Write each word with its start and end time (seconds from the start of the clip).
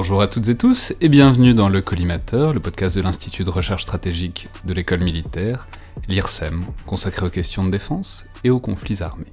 Bonjour 0.00 0.22
à 0.22 0.28
toutes 0.28 0.48
et 0.48 0.56
tous 0.56 0.94
et 1.02 1.10
bienvenue 1.10 1.52
dans 1.52 1.68
Le 1.68 1.82
Collimateur, 1.82 2.54
le 2.54 2.60
podcast 2.60 2.96
de 2.96 3.02
l'Institut 3.02 3.44
de 3.44 3.50
recherche 3.50 3.82
stratégique 3.82 4.48
de 4.64 4.72
l'école 4.72 5.00
militaire, 5.00 5.66
l'IRSEM, 6.08 6.64
consacré 6.86 7.26
aux 7.26 7.28
questions 7.28 7.64
de 7.64 7.70
défense 7.70 8.24
et 8.42 8.48
aux 8.48 8.60
conflits 8.60 9.02
armés. 9.02 9.26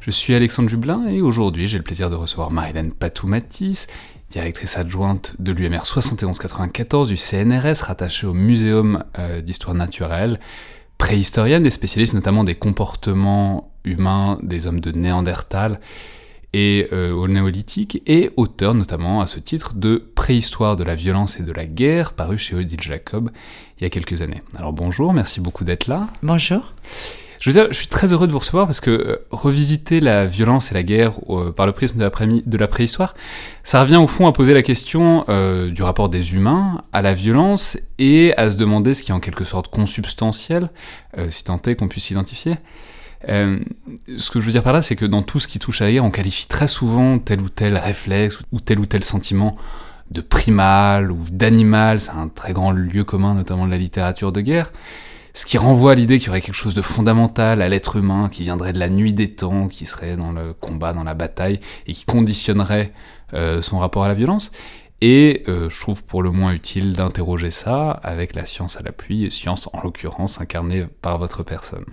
Je 0.00 0.10
suis 0.10 0.34
Alexandre 0.34 0.68
Jublin 0.68 1.06
et 1.06 1.20
aujourd'hui 1.20 1.68
j'ai 1.68 1.78
le 1.78 1.84
plaisir 1.84 2.10
de 2.10 2.16
recevoir 2.16 2.50
Marilène 2.50 2.90
Patou-Matisse, 2.90 3.86
directrice 4.28 4.76
adjointe 4.76 5.36
de 5.38 5.52
l'UMR 5.52 5.86
7194 5.86 7.06
du 7.06 7.16
CNRS 7.16 7.82
rattachée 7.84 8.26
au 8.26 8.34
Muséum 8.34 9.04
euh, 9.20 9.40
d'histoire 9.40 9.76
naturelle, 9.76 10.40
préhistorienne 10.98 11.64
et 11.64 11.70
spécialiste 11.70 12.12
notamment 12.12 12.42
des 12.42 12.56
comportements 12.56 13.70
humains 13.84 14.40
des 14.42 14.66
hommes 14.66 14.80
de 14.80 14.90
Néandertal 14.90 15.78
et 16.52 16.88
euh, 16.92 17.12
au 17.12 17.28
néolithique, 17.28 18.02
et 18.06 18.30
auteur 18.36 18.74
notamment 18.74 19.20
à 19.20 19.26
ce 19.26 19.38
titre 19.38 19.74
de 19.74 20.02
Préhistoire 20.14 20.76
de 20.76 20.84
la 20.84 20.94
violence 20.94 21.38
et 21.38 21.42
de 21.42 21.52
la 21.52 21.66
guerre, 21.66 22.12
paru 22.12 22.38
chez 22.38 22.56
Odile 22.56 22.80
Jacob 22.80 23.30
il 23.78 23.84
y 23.84 23.86
a 23.86 23.90
quelques 23.90 24.22
années. 24.22 24.42
Alors 24.56 24.72
bonjour, 24.72 25.12
merci 25.12 25.40
beaucoup 25.40 25.64
d'être 25.64 25.86
là. 25.86 26.08
Bonjour. 26.22 26.72
Je 27.40 27.50
veux 27.50 27.54
dire, 27.54 27.68
je 27.70 27.76
suis 27.76 27.88
très 27.88 28.12
heureux 28.12 28.26
de 28.26 28.32
vous 28.32 28.38
recevoir 28.38 28.66
parce 28.66 28.80
que 28.80 28.90
euh, 28.90 29.16
revisiter 29.30 30.00
la 30.00 30.26
violence 30.26 30.72
et 30.72 30.74
la 30.74 30.82
guerre 30.82 31.12
euh, 31.28 31.52
par 31.52 31.66
le 31.66 31.72
prisme 31.72 31.98
de 31.98 32.04
la, 32.04 32.10
de 32.10 32.56
la, 32.56 32.68
préhistoire, 32.68 33.12
ça 33.62 33.82
revient 33.82 33.96
au 33.96 34.06
fond 34.06 34.26
à 34.26 34.32
poser 34.32 34.54
la 34.54 34.62
question 34.62 35.26
du 35.68 35.82
rapport 35.82 36.08
des 36.08 36.34
humains 36.34 36.82
à 36.92 37.02
la 37.02 37.12
violence 37.12 37.78
et 37.98 38.34
à 38.36 38.50
se 38.50 38.56
demander 38.56 38.94
ce 38.94 39.02
qui 39.02 39.10
est 39.10 39.14
en 39.14 39.20
quelque 39.20 39.44
sorte 39.44 39.68
consubstantiel, 39.68 40.70
si 41.28 41.44
tant 41.44 41.60
est 41.66 41.76
qu'on 41.76 41.88
puisse 41.88 42.04
s'identifier, 42.04 42.56
euh, 43.28 43.58
ce 44.16 44.30
que 44.30 44.40
je 44.40 44.46
veux 44.46 44.52
dire 44.52 44.62
par 44.62 44.72
là, 44.72 44.82
c'est 44.82 44.96
que 44.96 45.04
dans 45.04 45.22
tout 45.22 45.40
ce 45.40 45.48
qui 45.48 45.58
touche 45.58 45.82
à 45.82 45.90
guerre, 45.90 46.04
on 46.04 46.10
qualifie 46.10 46.46
très 46.46 46.68
souvent 46.68 47.18
tel 47.18 47.40
ou 47.40 47.48
tel 47.48 47.76
réflexe 47.76 48.40
ou 48.52 48.60
tel 48.60 48.78
ou 48.78 48.86
tel 48.86 49.04
sentiment 49.04 49.56
de 50.10 50.20
primal 50.20 51.10
ou 51.10 51.18
d'animal. 51.30 52.00
C'est 52.00 52.12
un 52.12 52.28
très 52.28 52.52
grand 52.52 52.70
lieu 52.70 53.04
commun, 53.04 53.34
notamment 53.34 53.66
de 53.66 53.70
la 53.70 53.78
littérature 53.78 54.32
de 54.32 54.40
guerre. 54.40 54.72
Ce 55.34 55.44
qui 55.44 55.58
renvoie 55.58 55.92
à 55.92 55.94
l'idée 55.94 56.18
qu'il 56.18 56.28
y 56.28 56.30
aurait 56.30 56.40
quelque 56.40 56.54
chose 56.54 56.74
de 56.74 56.80
fondamental 56.80 57.60
à 57.60 57.68
l'être 57.68 57.96
humain, 57.96 58.30
qui 58.30 58.42
viendrait 58.42 58.72
de 58.72 58.78
la 58.78 58.88
nuit 58.88 59.12
des 59.12 59.34
temps, 59.34 59.68
qui 59.68 59.84
serait 59.84 60.16
dans 60.16 60.32
le 60.32 60.54
combat, 60.54 60.94
dans 60.94 61.04
la 61.04 61.12
bataille, 61.12 61.60
et 61.86 61.92
qui 61.92 62.06
conditionnerait 62.06 62.92
euh, 63.34 63.60
son 63.60 63.76
rapport 63.76 64.04
à 64.04 64.08
la 64.08 64.14
violence. 64.14 64.50
Et 65.02 65.42
euh, 65.48 65.68
je 65.68 65.78
trouve 65.78 66.02
pour 66.04 66.22
le 66.22 66.30
moins 66.30 66.52
utile 66.52 66.94
d'interroger 66.94 67.50
ça 67.50 67.90
avec 67.90 68.34
la 68.34 68.46
science 68.46 68.78
à 68.78 68.82
l'appui, 68.82 69.30
science 69.30 69.68
en 69.74 69.82
l'occurrence 69.82 70.40
incarnée 70.40 70.86
par 71.02 71.18
votre 71.18 71.42
personne. 71.42 71.84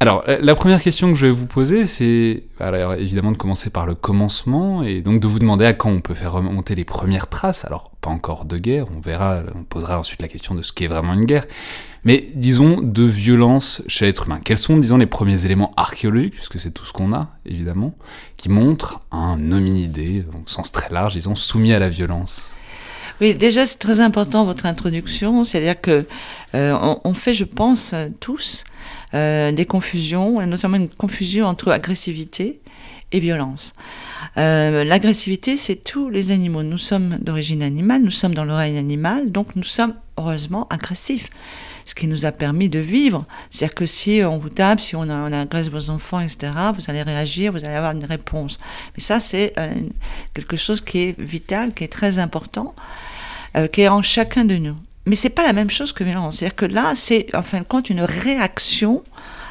Alors, 0.00 0.22
la 0.28 0.54
première 0.54 0.80
question 0.80 1.10
que 1.12 1.18
je 1.18 1.26
vais 1.26 1.32
vous 1.32 1.46
poser, 1.46 1.84
c'est 1.84 2.44
alors, 2.60 2.94
évidemment 2.94 3.32
de 3.32 3.36
commencer 3.36 3.68
par 3.68 3.84
le 3.84 3.96
commencement 3.96 4.84
et 4.84 5.00
donc 5.00 5.20
de 5.20 5.26
vous 5.26 5.40
demander 5.40 5.64
à 5.64 5.72
quand 5.72 5.90
on 5.90 6.00
peut 6.00 6.14
faire 6.14 6.30
remonter 6.30 6.76
les 6.76 6.84
premières 6.84 7.26
traces. 7.26 7.64
Alors, 7.64 7.90
pas 8.00 8.10
encore 8.10 8.44
de 8.44 8.58
guerre, 8.58 8.86
on 8.96 9.00
verra, 9.00 9.42
on 9.56 9.64
posera 9.64 9.98
ensuite 9.98 10.22
la 10.22 10.28
question 10.28 10.54
de 10.54 10.62
ce 10.62 10.72
qu'est 10.72 10.86
vraiment 10.86 11.14
une 11.14 11.24
guerre, 11.24 11.46
mais 12.04 12.28
disons 12.36 12.80
de 12.80 13.02
violence 13.02 13.82
chez 13.88 14.06
l'être 14.06 14.26
humain. 14.26 14.38
Quels 14.44 14.58
sont, 14.58 14.76
disons, 14.76 14.98
les 14.98 15.06
premiers 15.06 15.44
éléments 15.44 15.72
archéologiques, 15.76 16.34
puisque 16.34 16.60
c'est 16.60 16.70
tout 16.70 16.84
ce 16.84 16.92
qu'on 16.92 17.12
a, 17.12 17.30
évidemment, 17.44 17.96
qui 18.36 18.50
montrent 18.50 19.00
un 19.10 19.50
hominidé, 19.50 20.24
au 20.32 20.48
sens 20.48 20.70
très 20.70 20.94
large, 20.94 21.14
disons, 21.14 21.34
soumis 21.34 21.72
à 21.72 21.80
la 21.80 21.88
violence? 21.88 22.52
Oui, 23.20 23.34
déjà 23.34 23.66
c'est 23.66 23.78
très 23.78 24.00
important 24.00 24.44
votre 24.44 24.66
introduction, 24.66 25.44
c'est-à-dire 25.44 25.80
que 25.80 26.06
euh, 26.54 26.96
on, 27.04 27.14
fait, 27.14 27.34
je 27.34 27.44
pense, 27.44 27.94
tous 28.20 28.64
euh, 29.14 29.52
des 29.52 29.66
confusions, 29.66 30.44
notamment 30.46 30.76
une 30.76 30.88
confusion 30.88 31.46
entre 31.46 31.72
agressivité 31.72 32.60
et 33.12 33.20
violence. 33.20 33.72
Euh, 34.36 34.84
l'agressivité, 34.84 35.56
c'est 35.56 35.76
tous 35.76 36.10
les 36.10 36.30
animaux. 36.30 36.62
Nous 36.62 36.78
sommes 36.78 37.18
d'origine 37.20 37.62
animale, 37.62 38.02
nous 38.02 38.10
sommes 38.10 38.34
dans 38.34 38.44
le 38.44 38.54
règne 38.54 38.76
animal, 38.76 39.32
donc 39.32 39.56
nous 39.56 39.64
sommes 39.64 39.94
heureusement 40.16 40.66
agressifs. 40.70 41.28
Ce 41.88 41.94
qui 41.94 42.06
nous 42.06 42.26
a 42.26 42.32
permis 42.32 42.68
de 42.68 42.78
vivre. 42.78 43.24
C'est-à-dire 43.48 43.74
que 43.74 43.86
si 43.86 44.20
on 44.22 44.36
vous 44.36 44.50
tape, 44.50 44.78
si 44.78 44.94
on, 44.94 45.08
agresse 45.08 45.70
vos 45.70 45.88
enfants, 45.88 46.20
etc., 46.20 46.52
vous 46.74 46.84
allez 46.88 47.02
réagir, 47.02 47.50
vous 47.50 47.64
allez 47.64 47.74
avoir 47.74 47.92
une 47.92 48.04
réponse. 48.04 48.58
Mais 48.94 49.02
ça, 49.02 49.20
c'est 49.20 49.54
euh, 49.56 49.72
quelque 50.34 50.56
chose 50.56 50.82
qui 50.82 50.98
est 50.98 51.18
vital, 51.18 51.72
qui 51.72 51.84
est 51.84 51.92
très 51.92 52.18
important, 52.18 52.74
qui 53.72 53.80
est 53.80 53.88
en 53.88 54.02
chacun 54.02 54.44
de 54.44 54.56
nous. 54.56 54.76
Mais 55.06 55.16
c'est 55.16 55.30
pas 55.30 55.42
la 55.42 55.54
même 55.54 55.70
chose 55.70 55.92
que 55.92 56.04
violence. 56.04 56.36
C'est-à-dire 56.36 56.56
que 56.56 56.66
là, 56.66 56.92
c'est 56.94 57.34
en 57.34 57.42
fin 57.42 57.60
de 57.60 57.64
compte 57.64 57.88
une 57.88 58.02
réaction 58.02 59.02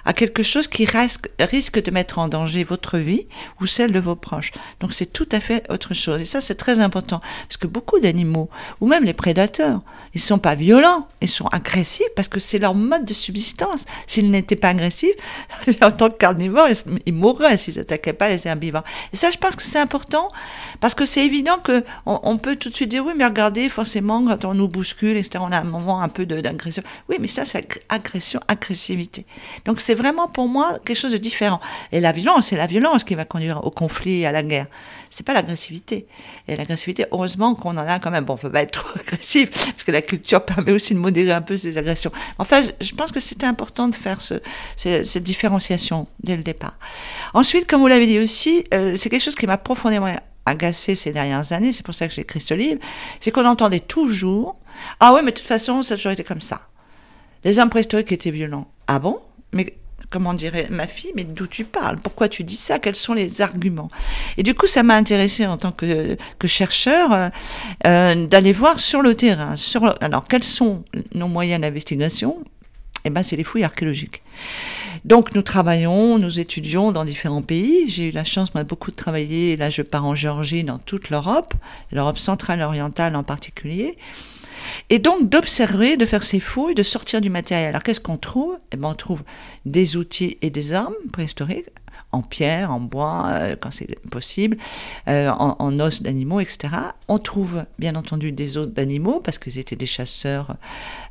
à 0.07 0.13
quelque 0.13 0.41
chose 0.41 0.69
qui 0.69 0.85
risque, 0.85 1.84
de 1.84 1.91
mettre 1.91 2.18
en 2.18 2.29
danger 2.29 2.63
votre 2.63 2.97
vie 2.97 3.28
ou 3.59 3.66
celle 3.66 3.91
de 3.91 4.00
vos 4.00 4.16
proches. 4.16 4.53
Donc 4.79 4.94
c'est 4.94 5.12
tout 5.12 5.28
à 5.34 5.41
fait 5.41 5.69
autre 5.69 5.94
chose. 5.94 6.22
Et 6.22 6.25
ça, 6.25 6.40
c'est 6.40 6.56
très 6.56 6.79
important. 6.79 7.19
Parce 7.19 7.57
que 7.57 7.68
beaucoup 7.68 8.00
d'animaux, 8.00 8.50
ou 8.79 8.88
même 8.88 9.03
les 9.03 9.13
prédateurs, 9.13 9.81
ils 10.13 10.22
sont 10.22 10.40
pas 10.40 10.56
violents, 10.56 11.09
ils 11.19 11.28
sont 11.28 11.47
agressifs 11.47 12.07
parce 12.16 12.29
que 12.29 12.40
c'est 12.40 12.57
leur 12.57 12.73
mode 12.73 13.03
de 13.03 13.13
subsistance. 13.13 13.84
S'ils 14.07 14.31
n'étaient 14.31 14.56
pas 14.56 14.69
agressifs, 14.69 15.16
en 15.81 15.91
tant 15.91 16.09
que 16.09 16.16
carnivores, 16.16 16.69
ils 17.06 17.13
mourraient 17.13 17.57
s'ils 17.57 17.75
n'attaquaient 17.75 18.13
pas 18.13 18.29
les 18.29 18.47
herbivores. 18.47 18.85
Et 19.12 19.18
ça, 19.18 19.29
je 19.29 19.38
pense 19.38 19.57
que 19.57 19.63
c'est 19.63 19.79
important 19.79 20.31
parce 20.79 20.95
que 20.95 21.06
c'est 21.06 21.25
évident 21.25 21.57
que 21.57 21.84
on, 22.06 22.38
peut 22.38 22.56
tout 22.56 22.69
de 22.69 22.75
suite 22.75 22.89
dire 22.89 23.06
oui, 23.06 23.12
mais 23.13 23.25
regardez, 23.25 23.68
forcément, 23.68 24.25
quand 24.25 24.45
on 24.45 24.53
nous 24.53 24.69
bouscule, 24.69 25.18
etc., 25.18 25.39
on 25.41 25.51
a 25.51 25.59
un 25.59 25.66
moment 25.66 26.01
un 26.01 26.07
peu 26.09 26.25
d'agression. 26.25 26.84
Oui, 27.09 27.18
mais 27.19 27.28
ça, 27.28 27.44
c'est 27.44 27.84
agression, 27.89 28.39
agressivité. 28.47 29.25
Donc 29.66 29.81
c'est 29.81 29.97
vraiment 29.97 30.28
pour 30.28 30.47
moi 30.47 30.78
quelque 30.85 30.97
chose 30.97 31.12
de 31.12 31.18
différent. 31.18 31.59
Et 31.91 32.00
la 32.00 32.12
violence, 32.12 32.47
c'est 32.47 32.56
la 32.56 32.68
violence 32.68 33.03
qui 33.03 33.16
va 33.16 33.25
conduire 33.25 33.66
au 33.66 33.72
conflit, 33.72 34.25
à 34.25 34.31
la 34.31 34.44
guerre. 34.44 34.68
C'est 35.09 35.25
pas 35.25 35.34
l'agressivité. 35.34 36.08
Et 36.47 36.56
l'agressivité, 36.56 37.06
heureusement 37.12 37.56
qu'on 37.56 37.72
en 37.72 37.78
a 37.78 38.00
quand 38.00 38.12
même. 38.12 38.24
Bon, 38.25 38.34
on 38.34 38.38
peut 38.38 38.52
pas 38.52 38.62
être 38.62 38.72
trop 38.72 39.00
agressif, 39.00 39.50
parce 39.52 39.84
que 39.84 39.91
la 39.91 40.02
culture 40.02 40.46
permet 40.46 40.72
aussi 40.72 40.94
de 40.94 41.00
modérer 41.00 41.31
un 41.31 41.41
peu 41.41 41.57
ces 41.57 41.78
agressions. 41.78 42.12
Enfin, 42.38 42.62
je 42.80 42.94
pense 42.94 43.12
que 43.12 43.19
c'était 43.19 43.46
important 43.46 43.88
de 43.88 43.96
faire 43.96 44.22
ce, 44.22 44.36
cette 44.75 45.24
différenciation 45.24 46.07
dès 46.22 46.38
le 46.38 46.44
départ. 46.44 46.78
Ensuite, 47.34 47.68
comme 47.68 47.81
vous 47.81 47.88
l'avez 47.88 48.07
dit 48.07 48.19
aussi, 48.19 48.63
euh, 48.74 48.96
c'est 48.96 49.09
quelque 49.09 49.24
chose 49.24 49.36
qui 49.36 49.47
m'a 49.47 49.57
profondément 49.57 50.13
agacé 50.46 50.96
ces 50.96 51.12
dernières 51.12 51.52
années, 51.52 51.74
c'est 51.74 51.84
pour 51.84 51.94
ça 51.94 52.07
que 52.07 52.13
j'ai 52.13 52.22
écrit 52.22 52.40
ce 52.40 52.53
livre, 52.53 52.80
c'est 53.19 53.31
qu'on 53.31 53.46
entendait 53.46 53.81
toujours 53.81 54.56
Ah 55.00 55.13
oui, 55.13 55.22
mais 55.24 55.31
de 55.31 55.38
toute 55.38 55.46
façon, 55.46 55.84
ça 55.84 55.96
a 55.96 55.97
toujours 55.97 56.13
été 56.13 56.24
comme 56.24 56.41
ça. 56.41 56.62
Les 57.44 57.59
hommes 57.59 57.69
préhistoriques 57.69 58.12
étaient 58.12 58.31
violents. 58.31 58.68
Ah 58.88 59.00
bon? 59.00 59.19
Mais 59.53 59.78
comment 60.09 60.34
dirait 60.34 60.68
ma 60.69 60.88
fille, 60.88 61.12
mais 61.16 61.23
d'où 61.23 61.47
tu 61.47 61.63
parles? 61.63 61.97
Pourquoi 62.01 62.29
tu 62.29 62.44
dis 62.44 62.56
ça? 62.56 62.79
Quels 62.79 62.95
sont 62.95 63.13
les 63.13 63.41
arguments? 63.41 63.90
Et 64.38 64.44
du 64.44 64.53
coup, 64.53 64.68
ça 64.68 64.84
m'a 64.84 64.95
intéressé 64.95 65.45
en 65.45 65.57
tant 65.57 65.72
que, 65.72 66.18
que 66.40 66.47
chercheur 66.47 67.12
euh, 67.13 67.29
euh, 67.85 68.28
d'aller 68.28 68.53
voir 68.53 68.79
sur 68.79 69.01
le 69.01 69.16
terrain. 69.16 69.56
Sur, 69.56 69.95
alors, 70.01 70.28
quels 70.28 70.44
sont 70.44 70.84
nos 71.13 71.28
moyens 71.28 71.62
d'investigation? 71.62 72.38
Eh 73.06 73.09
ben, 73.09 73.23
c'est 73.23 73.35
les 73.35 73.44
fouilles 73.44 73.63
archéologiques. 73.63 74.22
Donc 75.06 75.34
nous 75.35 75.41
travaillons, 75.41 76.18
nous 76.18 76.39
étudions 76.39 76.91
dans 76.91 77.06
différents 77.06 77.41
pays. 77.41 77.88
J'ai 77.88 78.09
eu 78.09 78.12
la 78.12 78.24
chance, 78.24 78.53
moi, 78.53 78.63
beaucoup 78.63 78.91
de 78.91 78.95
travailler. 78.95 79.56
Là, 79.56 79.69
je 79.69 79.81
pars 79.81 80.06
en 80.06 80.16
Géorgie, 80.16 80.63
dans 80.63 80.79
toute 80.79 81.09
l'Europe, 81.09 81.53
l'Europe 81.91 82.18
centrale 82.18 82.62
orientale 82.62 83.16
en 83.16 83.24
particulier. 83.24 83.97
Et 84.90 85.00
donc 85.00 85.30
d'observer, 85.30 85.98
de 85.98 86.06
faire 86.06 86.24
ses 86.24 86.40
fouilles, 86.40 86.76
de 86.76 86.84
sortir 86.84 87.22
du 87.22 87.30
matériel. 87.30 87.70
Alors 87.70 87.84
qu'est-ce 87.84 88.00
qu'on 88.00 88.18
trouve? 88.18 88.58
Eh 88.72 88.78
ben, 88.78 88.90
on 88.90 88.96
trouve 88.96 89.24
des 89.66 89.98
outils 89.98 90.38
et 90.42 90.50
des 90.50 90.74
armes 90.74 90.96
préhistoriques 91.12 91.68
en 92.12 92.22
pierre, 92.22 92.72
en 92.72 92.80
bois, 92.80 93.26
euh, 93.30 93.56
quand 93.60 93.72
c'est 93.72 94.00
possible, 94.10 94.58
euh, 95.08 95.30
en, 95.30 95.80
os 95.80 96.02
d'animaux, 96.02 96.40
etc. 96.40 96.70
On 97.08 97.18
trouve 97.18 97.66
bien 97.80 97.96
entendu 97.96 98.31
des 98.31 98.58
os 98.58 98.68
d'animaux, 98.68 99.19
parce 99.19 99.38
qu'ils 99.38 99.60
étaient 99.60 99.75
des 99.75 99.86
chasseurs, 99.86 100.56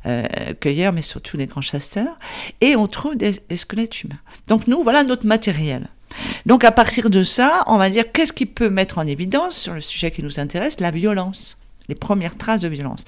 euh, 0.05 0.23
cueilleurs, 0.59 0.93
mais 0.93 1.03
surtout 1.03 1.37
des 1.37 1.45
grands 1.45 1.61
chasseurs, 1.61 2.17
et 2.61 2.75
on 2.75 2.87
trouve 2.87 3.15
des 3.15 3.33
squelettes 3.55 4.03
humains. 4.03 4.19
Donc 4.47 4.67
nous, 4.67 4.81
voilà 4.83 5.03
notre 5.03 5.25
matériel. 5.25 5.87
Donc 6.45 6.63
à 6.63 6.71
partir 6.71 7.09
de 7.09 7.23
ça, 7.23 7.63
on 7.67 7.77
va 7.77 7.89
dire 7.89 8.11
qu'est-ce 8.11 8.33
qui 8.33 8.45
peut 8.45 8.69
mettre 8.69 8.97
en 8.97 9.05
évidence 9.05 9.57
sur 9.57 9.73
le 9.73 9.81
sujet 9.81 10.11
qui 10.11 10.23
nous 10.23 10.39
intéresse, 10.39 10.79
la 10.79 10.91
violence, 10.91 11.57
les 11.89 11.95
premières 11.95 12.37
traces 12.37 12.61
de 12.61 12.67
violence. 12.67 13.03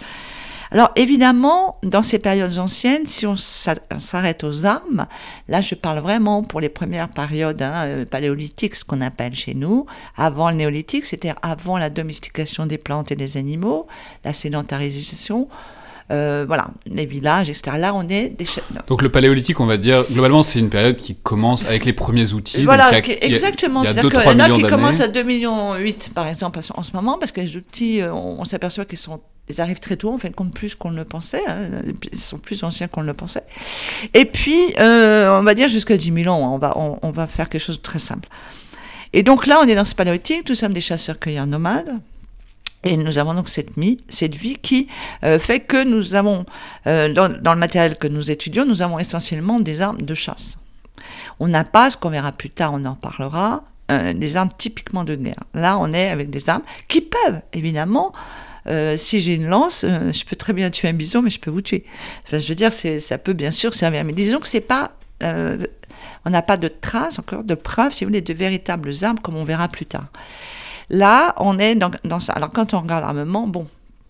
Alors 0.72 0.92
évidemment, 0.96 1.80
dans 1.84 2.04
ces 2.04 2.20
périodes 2.20 2.58
anciennes, 2.60 3.06
si 3.08 3.26
on 3.26 3.36
s'arrête 3.36 4.44
aux 4.44 4.66
armes, 4.66 5.08
là 5.48 5.62
je 5.62 5.76
parle 5.76 6.00
vraiment 6.00 6.44
pour 6.44 6.60
les 6.60 6.70
premières 6.70 7.10
périodes 7.10 7.62
hein, 7.62 7.86
euh, 7.86 8.06
paléolithiques, 8.06 8.76
ce 8.76 8.86
qu'on 8.86 9.02
appelle 9.02 9.34
chez 9.34 9.56
nous, 9.56 9.88
avant 10.16 10.50
le 10.50 10.58
néolithique, 10.58 11.06
c'est-à-dire 11.06 11.36
avant 11.42 11.78
la 11.78 11.90
domestication 11.90 12.66
des 12.66 12.78
plantes 12.78 13.12
et 13.12 13.16
des 13.16 13.38
animaux, 13.38 13.88
la 14.24 14.34
sédentarisation, 14.34 15.48
euh, 16.12 16.44
voilà, 16.48 16.66
les 16.88 17.06
villages, 17.06 17.50
etc. 17.50 17.78
Là, 17.78 17.94
on 17.94 18.08
est 18.08 18.30
des 18.30 18.46
Donc 18.88 19.04
le 19.04 19.10
paléolithique, 19.10 19.60
on 19.60 19.68
va 19.68 19.78
dire, 19.78 20.04
globalement, 20.12 20.42
c'est 20.42 20.58
une 20.58 20.70
période 20.70 20.96
qui 20.96 21.14
commence 21.14 21.66
avec 21.66 21.86
les 21.86 21.94
premiers 21.94 22.34
outils. 22.34 22.64
Voilà, 22.64 22.98
exactement. 22.98 23.84
C'est-à-dire 23.84 24.10
qu'il 24.10 24.38
y 24.38 24.42
a 24.42 24.50
qui 24.50 24.62
commencent 24.64 25.02
à 25.02 25.08
2 25.08 25.22
millions 25.22 25.76
8, 25.76 26.12
par 26.16 26.28
exemple, 26.28 26.60
en 26.74 26.82
ce 26.82 26.92
moment, 26.94 27.20
parce 27.20 27.32
que 27.32 27.42
les 27.42 27.56
outils, 27.58 28.02
euh, 28.02 28.12
on, 28.12 28.44
s'aperçoit 28.44 28.86
qu'ils 28.86 28.98
sont 28.98 29.22
ils 29.50 29.62
arrivent 29.62 29.80
très 29.80 29.98
tôt, 29.98 30.14
en 30.14 30.18
fait, 30.18 30.30
compte 30.30 30.54
plus 30.54 30.76
qu'on 30.76 30.92
ne 30.92 30.96
le 30.96 31.06
pensait. 31.06 31.42
Hein. 31.48 31.82
Ils 32.12 32.20
sont 32.20 32.38
plus 32.38 32.64
anciens 32.64 32.88
qu'on 32.88 33.02
ne 33.02 33.08
le 33.08 33.16
pensait. 33.16 33.44
Et 34.14 34.26
puis, 34.26 34.76
euh, 34.80 35.40
on 35.40 35.44
va 35.44 35.56
dire 35.56 35.70
jusqu'à 35.70 35.98
10 35.98 36.14
000 36.24 36.34
ans. 36.34 36.60
Hein. 36.64 37.00
On 37.02 37.12
va, 37.12 37.26
faire 37.26 37.50
quelque 37.50 37.62
chose 37.62 37.78
de 37.78 37.82
très 37.82 38.00
simple. 38.00 38.30
Et 39.12 39.24
donc 39.24 39.48
là, 39.48 39.60
on 39.62 39.68
est 39.68 39.74
dans 39.74 39.86
ce 39.86 39.96
paléolithique. 39.96 40.48
Nous 40.48 40.56
sommes 40.56 40.74
des 40.74 40.82
chasseurs-cueilleurs 40.82 41.48
nomades. 41.48 42.00
Et 42.84 42.96
nous 42.96 43.18
avons 43.18 43.34
donc 43.34 43.50
cette, 43.50 43.76
vie 43.76 44.58
qui 44.62 44.88
euh, 45.24 45.38
fait 45.40 45.60
que 45.60 45.84
nous 45.84 46.16
avons, 46.16 46.46
euh, 46.88 47.12
dans, 47.12 47.28
le 47.28 47.60
matériel 47.60 47.98
que 47.98 48.08
nous 48.08 48.32
étudions, 48.32 48.66
nous 48.66 48.84
avons 48.84 49.00
essentiellement 49.00 49.60
des 49.60 49.82
armes 49.82 50.02
de 50.02 50.14
chasse. 50.14 50.58
On 51.40 51.48
n'a 51.48 51.64
pas, 51.64 51.90
ce 51.90 51.98
qu'on 51.98 52.10
verra 52.10 52.32
plus 52.32 52.50
tard, 52.50 52.72
on 52.74 52.86
en 52.86 52.96
parlera, 52.96 53.64
des 54.14 54.38
armes 54.38 54.52
typiquement 54.56 55.04
de 55.04 55.16
guerre. 55.16 55.44
Là, 55.56 55.80
on 55.80 55.92
est 55.94 56.10
avec 56.10 56.30
des 56.30 56.48
armes 56.48 56.62
qui 56.88 57.02
peuvent, 57.02 57.42
évidemment, 57.54 58.14
si 58.98 59.22
j'ai 59.22 59.36
une 59.36 59.48
lance, 59.48 59.86
je 59.86 60.24
peux 60.26 60.36
très 60.36 60.54
bien 60.54 60.70
tuer 60.70 60.90
un 60.90 60.94
bison, 60.94 61.22
mais 61.22 61.30
je 61.30 61.40
peux 61.40 61.52
vous 61.52 61.62
tuer. 61.62 61.86
Enfin, 62.26 62.40
je 62.40 62.48
veux 62.48 62.56
dire, 62.56 62.72
ça 62.74 63.18
peut 63.18 63.34
bien 63.34 63.52
sûr 63.52 63.74
servir. 63.74 64.04
Mais 64.04 64.14
disons 64.14 64.40
que 64.40 64.48
c'est 64.48 64.62
pas 64.62 64.92
on 66.26 66.30
n'a 66.30 66.42
pas 66.42 66.58
de 66.58 66.68
traces, 66.68 67.20
encore 67.20 67.44
de 67.44 67.56
preuves, 67.56 67.94
si 67.94 68.04
vous 68.04 68.10
voulez, 68.10 68.22
de 68.22 68.34
véritables 68.34 68.92
armes, 69.02 69.20
comme 69.20 69.36
on 69.36 69.44
verra 69.44 69.68
plus 69.68 69.86
tard. 69.86 70.08
Là, 70.90 71.34
on 71.38 71.60
est 71.60 71.76
dans, 71.76 72.20
ça. 72.20 72.34
Alors, 72.34 72.50
quand 72.50 72.74
on 72.74 72.82
regarde 72.82 73.04
l'armement, 73.04 73.48
bon, 73.48 73.68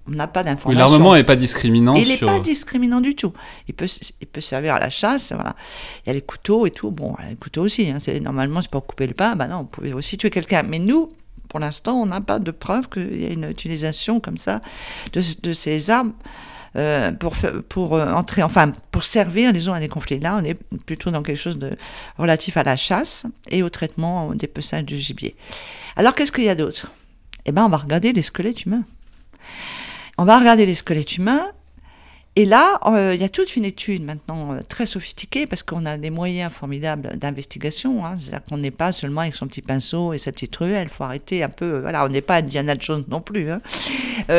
on 0.08 0.12
n'a 0.12 0.28
pas 0.28 0.44
d'informations. 0.44 0.70
Oui, 0.70 0.76
l'armement 0.76 1.14
n'est 1.14 1.24
pas 1.24 1.36
discriminant. 1.36 1.94
Il 1.94 2.08
n'est 2.08 2.18
pas 2.18 2.40
discriminant 2.40 3.02
du 3.02 3.16
tout. 3.16 3.34
Il 3.68 3.74
peut, 3.74 3.88
il 4.22 4.28
peut 4.28 4.42
servir 4.42 4.76
à 4.76 4.80
la 4.80 4.90
chasse. 4.90 5.34
Voilà. 5.34 5.56
Il 6.04 6.08
y 6.08 6.10
a 6.12 6.14
les 6.14 6.22
couteaux 6.22 6.66
et 6.66 6.72
tout. 6.72 6.90
Bon, 6.90 7.16
les 7.28 7.36
couteaux 7.36 7.64
aussi. 7.64 7.90
Hein, 7.90 7.98
normalement, 8.22 8.62
c'est 8.62 8.72
pour 8.72 8.86
couper 8.86 9.08
le 9.08 9.14
pain. 9.14 9.36
Ben 9.36 9.48
non, 9.48 9.58
on 9.58 9.66
pouvait 9.66 9.94
aussi 9.94 10.18
tuer 10.18 10.30
quelqu'un. 10.30 10.64
Mais 10.64 10.80
nous, 10.80 11.10
pour 11.50 11.60
l'instant, 11.60 11.96
on 11.96 12.06
n'a 12.06 12.22
pas 12.22 12.40
de 12.40 12.52
preuve 12.52 12.88
qu'il 12.88 13.18
y 13.18 13.26
ait 13.26 13.34
une 13.34 13.50
utilisation 13.50 14.20
comme 14.20 14.38
ça 14.38 14.62
de, 15.14 15.22
de 15.42 15.54
ces 15.54 15.90
armes. 15.90 16.14
Euh, 16.76 17.12
pour, 17.14 17.36
pour 17.68 17.96
euh, 17.96 18.12
entrer, 18.12 18.44
enfin, 18.44 18.72
pour 18.92 19.04
servir, 19.04 19.54
disons, 19.54 19.74
à 19.74 19.80
des 19.80 19.88
conflits. 19.88 20.20
Là, 20.20 20.40
on 20.40 20.44
est 20.44 20.54
plutôt 20.86 21.10
dans 21.10 21.24
quelque 21.24 21.40
chose 21.40 21.58
de 21.58 21.76
relatif 22.20 22.58
à 22.58 22.64
la 22.64 22.76
chasse 22.76 23.26
et 23.50 23.64
au 23.64 23.70
traitement 23.70 24.36
des 24.36 24.46
peçages 24.46 24.84
du 24.84 24.96
gibier. 24.96 25.36
Alors, 25.96 26.14
qu'est-ce 26.14 26.32
qu'il 26.32 26.44
y 26.44 26.50
a 26.50 26.54
d'autre? 26.54 26.92
Eh 27.46 27.52
bien, 27.52 27.66
on 27.66 27.70
va 27.70 27.78
regarder 27.78 28.14
les 28.14 28.22
squelettes 28.22 28.66
humains. 28.66 28.84
On 30.20 30.26
va 30.26 30.38
regarder 30.38 30.68
les 30.68 30.76
squelettes 30.76 31.18
humains 31.18 31.48
et 32.40 32.46
là, 32.46 32.80
euh, 32.86 33.12
il 33.14 33.20
y 33.20 33.26
a 33.26 33.28
toute 33.28 33.58
une 33.58 33.66
étude 33.66 34.02
maintenant 34.02 34.54
euh, 34.54 34.60
très 34.66 34.86
sophistiquée 34.86 35.46
parce 35.46 35.62
qu'on 35.62 35.86
a 35.86 35.98
des 35.98 36.10
moyens 36.10 36.54
formidables 36.58 37.18
d'investigation. 37.18 38.06
Hein. 38.06 38.16
C'est-à-dire 38.18 38.40
qu'on 38.48 38.56
n'est 38.56 38.72
pas 38.72 38.94
seulement 38.94 39.20
avec 39.20 39.36
son 39.36 39.46
petit 39.46 39.62
pinceau 39.62 40.14
et 40.14 40.18
sa 40.18 40.32
petite 40.32 40.56
ruelle. 40.56 40.88
Il 40.90 40.96
faut 40.96 41.04
arrêter 41.04 41.44
un 41.44 41.50
peu. 41.50 41.66
Euh, 41.66 41.82
voilà, 41.82 42.06
on 42.06 42.08
n'est 42.08 42.22
pas 42.22 42.36
Indiana 42.36 42.76
Jones 42.80 43.04
non 43.10 43.20
plus. 43.20 43.52
Hein. 43.52 43.60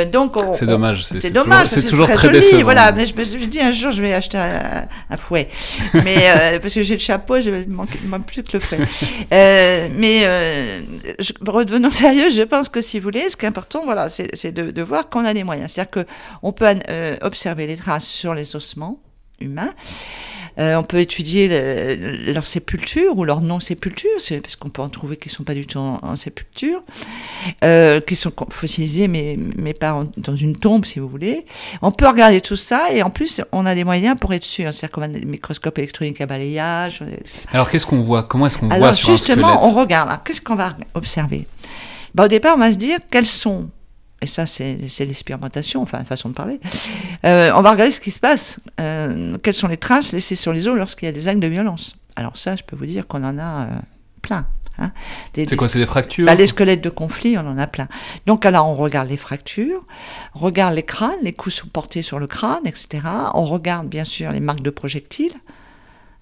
donc 0.07 0.35
c'est 0.55 0.65
dommage. 0.65 1.05
C'est 1.05 1.31
dommage. 1.31 1.67
C'est 1.67 1.85
toujours 1.85 2.07
très, 2.07 2.29
très 2.29 2.41
joli. 2.41 2.63
Voilà, 2.63 2.91
mais 2.93 3.05
je 3.05 3.15
me 3.15 3.23
suis 3.23 3.49
dit 3.49 3.61
un 3.61 3.71
jour 3.71 3.93
je 3.93 4.01
vais 4.01 4.15
acheter 4.15 4.39
un, 4.39 5.17
fouet. 5.19 5.51
Mais 5.93 6.59
parce 6.59 6.73
que 6.73 6.83
j'ai 6.83 6.95
le 6.95 7.01
chapeau, 7.01 7.39
je 7.39 7.51
ne 7.51 7.67
manque, 7.67 8.25
plus 8.25 8.43
que 8.43 8.55
le 8.55 8.61
fouet. 8.61 8.79
mais 9.31 10.23
je, 11.19 11.33
redevenons 11.47 11.91
sérieux. 11.91 12.31
Je 12.31 12.43
pense 12.43 12.71
que 12.71 12.81
si 12.81 12.99
vous 12.99 13.05
voulez, 13.05 13.29
ce 13.29 13.37
qui 13.37 13.45
est 13.45 13.49
important, 13.49 13.83
voilà, 13.85 14.09
c'est 14.09 14.53
de, 14.53 14.71
de, 14.71 14.83
voir 14.83 15.11
qu'on 15.11 15.27
a 15.27 15.35
des 15.35 15.45
moyens. 15.45 15.73
C'est-à-dire 15.73 16.05
qu'on 16.41 16.53
peut 16.53 16.67
observer 17.21 17.67
les 17.67 17.77
traces 17.91 18.07
sur 18.07 18.35
les 18.35 18.55
ossements 18.55 19.01
humains. 19.41 19.73
Euh, 20.59 20.75
on 20.77 20.83
peut 20.83 20.99
étudier 20.99 21.49
leur 22.33 22.47
sépulture 22.47 23.17
ou 23.17 23.25
leur 23.25 23.41
non-sépulture, 23.41 24.19
parce 24.43 24.57
qu'on 24.57 24.69
peut 24.69 24.83
en 24.83 24.89
trouver 24.89 25.17
qui 25.17 25.29
ne 25.29 25.33
sont 25.33 25.45
pas 25.45 25.55
du 25.55 25.67
tout 25.67 25.79
en, 25.79 26.17
sépulture, 26.17 26.83
euh, 27.65 28.01
qui 28.01 28.15
sont 28.15 28.33
fossilisés, 28.51 29.09
mais, 29.09 29.37
mais 29.57 29.75
pas 29.75 30.05
dans 30.19 30.37
une 30.37 30.57
tombe, 30.57 30.85
si 30.85 30.99
vous 30.99 31.09
voulez. 31.09 31.47
On 31.83 31.93
peut 31.93 32.07
regarder 32.07 32.41
tout 32.41 32.57
ça, 32.57 32.93
et 32.93 33.03
en 33.03 33.11
plus, 33.11 33.41
on 33.53 33.65
a 33.65 33.75
des 33.75 33.85
moyens 33.85 34.17
pour 34.21 34.35
être 34.35 34.45
sûr. 34.45 34.73
C'est-à-dire 34.75 34.93
qu'on 34.95 35.03
a 35.03 35.09
des 35.09 35.25
microscopes 35.25 35.79
électroniques 35.79 36.21
à 36.21 36.27
balayage. 36.27 37.03
Alors, 37.53 37.71
qu'est-ce 37.71 37.87
qu'on 37.87 38.03
voit? 38.03 38.25
Comment 38.25 38.47
est-ce 38.47 38.59
qu'on 38.59 38.69
voit 38.69 38.93
sur 38.93 39.09
justement, 39.09 39.67
on 39.67 39.73
regarde. 39.73 40.21
Qu'est-ce 40.25 40.41
qu'on 40.41 40.57
va 40.57 40.77
observer? 40.95 41.47
Bah, 42.15 42.25
Au 42.25 42.29
départ, 42.29 42.55
on 42.57 42.61
va 42.61 42.71
se 42.71 42.77
dire 42.77 42.99
quels 43.11 43.27
sont 43.27 43.71
et 44.21 44.27
ça 44.27 44.47
c'est 44.47 44.77
l'expérimentation, 45.01 45.83
enfin 45.83 46.05
façon 46.05 46.29
de 46.29 46.35
parler, 46.35 46.61
euh, 47.25 47.51
on 47.55 47.63
va 47.63 47.71
regarder 47.73 47.93
ce 47.93 48.01
qui 48.01 48.11
se 48.11 48.19
passe, 48.19 48.59
euh, 48.81 49.39
quelles 49.43 49.55
sont 49.55 49.69
les 49.69 49.77
traces 49.77 50.13
laissées 50.13 50.37
sur 50.37 50.53
les 50.53 50.69
os 50.69 50.77
lorsqu'il 50.77 51.07
y 51.07 51.09
a 51.09 51.13
des 51.13 51.29
actes 51.29 51.41
de 51.41 51.47
violence? 51.47 51.97
Alors 52.17 52.37
ça, 52.37 52.57
je 52.57 52.63
peux 52.63 52.77
vous 52.77 52.87
dire 52.87 53.07
qu'on 53.07 53.25
en 53.25 53.39
a 53.39 53.63
euh, 53.63 53.69
plein. 54.21 54.47
Hein. 54.79 54.93
C'est 55.35 55.57
quoi, 55.57 55.69
c'est 55.69 55.79
des 55.79 55.87
fractures 55.87 56.27
bah, 56.27 56.35
Les 56.35 56.47
squelettes 56.47 56.83
de 56.83 56.91
conflit, 56.91 57.37
on 57.39 57.47
en 57.47 57.59
a 57.59 57.67
plein. 57.67 57.89
Donc 58.27 58.47
alors 58.47 58.69
on 58.69 58.75
regarde 58.75 59.09
les 59.09 59.17
fractures, 59.17 59.85
on 60.35 60.41
regarde 60.41 60.75
les 60.75 60.83
crânes, 60.83 61.19
les 61.23 61.33
coups 61.33 61.57
sont 61.57 61.69
portés 61.69 62.03
sur 62.03 62.19
le 62.19 62.27
crâne, 62.27 62.67
etc. 62.67 63.01
On 63.35 63.45
regarde 63.45 63.89
bien 63.89 64.05
sûr 64.05 64.31
les 64.33 64.41
marques 64.41 64.63
de 64.63 64.71
projectiles. 64.71 65.35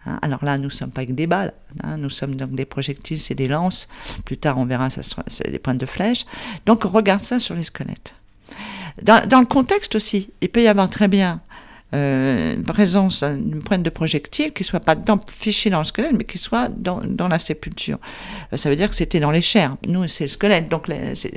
Hein, 0.09 0.19
alors 0.23 0.45
là, 0.45 0.57
nous 0.59 0.65
ne 0.65 0.69
sommes 0.71 0.91
pas 0.91 1.03
avec 1.03 1.15
des 1.15 1.27
balles, 1.27 1.53
hein, 1.83 1.97
nous 1.99 2.11
sommes 2.11 2.35
donc 2.35 2.53
des 2.53 2.65
projectiles, 2.65 3.21
c'est 3.21 3.35
des 3.35 3.49
lances. 3.49 3.89
Plus 4.25 4.39
tard, 4.39 4.59
on 4.59 4.65
verra, 4.65 4.89
c'est 4.91 5.51
des 5.51 5.59
pointes 5.59 5.79
de 5.79 5.87
flèche. 5.87 6.25
Donc, 6.67 6.85
on 6.85 6.89
regarde 6.89 7.23
ça 7.23 7.39
sur 7.39 7.55
les 7.55 7.65
squelettes. 7.65 8.15
dans, 9.03 9.41
le 9.41 9.47
contexte 9.47 9.95
aussi, 9.95 10.31
il 10.41 10.49
peut 10.49 10.63
y 10.63 10.69
avoir 10.69 10.89
très 10.89 11.09
bien 11.09 11.41
euh, 11.94 12.56
présence 12.64 13.25
d'une 13.25 13.62
pointe 13.62 13.82
de 13.82 13.90
projectile 13.90 14.52
qui 14.52 14.62
soit 14.62 14.81
pas 14.81 14.94
dans, 14.94 15.19
fichée 15.31 15.70
dans 15.70 15.79
le 15.79 15.85
squelette, 15.85 16.12
mais 16.12 16.25
qui 16.25 16.37
soit 16.37 16.69
dans, 16.69 17.00
dans 17.02 17.29
la 17.29 17.38
sépulture. 17.38 17.99
Euh, 18.52 18.56
ça 18.56 18.69
veut 18.69 18.76
dire 18.76 18.88
que 18.90 18.94
c'était 18.94 19.20
dans 19.20 19.31
les 19.31 19.40
chairs. 19.40 19.76
Nous, 19.87 20.06
c'est 20.08 20.25
le 20.25 20.29
squelette. 20.29 20.69
Donc, 20.69 20.90
c'est, 21.14 21.32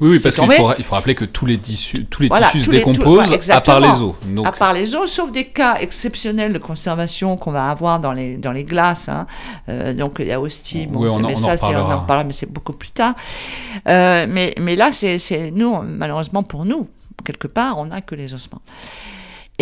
oui, 0.00 0.08
oui, 0.10 0.20
parce 0.20 0.36
qu'il 0.36 0.52
faut, 0.52 0.72
il 0.76 0.84
faut 0.84 0.94
rappeler 0.94 1.14
que 1.14 1.24
tous 1.24 1.46
les 1.46 1.56
tissus, 1.56 2.04
tous 2.06 2.22
les 2.22 2.28
tissus 2.28 2.60
se 2.60 2.70
décomposent 2.70 3.50
à 3.50 3.60
part 3.60 3.80
les 3.80 4.00
os. 4.00 4.14
Donc... 4.26 4.46
À 4.46 4.52
part 4.52 4.72
les 4.72 4.94
os, 4.94 5.10
sauf 5.10 5.30
des 5.30 5.44
cas 5.44 5.76
exceptionnels 5.80 6.52
de 6.52 6.58
conservation 6.58 7.36
qu'on 7.36 7.52
va 7.52 7.70
avoir 7.70 8.00
dans 8.00 8.12
les, 8.12 8.36
dans 8.36 8.52
les 8.52 8.64
glaces. 8.64 9.08
Hein. 9.08 9.26
Euh, 9.68 9.94
donc, 9.94 10.16
il 10.18 10.26
y 10.26 10.32
a 10.32 10.40
aussi, 10.40 10.86
bon, 10.86 11.02
oui, 11.02 11.08
on, 11.10 11.20
mais 11.20 11.36
ça, 11.36 11.54
on 11.62 11.90
en 11.92 12.00
parlera, 12.00 12.24
mais 12.24 12.32
c'est 12.32 12.50
beaucoup 12.50 12.72
plus 12.72 12.90
tard. 12.90 13.14
Euh, 13.88 14.26
mais, 14.28 14.54
mais 14.58 14.74
là, 14.74 14.90
c'est, 14.92 15.18
c'est 15.18 15.50
nous, 15.50 15.80
malheureusement 15.82 16.42
pour 16.42 16.64
nous, 16.64 16.88
quelque 17.24 17.46
part, 17.46 17.78
on 17.78 17.86
n'a 17.86 18.00
que 18.00 18.14
les 18.14 18.34
ossements. 18.34 18.62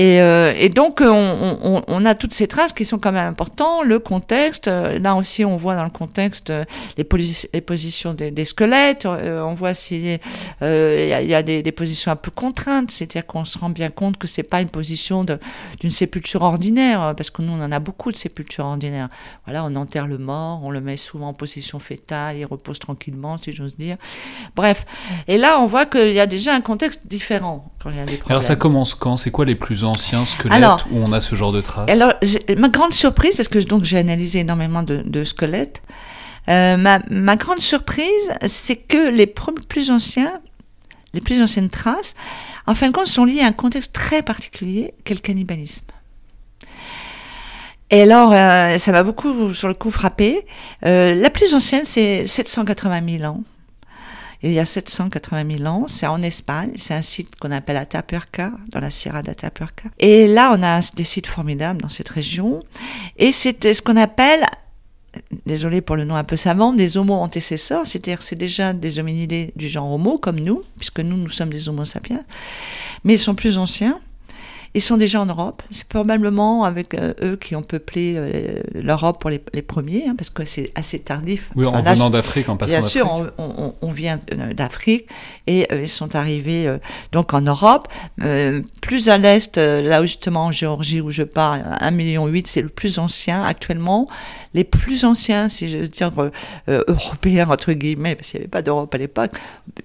Et, 0.01 0.23
euh, 0.23 0.55
et 0.57 0.71
donc, 0.71 1.03
on, 1.03 1.59
on, 1.63 1.83
on, 1.87 2.05
a 2.07 2.15
toutes 2.15 2.33
ces 2.33 2.47
traces 2.47 2.73
qui 2.73 2.87
sont 2.87 2.99
quand 2.99 3.13
même 3.13 3.29
importantes. 3.29 3.85
Le 3.85 3.99
contexte, 3.99 4.67
euh, 4.67 4.99
là 4.99 5.15
aussi, 5.15 5.45
on 5.45 5.59
voit 5.59 5.77
dans 5.77 5.85
le 5.85 5.91
contexte 5.91 6.49
euh, 6.49 6.65
les, 6.97 7.07
les 7.53 7.61
positions 7.61 8.15
des, 8.15 8.31
des 8.31 8.47
squelettes. 8.47 9.05
on 9.05 9.53
voit 9.53 9.75
s'il 9.75 10.07
y, 10.07 10.19
y, 10.63 11.35
a 11.35 11.43
des, 11.43 11.63
des, 11.63 11.73
positions 11.73 12.13
un 12.13 12.17
peu 12.17 12.31
contraintes, 12.31 12.91
c'est-à-dire 12.91 13.27
qu'on 13.27 13.45
se 13.45 13.59
rend 13.59 13.69
bien 13.69 13.91
compte 13.91 14.17
que 14.17 14.27
c'est 14.27 14.43
pas 14.43 14.63
une 14.63 14.71
position 14.71 15.27
d'une 15.81 15.91
sépulture 15.91 16.41
ordinaire, 16.41 17.13
parce 17.15 17.29
que 17.29 17.43
nous, 17.43 17.53
on 17.53 17.63
en 17.63 17.71
a 17.71 17.79
beaucoup 17.79 18.11
de 18.11 18.17
sépultures 18.17 18.65
ordinaires. 18.65 19.11
Voilà, 19.45 19.67
on 19.67 19.77
enterre 19.77 20.07
le 20.07 20.17
mort, 20.17 20.61
on 20.65 20.71
le 20.71 20.81
met 20.81 20.97
souvent 20.97 21.29
en 21.29 21.35
position 21.35 21.79
fétale, 21.79 22.39
il 22.39 22.47
repose 22.47 22.79
tranquillement, 22.79 23.37
si 23.37 23.53
j'ose 23.53 23.77
dire. 23.77 23.99
Bref. 24.57 24.87
Et 25.29 25.37
là, 25.37 25.61
on 25.61 25.67
voit 25.67 25.85
qu'il 25.85 26.15
y 26.15 26.21
a 26.21 26.27
déjà 26.27 26.55
un 26.55 26.63
contexte 26.63 27.07
différent 27.07 27.71
quand 27.83 27.91
il 27.91 27.97
y 27.97 28.01
a 28.01 28.07
des 28.07 28.17
problèmes. 28.17 28.31
Alors, 28.31 28.45
ça 28.45 28.57
commence 28.57 28.95
quand? 28.95 29.19
C'est 29.19 29.31
quoi 29.31 29.45
les 29.45 29.57
plus 29.57 29.85
anciens 29.91 30.25
squelettes 30.25 30.87
où 30.91 30.99
on 30.99 31.13
a 31.13 31.21
ce 31.21 31.35
genre 31.35 31.53
de 31.53 31.61
traces 31.61 31.91
Alors, 31.91 32.13
ma 32.57 32.69
grande 32.69 32.95
surprise, 32.95 33.37
parce 33.37 33.49
que 33.49 33.59
donc 33.59 33.85
j'ai 33.85 33.99
analysé 33.99 34.41
énormément 34.41 34.83
de, 34.83 35.25
squelettes, 35.25 35.83
euh, 36.49 36.77
ma, 36.77 37.01
ma, 37.11 37.37
grande 37.37 37.61
surprise, 37.61 38.31
c'est 38.47 38.77
que 38.77 39.11
les 39.11 39.27
plus 39.27 39.91
anciens, 39.91 40.41
les 41.13 41.21
plus 41.21 41.43
anciennes 41.43 41.69
traces, 41.69 42.15
en 42.67 42.75
fin 42.75 42.89
de 42.89 42.93
compte, 42.93 43.07
sont 43.07 43.25
liées 43.25 43.43
à 43.43 43.47
un 43.47 43.53
contexte 43.53 43.93
très 43.93 44.23
particulier, 44.23 44.95
qu'est 45.05 45.15
le 45.15 45.21
cannibalisme. 45.21 45.87
Et 47.91 48.03
alors, 48.03 48.33
euh, 48.33 48.79
ça 48.79 48.93
m'a 48.93 49.03
beaucoup, 49.03 49.53
sur 49.53 49.69
le 49.69 49.75
coup, 49.75 49.91
frappé. 49.91 50.47
Euh, 50.87 51.15
la 51.15 51.29
plus 51.29 51.55
ancienne, 51.55 51.85
c'est 51.85 52.25
780 52.25 53.19
000 53.19 53.25
ans 53.25 53.43
il 54.43 54.53
y 54.53 54.59
a 54.59 54.65
780 54.65 55.59
000 55.59 55.69
ans. 55.69 55.87
C'est 55.89 56.07
en 56.07 56.23
Espagne. 56.23 56.73
C'est 56.77 56.95
un 56.95 57.03
site 57.03 57.37
qu'on 57.37 57.51
appelle 57.51 57.77
Atapuerca, 57.77 58.53
dans 58.71 58.81
la 58.81 58.91
Sierra 58.91 59.23
d'Atapuerca. 59.23 59.89
Et 59.99 60.27
là, 60.27 60.55
on 60.57 60.63
a 60.63 60.81
des 60.95 61.05
sites 61.05 61.27
formidables 61.27 61.83
dans 61.83 61.89
cette 61.89 62.09
région. 62.09 62.63
Et 63.17 63.33
c'était 63.33 63.75
ce 63.75 63.83
qu'on 63.83 63.97
appelle 63.97 64.45
désolé 65.47 65.81
pour 65.81 65.97
le 65.97 66.05
nom 66.05 66.15
un 66.15 66.25
peu 66.25 66.37
savant, 66.37 66.73
des 66.73 66.97
homo 66.97 67.15
antécesseurs, 67.15 67.87
c'est-à-dire 67.87 68.23
c'est 68.23 68.37
déjà 68.37 68.73
des 68.73 68.99
hominidés 68.99 69.53
du 69.57 69.69
genre 69.69 69.91
homo 69.91 70.19
comme 70.19 70.39
nous, 70.39 70.63
puisque 70.79 71.01
nous, 71.01 71.17
nous 71.17 71.31
sommes 71.31 71.51
des 71.51 71.69
homo 71.69 71.85
sapiens, 71.85 72.23
mais 73.05 73.15
ils 73.15 73.19
sont 73.19 73.35
plus 73.35 73.59
anciens. 73.59 74.01
Ils 74.75 74.83
sont 74.83 74.97
déjà 74.97 75.21
en 75.21 75.27
Europe. 75.27 75.63
C'est 75.73 75.89
probablement 75.89 76.63
avec 76.63 76.95
euh, 76.95 77.13
eux 77.23 77.37
qui 77.37 77.57
ont 77.57 77.63
peuplé 77.63 78.15
euh, 78.17 78.61
l'Europe 78.73 79.21
pour 79.21 79.29
les, 79.29 79.41
premiers, 79.63 80.07
hein, 80.07 80.15
parce 80.17 80.31
que 80.31 80.45
c'est 80.45 80.71
assez 80.77 81.01
tardif. 81.01 81.51
Oui, 81.57 81.67
en 81.67 81.83
venant 81.83 82.09
d'Afrique, 82.09 82.49
en 82.49 82.57
passant 82.57 82.71
Bien 82.71 82.83
sûr, 82.83 83.33
on, 83.39 83.75
on, 83.81 83.93
vient 83.93 84.21
euh, 84.33 84.55
d'Afrique 84.55 85.09
et 85.49 85.67
ils 85.73 85.89
sont 85.89 86.15
arrivés 86.15 86.73
donc 87.11 87.35
en 87.35 87.41
Europe. 87.41 87.89
plus 88.81 89.09
à 89.09 89.19
l'est, 89.19 89.57
là 89.57 90.03
justement 90.03 90.47
en 90.47 90.51
Géorgie 90.53 91.01
où 91.01 91.11
je 91.11 91.25
pars, 91.25 91.59
1,8 91.59 91.91
million, 91.93 92.33
c'est 92.45 92.63
le 92.63 92.69
plus 92.69 92.99
ancien 92.99 93.43
actuellement 93.43 94.09
les 94.55 94.65
plus 94.65 95.05
anciens, 95.05 95.49
si 95.49 95.69
je 95.69 95.79
veux 95.79 95.89
dire, 95.89 96.11
euh, 96.19 96.31
euh, 96.69 96.83
européens, 96.89 97.49
entre 97.49 97.73
guillemets, 97.73 98.15
parce 98.15 98.31
qu'il 98.31 98.41
n'y 98.41 98.45
avait 98.45 98.51
pas 98.51 98.63
d'Europe 98.63 98.93
à 98.95 98.99
l'époque, 98.99 99.33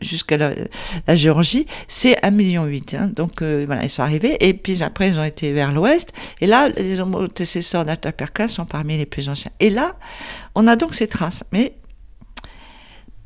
jusqu'à 0.02 0.38
la, 0.38 1.16
Géorgie, 1.16 1.68
c'est 1.88 2.20
1,8 2.22 2.32
million. 2.32 2.68
Hein. 2.98 3.08
Donc 3.08 3.42
euh, 3.42 3.64
voilà, 3.66 3.84
ils 3.84 3.90
sont 3.90 4.02
arrivés, 4.02 4.38
et 4.40 4.54
puis 4.54 4.82
après 4.82 5.10
ils 5.10 5.20
ont 5.20 5.24
été 5.24 5.52
vers 5.54 5.72
l'ouest, 5.72 6.14
et 6.42 6.48
là, 6.48 6.70
les 6.70 7.00
homothécesseurs 7.00 7.86
d'Ataperka 7.86 8.48
sont 8.48 8.66
parmi 8.66 8.98
les 8.98 9.06
plus 9.06 9.30
anciens. 9.30 9.52
Et 9.60 9.70
là, 9.70 9.96
on 10.56 10.68
a 10.68 10.76
donc 10.76 10.96
ces 10.96 11.08
traces, 11.08 11.44
mais 11.52 11.74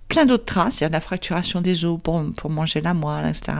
plein 0.09 0.25
d'autres 0.25 0.43
traces, 0.45 0.79
il 0.79 0.83
y 0.83 0.85
a 0.85 0.89
la 0.89 0.99
fracturation 0.99 1.61
des 1.61 1.85
os 1.85 1.97
pour, 2.03 2.21
pour 2.35 2.49
manger 2.49 2.81
la 2.81 2.93
moelle, 2.93 3.27
etc. 3.27 3.57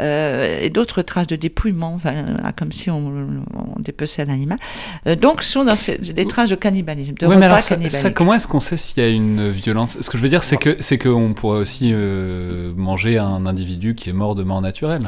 Euh, 0.00 0.58
et 0.62 0.70
d'autres 0.70 1.02
traces 1.02 1.26
de 1.26 1.36
dépouillement, 1.36 1.94
enfin, 1.94 2.14
comme 2.56 2.72
si 2.72 2.90
on, 2.90 3.42
on 3.76 3.80
dépeçait 3.80 4.22
un 4.22 4.28
animal. 4.30 4.58
Euh, 5.06 5.14
donc, 5.14 5.42
ce 5.42 5.52
sont 5.52 5.64
dans 5.64 5.76
ces, 5.76 5.98
des 5.98 6.26
traces 6.26 6.48
de 6.48 6.54
cannibalisme, 6.54 7.14
de 7.14 7.26
Ouais, 7.26 7.34
repas 7.34 7.38
mais 7.40 7.46
alors 7.46 7.58
ça, 7.60 7.74
cannibaliques. 7.74 7.96
ça, 8.00 8.10
comment 8.10 8.34
est-ce 8.34 8.46
qu'on 8.48 8.60
sait 8.60 8.76
s'il 8.76 9.02
y 9.02 9.06
a 9.06 9.10
une 9.10 9.50
violence? 9.50 9.98
Ce 10.00 10.08
que 10.10 10.16
je 10.18 10.22
veux 10.22 10.28
dire, 10.28 10.42
c'est 10.42 10.56
que 10.56 10.76
c'est 10.80 10.98
qu'on 10.98 11.34
pourrait 11.34 11.58
aussi 11.60 11.90
euh, 11.92 12.72
manger 12.76 13.18
un 13.18 13.44
individu 13.46 13.94
qui 13.94 14.10
est 14.10 14.14
mort 14.14 14.34
de 14.34 14.42
mort 14.42 14.62
naturelle. 14.62 15.02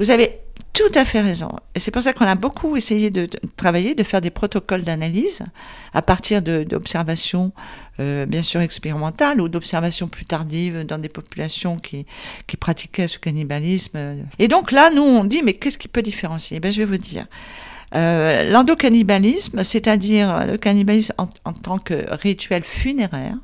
Vous 0.00 0.10
avez 0.10 0.32
tout 0.74 0.92
à 0.94 1.04
fait 1.04 1.20
raison. 1.20 1.50
Et 1.74 1.80
c'est 1.80 1.92
pour 1.92 2.02
ça 2.02 2.12
qu'on 2.12 2.26
a 2.26 2.34
beaucoup 2.34 2.76
essayé 2.76 3.10
de, 3.10 3.28
travailler, 3.56 3.94
de 3.94 4.02
faire 4.02 4.20
des 4.20 4.30
protocoles 4.30 4.82
d'analyse 4.82 5.42
à 5.94 6.02
partir 6.02 6.42
d'observations, 6.42 7.52
euh, 8.00 8.26
bien 8.26 8.42
sûr 8.42 8.60
expérimentales 8.60 9.40
ou 9.40 9.48
d'observations 9.48 10.08
plus 10.08 10.24
tardives 10.24 10.84
dans 10.84 10.98
des 10.98 11.08
populations 11.08 11.76
qui, 11.76 12.06
qui 12.48 12.56
pratiquaient 12.56 13.06
ce 13.06 13.18
cannibalisme. 13.18 14.16
Et 14.40 14.48
donc 14.48 14.72
là, 14.72 14.90
nous, 14.90 15.02
on 15.02 15.22
dit, 15.24 15.42
mais 15.42 15.54
qu'est-ce 15.54 15.78
qui 15.78 15.88
peut 15.88 16.02
différencier? 16.02 16.58
Ben, 16.58 16.72
Je 16.72 16.78
vais 16.78 16.86
vous 16.86 16.98
dire. 16.98 17.26
Euh, 17.94 18.50
L'endocannibalisme, 18.50 19.62
c'est-à-dire 19.62 20.44
le 20.44 20.58
cannibalisme 20.58 21.14
en, 21.18 21.28
en 21.44 21.52
tant 21.52 21.78
que 21.78 22.04
rituel 22.16 22.64
funéraire, 22.64 23.36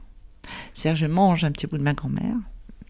c'est-à-dire 0.75 0.97
je 0.97 1.07
mange 1.07 1.45
un 1.45 1.53
petit 1.53 1.69
bout 1.69 1.79
de 1.79 1.85
ma 1.85 1.95
grand-mère 1.95 2.35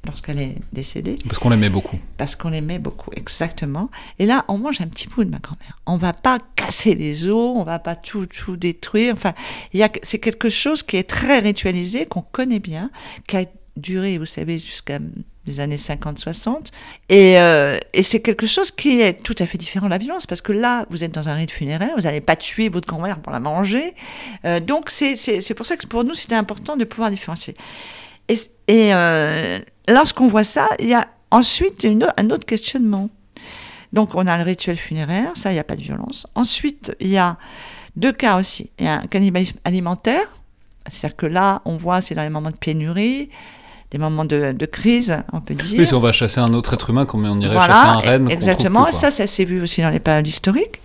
lorsqu'elle 0.06 0.40
est 0.40 0.56
décédée, 0.72 1.16
Parce 1.26 1.38
qu'on 1.38 1.50
l'aimait 1.50 1.68
beaucoup. 1.68 1.98
parce 2.16 2.34
qu'on 2.36 2.48
l'aimait 2.48 2.78
beaucoup, 2.78 3.10
exactement. 3.14 3.90
Et 4.18 4.26
là, 4.26 4.44
on 4.48 4.58
mange 4.58 4.80
un 4.80 4.86
petit 4.86 5.08
bout 5.08 5.24
de 5.24 5.30
ma 5.30 5.38
grand-mère. 5.38 5.78
On 5.86 5.96
va 5.96 6.12
pas 6.12 6.38
casser 6.56 6.94
les 6.94 7.28
os, 7.28 7.56
on 7.56 7.64
va 7.64 7.78
pas 7.78 7.96
tout, 7.96 8.26
tout 8.26 8.56
détruire. 8.56 9.14
Enfin, 9.14 9.34
il 9.72 9.80
y 9.80 9.82
a, 9.82 9.90
c'est 10.02 10.18
quelque 10.18 10.48
chose 10.48 10.82
qui 10.82 10.96
est 10.96 11.08
très 11.08 11.40
ritualisé, 11.40 12.06
qu'on 12.06 12.22
connaît 12.22 12.60
bien, 12.60 12.90
qui 13.28 13.36
a 13.36 13.44
duré, 13.76 14.18
vous 14.18 14.26
savez, 14.26 14.58
jusqu'à 14.58 14.98
les 15.46 15.60
années 15.60 15.76
50-60. 15.76 16.70
Et, 17.08 17.38
euh, 17.38 17.78
et 17.92 18.02
c'est 18.02 18.20
quelque 18.20 18.46
chose 18.46 18.70
qui 18.70 19.00
est 19.00 19.22
tout 19.22 19.36
à 19.38 19.46
fait 19.46 19.58
différent 19.58 19.86
de 19.86 19.90
la 19.90 19.98
violence, 19.98 20.26
parce 20.26 20.40
que 20.40 20.52
là, 20.52 20.86
vous 20.90 21.04
êtes 21.04 21.12
dans 21.12 21.28
un 21.28 21.34
rite 21.34 21.50
funéraire, 21.50 21.90
vous 21.96 22.02
n'allez 22.02 22.20
pas 22.20 22.36
tuer 22.36 22.68
votre 22.68 22.88
grand-mère 22.88 23.18
pour 23.18 23.32
la 23.32 23.40
manger. 23.40 23.94
Euh, 24.44 24.60
donc, 24.60 24.90
c'est 24.90 25.54
pour 25.54 25.66
ça 25.66 25.76
que 25.76 25.86
pour 25.86 26.04
nous, 26.04 26.14
c'était 26.14 26.34
important 26.34 26.76
de 26.76 26.84
pouvoir 26.84 27.10
différencier. 27.10 27.54
Et, 28.30 28.38
et 28.68 28.94
euh, 28.94 29.58
lorsqu'on 29.88 30.28
voit 30.28 30.44
ça, 30.44 30.68
il 30.78 30.88
y 30.88 30.94
a 30.94 31.06
ensuite 31.30 31.84
une 31.84 32.06
un 32.16 32.30
autre 32.30 32.46
questionnement. 32.46 33.10
Donc, 33.92 34.14
on 34.14 34.26
a 34.26 34.38
le 34.38 34.44
rituel 34.44 34.76
funéraire, 34.76 35.32
ça, 35.34 35.50
il 35.50 35.54
n'y 35.54 35.60
a 35.60 35.64
pas 35.64 35.74
de 35.76 35.82
violence. 35.82 36.26
Ensuite, 36.36 36.94
il 37.00 37.08
y 37.08 37.18
a 37.18 37.36
deux 37.96 38.12
cas 38.12 38.38
aussi. 38.38 38.70
Il 38.78 38.84
y 38.84 38.88
a 38.88 39.00
un 39.00 39.06
cannibalisme 39.06 39.58
alimentaire, 39.64 40.28
c'est-à-dire 40.88 41.16
que 41.16 41.26
là, 41.26 41.60
on 41.64 41.76
voit, 41.76 42.00
c'est 42.00 42.14
dans 42.14 42.22
les 42.22 42.30
moments 42.30 42.52
de 42.52 42.56
pénurie, 42.56 43.30
des 43.90 43.98
moments 43.98 44.24
de, 44.24 44.52
de 44.52 44.66
crise, 44.66 45.18
on 45.32 45.40
peut 45.40 45.54
dire. 45.54 45.80
Oui, 45.80 45.86
si 45.86 45.94
on 45.94 46.00
va 46.00 46.12
chasser 46.12 46.38
un 46.40 46.54
autre 46.54 46.74
être 46.74 46.90
humain, 46.90 47.04
comme 47.04 47.24
on 47.24 47.40
irait 47.40 47.54
Voilà, 47.54 47.74
chasser 47.74 47.86
un 47.86 48.12
renne. 48.12 48.30
Exactement, 48.30 48.84
quoi. 48.84 48.92
ça, 48.92 49.10
ça 49.10 49.26
s'est 49.26 49.44
vu 49.44 49.60
aussi 49.60 49.82
dans 49.82 49.90
les 49.90 49.98
périodes 49.98 50.28
historiques. 50.28 50.80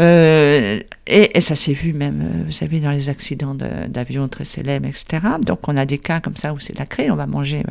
Euh, 0.00 0.80
et, 1.06 1.40
ça 1.40 1.54
s'est 1.56 1.72
vu 1.74 1.92
même, 1.92 2.20
euh, 2.22 2.42
vous 2.46 2.52
savez, 2.52 2.80
dans 2.80 2.90
les 2.90 3.08
accidents 3.08 3.54
de- 3.54 3.86
d'avions 3.88 4.26
très 4.28 4.44
célèbres, 4.44 4.88
etc. 4.88 5.20
Donc 5.44 5.60
on 5.68 5.76
a 5.76 5.84
des 5.84 5.98
cas 5.98 6.20
comme 6.20 6.36
ça 6.36 6.52
où 6.54 6.58
c'est 6.58 6.76
la 6.78 6.86
craie, 6.86 7.10
on 7.10 7.16
va 7.16 7.26
manger. 7.26 7.62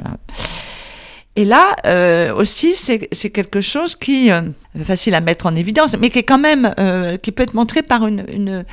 Et 1.35 1.45
là 1.45 1.75
euh, 1.85 2.33
aussi, 2.35 2.73
c'est 2.75 3.29
quelque 3.29 3.61
chose 3.61 3.95
qui 3.95 4.31
euh, 4.31 4.41
facile 4.83 5.15
à 5.15 5.21
mettre 5.21 5.45
en 5.45 5.55
évidence, 5.55 5.95
mais 5.97 6.09
qui 6.09 6.19
est 6.19 6.23
quand 6.23 6.37
même, 6.39 6.73
qui 7.21 7.31
peut 7.31 7.43
être 7.43 7.53
montré 7.53 7.81
par 7.81 8.05
une, 8.05 8.65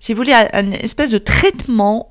si 0.00 0.12
vous 0.12 0.16
voulez, 0.16 0.32
un- 0.32 0.62
une 0.64 0.72
espèce 0.74 1.10
de 1.10 1.18
traitement 1.18 2.10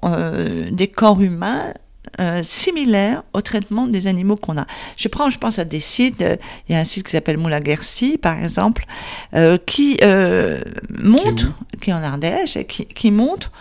des 0.72 0.88
corps 0.88 1.22
humains 1.22 1.74
euh, 2.20 2.41
similaire 2.44 3.24
au 3.34 3.41
traitement 3.41 3.88
des 3.88 4.08
animaux 4.08 4.36
qu'on 4.36 4.58
a. 4.58 4.65
Je 4.98 5.08
prends, 5.08 5.30
je 5.30 5.38
pense 5.38 5.60
à 5.60 5.63
des 5.65 5.80
sites, 5.80 6.22
euh, 6.22 6.36
il 6.68 6.74
y 6.74 6.75
a 6.75 6.80
un 6.80 6.84
site 6.84 7.06
qui 7.06 7.12
s'appelle 7.12 7.38
Moulaguercy, 7.38 8.18
par 8.18 8.38
exemple, 8.41 8.86
euh, 9.36 9.58
qui 9.65 9.98
montre, 10.89 11.46
qui 11.82 11.89
est 11.89 11.94
en 11.94 12.03
Ardèche, 12.03 12.58
et 12.58 12.65
qui, 12.65 12.86
qui 12.86 13.12
montre 13.12 13.51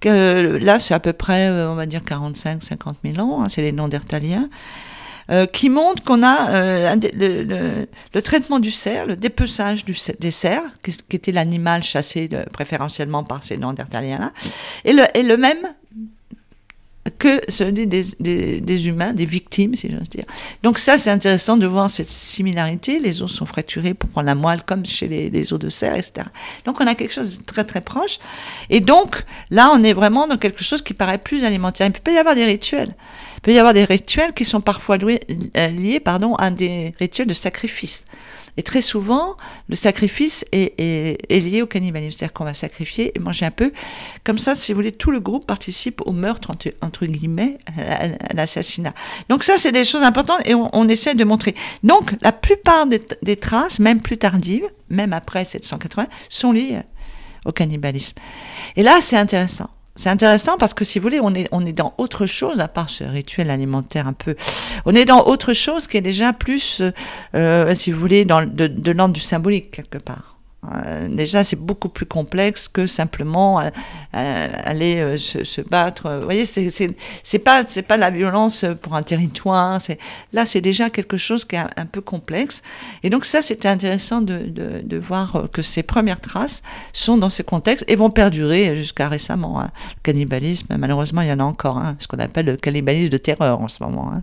que 0.00 0.58
là, 0.60 0.78
c'est 0.78 0.94
à 0.94 1.00
peu 1.00 1.12
près, 1.14 1.48
on 1.50 1.74
va 1.76 1.86
dire, 1.86 2.00
45-50 2.02 2.94
000 3.04 3.18
ans, 3.26 3.42
hein, 3.42 3.48
c'est 3.48 3.62
les 3.62 3.72
Néandertaliens, 3.72 4.48
euh, 5.30 5.46
qui 5.46 5.70
montre 5.70 6.02
qu'on 6.04 6.22
a 6.22 6.94
le, 6.96 7.42
le- 7.44 7.88
le 8.14 8.22
traitement 8.22 8.58
du 8.60 8.70
cerf, 8.70 9.06
le 9.06 9.16
dépeçage 9.16 9.86
du, 9.86 9.96
des 10.20 10.30
cerfs, 10.30 10.60
qui, 10.82 10.94
qui 11.08 11.16
était 11.16 11.32
l'animal 11.32 11.82
chassé 11.82 12.28
de- 12.28 12.44
préférentiellement 12.52 13.24
par 13.24 13.42
ces 13.42 13.56
Néandertaliens-là, 13.56 14.32
et 14.84 14.92
le, 14.92 15.04
et 15.14 15.22
le 15.22 15.38
même 15.38 15.56
que 17.24 17.40
celui 17.48 17.86
des, 17.86 18.04
des, 18.20 18.60
des 18.60 18.86
humains, 18.86 19.14
des 19.14 19.24
victimes, 19.24 19.74
si 19.74 19.90
j'ose 19.90 20.10
dire. 20.10 20.26
Donc 20.62 20.78
ça, 20.78 20.98
c'est 20.98 21.10
intéressant 21.10 21.56
de 21.56 21.66
voir 21.66 21.88
cette 21.88 22.08
similarité. 22.08 23.00
Les 23.00 23.22
os 23.22 23.32
sont 23.32 23.46
fracturés 23.46 23.94
pour 23.94 24.10
prendre 24.10 24.26
la 24.26 24.34
moelle, 24.34 24.62
comme 24.62 24.84
chez 24.84 25.08
les, 25.08 25.30
les 25.30 25.52
os 25.54 25.58
de 25.58 25.70
cerf, 25.70 25.94
etc. 25.94 26.26
Donc 26.66 26.82
on 26.82 26.86
a 26.86 26.94
quelque 26.94 27.14
chose 27.14 27.38
de 27.38 27.42
très 27.42 27.64
très 27.64 27.80
proche. 27.80 28.18
Et 28.68 28.80
donc 28.80 29.24
là, 29.50 29.72
on 29.74 29.82
est 29.82 29.94
vraiment 29.94 30.26
dans 30.26 30.36
quelque 30.36 30.62
chose 30.62 30.82
qui 30.82 30.92
paraît 30.92 31.16
plus 31.16 31.44
alimentaire. 31.44 31.86
Il 31.86 31.92
peut 31.98 32.12
y 32.12 32.18
avoir 32.18 32.34
des 32.34 32.44
rituels. 32.44 32.94
Il 33.36 33.40
peut 33.40 33.52
y 33.54 33.58
avoir 33.58 33.72
des 33.72 33.84
rituels 33.84 34.34
qui 34.34 34.44
sont 34.44 34.60
parfois 34.60 34.98
euh, 35.02 35.68
liés 35.68 36.00
pardon, 36.00 36.34
à 36.34 36.50
des 36.50 36.94
rituels 36.98 37.26
de 37.26 37.34
sacrifice. 37.34 38.04
Et 38.56 38.62
très 38.62 38.82
souvent, 38.82 39.36
le 39.68 39.74
sacrifice 39.74 40.44
est, 40.52 41.30
lié 41.30 41.62
au 41.62 41.66
cannibalisme. 41.66 42.16
C'est-à-dire 42.16 42.32
qu'on 42.32 42.44
va 42.44 42.54
sacrifier 42.54 43.12
et 43.14 43.18
manger 43.18 43.46
un 43.46 43.50
peu. 43.50 43.72
Comme 44.22 44.38
ça, 44.38 44.54
si 44.54 44.72
vous 44.72 44.76
voulez, 44.76 44.92
tout 44.92 45.10
le 45.10 45.20
groupe 45.20 45.46
participe 45.46 46.00
au 46.06 46.12
meurtre, 46.12 46.50
entre, 46.80 47.06
guillemets, 47.06 47.58
à, 47.76 48.34
l'assassinat. 48.34 48.94
Donc 49.28 49.44
ça, 49.44 49.54
c'est 49.58 49.72
des 49.72 49.84
choses 49.84 50.02
importantes 50.02 50.40
et 50.46 50.54
on, 50.54 50.70
on 50.72 50.88
essaie 50.88 51.14
de 51.14 51.24
montrer. 51.24 51.54
Donc, 51.82 52.14
la 52.22 52.32
plupart 52.32 52.86
des, 52.86 53.02
des 53.22 53.36
traces, 53.36 53.80
même 53.80 54.00
plus 54.00 54.18
tardives, 54.18 54.68
même 54.88 55.12
après 55.12 55.44
780, 55.44 56.06
sont 56.28 56.52
liées 56.52 56.78
au 57.44 57.52
cannibalisme. 57.52 58.16
Et 58.76 58.82
là, 58.82 59.00
c'est 59.00 59.16
intéressant. 59.16 59.68
C'est 59.96 60.10
intéressant 60.10 60.56
parce 60.58 60.74
que 60.74 60.84
si 60.84 60.98
vous 60.98 61.04
voulez, 61.04 61.20
on 61.22 61.34
est, 61.34 61.48
on 61.52 61.64
est 61.64 61.72
dans 61.72 61.94
autre 61.98 62.26
chose, 62.26 62.60
à 62.60 62.66
part 62.66 62.90
ce 62.90 63.04
rituel 63.04 63.48
alimentaire 63.48 64.08
un 64.08 64.12
peu. 64.12 64.34
On 64.86 64.94
est 64.94 65.04
dans 65.04 65.24
autre 65.26 65.52
chose 65.52 65.86
qui 65.86 65.96
est 65.96 66.02
déjà 66.02 66.32
plus, 66.32 66.82
euh, 67.36 67.74
si 67.76 67.92
vous 67.92 68.00
voulez, 68.00 68.24
dans, 68.24 68.44
de, 68.44 68.66
de 68.66 68.90
l'ordre 68.90 69.14
du 69.14 69.20
symbolique, 69.20 69.70
quelque 69.70 69.98
part. 69.98 70.33
Euh, 70.72 71.08
déjà, 71.08 71.44
c'est 71.44 71.58
beaucoup 71.58 71.88
plus 71.88 72.06
complexe 72.06 72.68
que 72.68 72.86
simplement 72.86 73.60
euh, 73.60 73.70
euh, 74.16 74.48
aller 74.64 75.18
se, 75.18 75.60
battre. 75.60 76.18
Vous 76.18 76.24
voyez, 76.24 76.44
c'est 76.44 77.38
pas 77.38 77.62
c'est 77.66 77.82
pas 77.82 77.96
la 77.96 78.10
violence 78.10 78.64
pour 78.82 78.94
un 78.94 79.02
territoire. 79.02 79.78
Là, 80.32 80.46
c'est 80.46 80.60
déjà 80.60 80.90
quelque 80.90 81.16
chose 81.16 81.44
qui 81.44 81.56
est 81.56 81.64
un, 81.76 81.86
peu 81.86 82.00
complexe. 82.00 82.62
Et 83.02 83.10
donc 83.10 83.24
ça, 83.24 83.42
c'était 83.42 83.68
intéressant 83.68 84.20
de, 84.20 84.98
voir 84.98 85.48
que 85.52 85.62
ces 85.62 85.82
premières 85.82 86.20
traces 86.20 86.62
sont 86.92 87.16
dans 87.16 87.28
ces 87.28 87.44
contextes 87.44 87.84
et 87.88 87.96
vont 87.96 88.10
perdurer 88.10 88.76
jusqu'à 88.76 89.08
récemment. 89.08 89.60
Hein. 89.60 89.70
Le 89.96 90.02
cannibalisme, 90.02 90.76
malheureusement, 90.78 91.20
il 91.20 91.28
y 91.28 91.32
en 91.32 91.40
a 91.40 91.44
encore. 91.44 91.78
Hein, 91.78 91.96
ce 91.98 92.06
qu'on 92.06 92.18
appelle 92.18 92.46
le 92.46 92.56
cannibalisme 92.56 93.10
de 93.10 93.18
terreur 93.18 93.60
en 93.60 93.68
ce 93.68 93.82
moment. 93.82 94.12
Hein. 94.14 94.22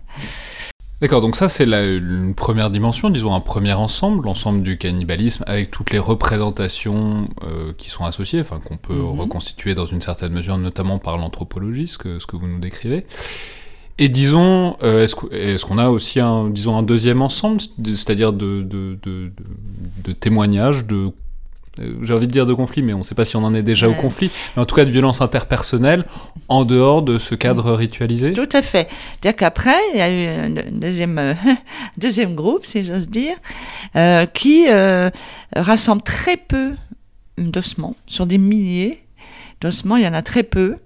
D'accord, 1.02 1.20
donc 1.20 1.34
ça 1.34 1.48
c'est 1.48 1.66
la, 1.66 1.84
une 1.84 2.32
première 2.32 2.70
dimension, 2.70 3.10
disons 3.10 3.34
un 3.34 3.40
premier 3.40 3.72
ensemble, 3.72 4.24
l'ensemble 4.24 4.62
du 4.62 4.78
cannibalisme 4.78 5.42
avec 5.48 5.68
toutes 5.72 5.90
les 5.90 5.98
représentations 5.98 7.28
euh, 7.42 7.72
qui 7.76 7.90
sont 7.90 8.04
associées, 8.04 8.40
enfin 8.40 8.60
qu'on 8.60 8.76
peut 8.76 8.94
mm 8.94 9.00
-hmm. 9.00 9.20
reconstituer 9.22 9.74
dans 9.74 9.86
une 9.86 10.00
certaine 10.00 10.32
mesure, 10.32 10.56
notamment 10.58 11.00
par 11.00 11.18
l'anthropologie, 11.18 11.88
ce 11.88 11.98
que, 11.98 12.20
ce 12.20 12.26
que 12.28 12.36
vous 12.36 12.46
nous 12.46 12.60
décrivez. 12.60 13.04
Et 13.98 14.08
disons, 14.08 14.76
euh, 14.84 15.02
est-ce 15.02 15.64
qu'on 15.66 15.78
est 15.78 15.82
a 15.82 15.90
aussi 15.90 16.20
un, 16.20 16.48
disons, 16.48 16.76
un 16.78 16.84
deuxième 16.84 17.20
ensemble, 17.20 17.60
c'est-à-dire 18.00 18.32
de, 18.32 18.62
de, 18.62 18.96
de, 19.02 19.32
de, 20.04 20.12
témoignages, 20.12 20.86
de 20.86 21.10
j'ai 21.78 22.12
envie 22.12 22.26
de 22.26 22.32
dire 22.32 22.44
de 22.44 22.52
conflit, 22.52 22.82
mais 22.82 22.92
on 22.92 22.98
ne 22.98 23.02
sait 23.02 23.14
pas 23.14 23.24
si 23.24 23.36
on 23.36 23.44
en 23.44 23.54
est 23.54 23.62
déjà 23.62 23.88
ouais. 23.88 23.96
au 23.96 24.00
conflit, 24.00 24.30
mais 24.54 24.62
en 24.62 24.66
tout 24.66 24.74
cas 24.74 24.84
de 24.84 24.90
violence 24.90 25.22
interpersonnelle 25.22 26.04
en 26.48 26.64
dehors 26.64 27.02
de 27.02 27.18
ce 27.18 27.34
cadre 27.34 27.72
ritualisé. 27.72 28.32
Tout 28.32 28.48
à 28.52 28.62
fait. 28.62 28.88
C'est-à-dire 29.12 29.36
qu'après, 29.36 29.76
il 29.94 29.98
y 29.98 30.02
a 30.02 30.10
eu 30.10 30.26
un 30.26 30.50
deuxième, 30.70 31.18
euh, 31.18 31.34
deuxième 31.96 32.34
groupe, 32.34 32.66
si 32.66 32.82
j'ose 32.82 33.08
dire, 33.08 33.36
euh, 33.96 34.26
qui 34.26 34.66
euh, 34.68 35.10
rassemble 35.56 36.02
très 36.02 36.36
peu 36.36 36.72
d'ossements, 37.38 37.96
sur 38.06 38.26
des 38.26 38.38
milliers 38.38 39.02
d'ossements, 39.62 39.96
il 39.96 40.04
y 40.04 40.08
en 40.08 40.14
a 40.14 40.22
très 40.22 40.42
peu, 40.42 40.76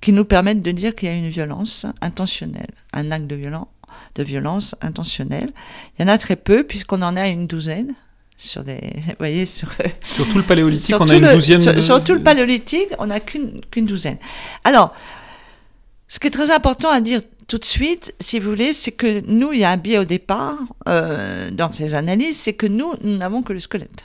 qui 0.00 0.12
nous 0.12 0.24
permettent 0.24 0.62
de 0.62 0.72
dire 0.72 0.96
qu'il 0.96 1.08
y 1.08 1.12
a 1.12 1.14
une 1.14 1.28
violence 1.28 1.86
intentionnelle, 2.00 2.70
un 2.92 3.12
acte 3.12 3.28
de, 3.28 3.36
violence, 3.36 3.68
de 4.16 4.24
violence 4.24 4.74
intentionnelle. 4.80 5.50
Il 5.96 6.02
y 6.02 6.04
en 6.04 6.12
a 6.12 6.18
très 6.18 6.34
peu, 6.34 6.64
puisqu'on 6.64 7.02
en 7.02 7.14
a 7.14 7.28
une 7.28 7.46
douzaine 7.46 7.94
sur 8.36 8.64
des, 8.64 8.80
vous 9.06 9.14
voyez, 9.18 9.46
sur, 9.46 9.68
sur 10.02 10.28
tout 10.28 10.38
le 10.38 10.44
paléolithique, 10.44 10.96
on 10.98 11.08
a 11.08 11.14
une 11.14 11.24
le, 11.24 11.32
douzaine. 11.32 11.60
Sur, 11.60 11.82
sur, 11.82 12.04
tout 12.04 12.14
le 12.14 12.22
paléolithique, 12.22 12.88
on 12.98 13.06
n'a 13.06 13.20
qu'une 13.20 13.60
qu'une 13.70 13.86
douzaine. 13.86 14.18
Alors, 14.64 14.94
ce 16.08 16.18
qui 16.18 16.26
est 16.26 16.30
très 16.30 16.50
important 16.50 16.90
à 16.90 17.00
dire 17.00 17.20
tout 17.48 17.58
de 17.58 17.64
suite, 17.64 18.14
si 18.20 18.38
vous 18.38 18.50
voulez, 18.50 18.72
c'est 18.72 18.92
que 18.92 19.22
nous, 19.26 19.52
il 19.52 19.60
y 19.60 19.64
a 19.64 19.70
un 19.70 19.76
biais 19.76 19.98
au 19.98 20.04
départ 20.04 20.56
euh, 20.88 21.50
dans 21.50 21.72
ces 21.72 21.94
analyses, 21.94 22.38
c'est 22.38 22.52
que 22.52 22.66
nous, 22.66 22.94
nous 23.02 23.16
n'avons 23.16 23.42
que 23.42 23.52
le 23.52 23.60
squelette. 23.60 24.04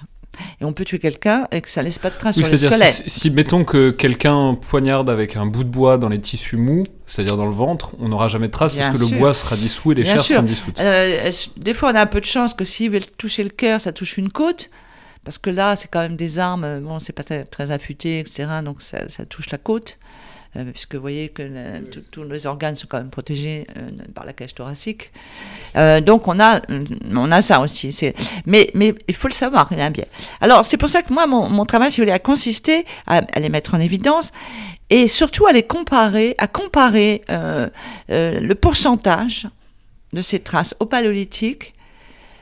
Et 0.61 0.65
on 0.65 0.73
peut 0.73 0.85
tuer 0.85 0.99
quelqu'un 0.99 1.47
et 1.51 1.61
que 1.61 1.69
ça 1.69 1.81
laisse 1.81 1.99
pas 1.99 2.09
de 2.09 2.15
traces 2.17 2.37
Oui, 2.37 2.43
sur 2.43 2.51
le 2.51 2.57
c'est-à-dire, 2.57 2.77
squelette. 2.77 2.93
si, 2.93 3.09
si, 3.09 3.31
mettons 3.31 3.63
que 3.63 3.91
quelqu'un 3.91 4.55
poignarde 4.55 5.09
avec 5.09 5.35
un 5.35 5.45
bout 5.45 5.63
de 5.63 5.69
bois 5.69 5.97
dans 5.97 6.09
les 6.09 6.19
tissus 6.19 6.57
mous, 6.57 6.83
c'est-à-dire 7.05 7.37
dans 7.37 7.45
le 7.45 7.51
ventre, 7.51 7.91
on 7.99 8.09
n'aura 8.09 8.27
jamais 8.27 8.47
de 8.47 8.51
traces 8.51 8.75
Bien 8.75 8.85
parce 8.87 8.97
que 8.99 9.03
le 9.11 9.17
bois 9.17 9.33
sera 9.33 9.55
dissous 9.55 9.91
et 9.91 9.95
les 9.95 10.03
Bien 10.03 10.13
chairs 10.13 10.23
sûr. 10.23 10.35
seront 10.37 10.45
dissoutes. 10.47 10.79
Euh, 10.79 11.31
des 11.57 11.73
fois, 11.73 11.91
on 11.91 11.95
a 11.95 12.01
un 12.01 12.05
peu 12.07 12.19
de 12.19 12.25
chance 12.25 12.53
que 12.53 12.65
s'il 12.65 12.91
veut 12.91 13.01
toucher 13.17 13.43
le 13.43 13.49
cœur, 13.49 13.79
ça 13.81 13.91
touche 13.91 14.17
une 14.17 14.31
côte. 14.31 14.69
Parce 15.23 15.37
que 15.37 15.49
là, 15.49 15.75
c'est 15.75 15.89
quand 15.89 15.99
même 15.99 16.15
des 16.15 16.39
armes, 16.39 16.63
euh, 16.63 16.79
bon, 16.79 16.99
c'est 16.99 17.11
pas 17.13 17.23
très, 17.23 17.43
très 17.43 17.71
affûté, 17.71 18.19
etc. 18.19 18.45
Donc 18.63 18.81
ça, 18.81 19.09
ça 19.09 19.25
touche 19.25 19.49
la 19.49 19.57
côte. 19.57 19.99
Euh, 20.57 20.63
puisque 20.71 20.95
vous 20.95 21.01
voyez 21.01 21.29
que 21.29 21.43
le- 21.43 21.87
tout- 21.91 22.01
tous 22.09 22.23
les 22.23 22.47
organes 22.47 22.73
sont 22.75 22.87
quand 22.89 22.97
même 22.97 23.11
protégés 23.11 23.67
euh, 23.77 23.89
par 24.15 24.25
la 24.25 24.33
cage 24.33 24.55
thoracique. 24.55 25.11
Euh, 25.75 26.01
donc 26.01 26.27
on 26.27 26.39
a, 26.39 26.61
on 27.13 27.31
a 27.31 27.41
ça 27.43 27.59
aussi. 27.59 27.95
Mais, 28.47 28.71
mais 28.73 28.95
il 29.07 29.15
faut 29.15 29.27
le 29.27 29.33
savoir, 29.33 29.67
il 29.71 29.77
y 29.77 29.81
a 29.81 29.85
un 29.85 29.91
biais. 29.91 30.07
Alors 30.41 30.65
c'est 30.65 30.77
pour 30.77 30.89
ça 30.89 31.03
que 31.03 31.13
moi, 31.13 31.27
mon, 31.27 31.47
mon 31.49 31.65
travail, 31.65 31.91
si 31.91 31.99
vous 32.01 32.05
voulez, 32.05 32.13
a 32.13 32.19
consisté 32.19 32.85
à, 33.05 33.17
à 33.31 33.39
les 33.39 33.49
mettre 33.49 33.75
en 33.75 33.79
évidence 33.79 34.31
et 34.89 35.07
surtout 35.07 35.45
à 35.45 35.51
les 35.51 35.63
comparer, 35.63 36.33
à 36.39 36.47
comparer 36.47 37.21
euh, 37.29 37.67
euh, 38.09 38.39
le 38.39 38.55
pourcentage 38.55 39.47
de 40.13 40.21
ces 40.23 40.39
traces 40.39 40.73
au 40.79 40.85
paléolithique, 40.85 41.73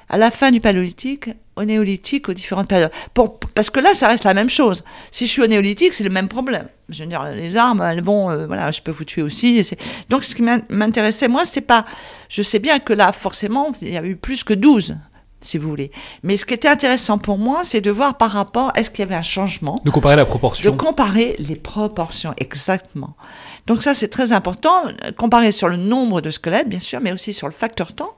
à 0.09 0.17
la 0.17 0.31
fin 0.31 0.51
du 0.51 0.61
paléolithique, 0.61 1.29
au 1.55 1.63
néolithique, 1.63 2.27
aux 2.29 2.33
différentes 2.33 2.67
périodes. 2.67 2.91
Pour- 3.13 3.39
parce 3.39 3.69
que 3.69 3.79
là, 3.79 3.93
ça 3.95 4.07
reste 4.07 4.23
la 4.25 4.33
même 4.33 4.49
chose. 4.49 4.83
Si 5.11 5.25
je 5.25 5.31
suis 5.31 5.41
au 5.41 5.47
néolithique, 5.47 5.93
c'est 5.93 6.03
le 6.03 6.09
même 6.09 6.27
problème. 6.27 6.67
Je 6.89 7.03
veux 7.03 7.09
dire, 7.09 7.23
les 7.33 7.55
armes, 7.57 7.81
elles 7.81 8.03
vont, 8.03 8.29
euh, 8.29 8.45
voilà, 8.45 8.71
je 8.71 8.81
peux 8.81 8.91
vous 8.91 9.05
tuer 9.05 9.21
aussi. 9.21 9.63
c'est- 9.63 9.77
Donc, 10.09 10.23
ce 10.25 10.35
qui 10.35 10.41
m'in- 10.41 10.61
m'intéressait, 10.69 11.27
moi, 11.27 11.45
c'était 11.45 11.61
pas. 11.61 11.85
Je 12.29 12.41
sais 12.43 12.59
bien 12.59 12.79
que 12.79 12.93
là, 12.93 13.11
forcément, 13.13 13.71
il 13.81 13.89
y 13.93 13.97
a 13.97 14.03
eu 14.03 14.15
plus 14.17 14.43
que 14.43 14.53
12, 14.53 14.95
si 15.41 15.57
vous 15.57 15.69
voulez. 15.69 15.91
Mais 16.23 16.37
ce 16.37 16.45
qui 16.45 16.53
était 16.53 16.67
intéressant 16.67 17.17
pour 17.17 17.37
moi, 17.37 17.61
c'est 17.63 17.81
de 17.81 17.89
voir 17.89 18.17
par 18.17 18.31
rapport, 18.31 18.71
est-ce 18.75 18.89
qu'il 18.89 18.99
y 18.99 19.03
avait 19.03 19.15
un 19.15 19.21
changement 19.23 19.81
De 19.85 19.91
comparer 19.91 20.15
la 20.17 20.23
de 20.23 20.27
proportion. 20.29 20.75
comparer 20.75 21.35
les 21.39 21.55
proportions, 21.55 22.33
exactement. 22.37 23.15
Donc 23.65 23.81
ça, 23.81 23.95
c'est 23.95 24.09
très 24.09 24.31
important, 24.33 24.85
euh, 24.87 25.11
comparer 25.17 25.51
sur 25.51 25.69
le 25.69 25.77
nombre 25.77 26.19
de 26.21 26.29
squelettes, 26.31 26.67
bien 26.69 26.79
sûr, 26.79 26.99
mais 27.01 27.11
aussi 27.13 27.31
sur 27.33 27.47
le 27.47 27.53
facteur 27.53 27.93
temps. 27.93 28.13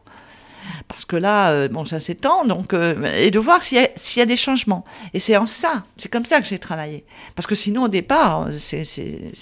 Parce 0.88 1.06
que 1.06 1.16
là, 1.16 1.50
euh, 1.52 1.68
bon, 1.68 1.86
ça 1.86 2.00
s'étend, 2.00 2.46
donc, 2.46 2.74
euh, 2.74 2.96
et 3.18 3.32
de 3.32 3.40
voir 3.40 3.62
s'il 3.62 3.78
y, 3.78 3.82
a- 3.82 3.90
s'il 3.96 4.20
y 4.20 4.24
a 4.24 4.26
des 4.26 4.38
changements. 4.38 4.86
Et 5.14 5.20
c'est 5.20 5.38
en 5.38 5.46
ça, 5.46 5.84
c'est 5.98 6.10
comme 6.12 6.26
ça 6.26 6.40
que 6.42 6.48
j'ai 6.48 6.60
travaillé. 6.60 7.06
Parce 7.36 7.48
que 7.48 7.56
sinon, 7.56 7.84
au 7.84 7.88
départ, 7.88 8.48
c'est 8.58 8.84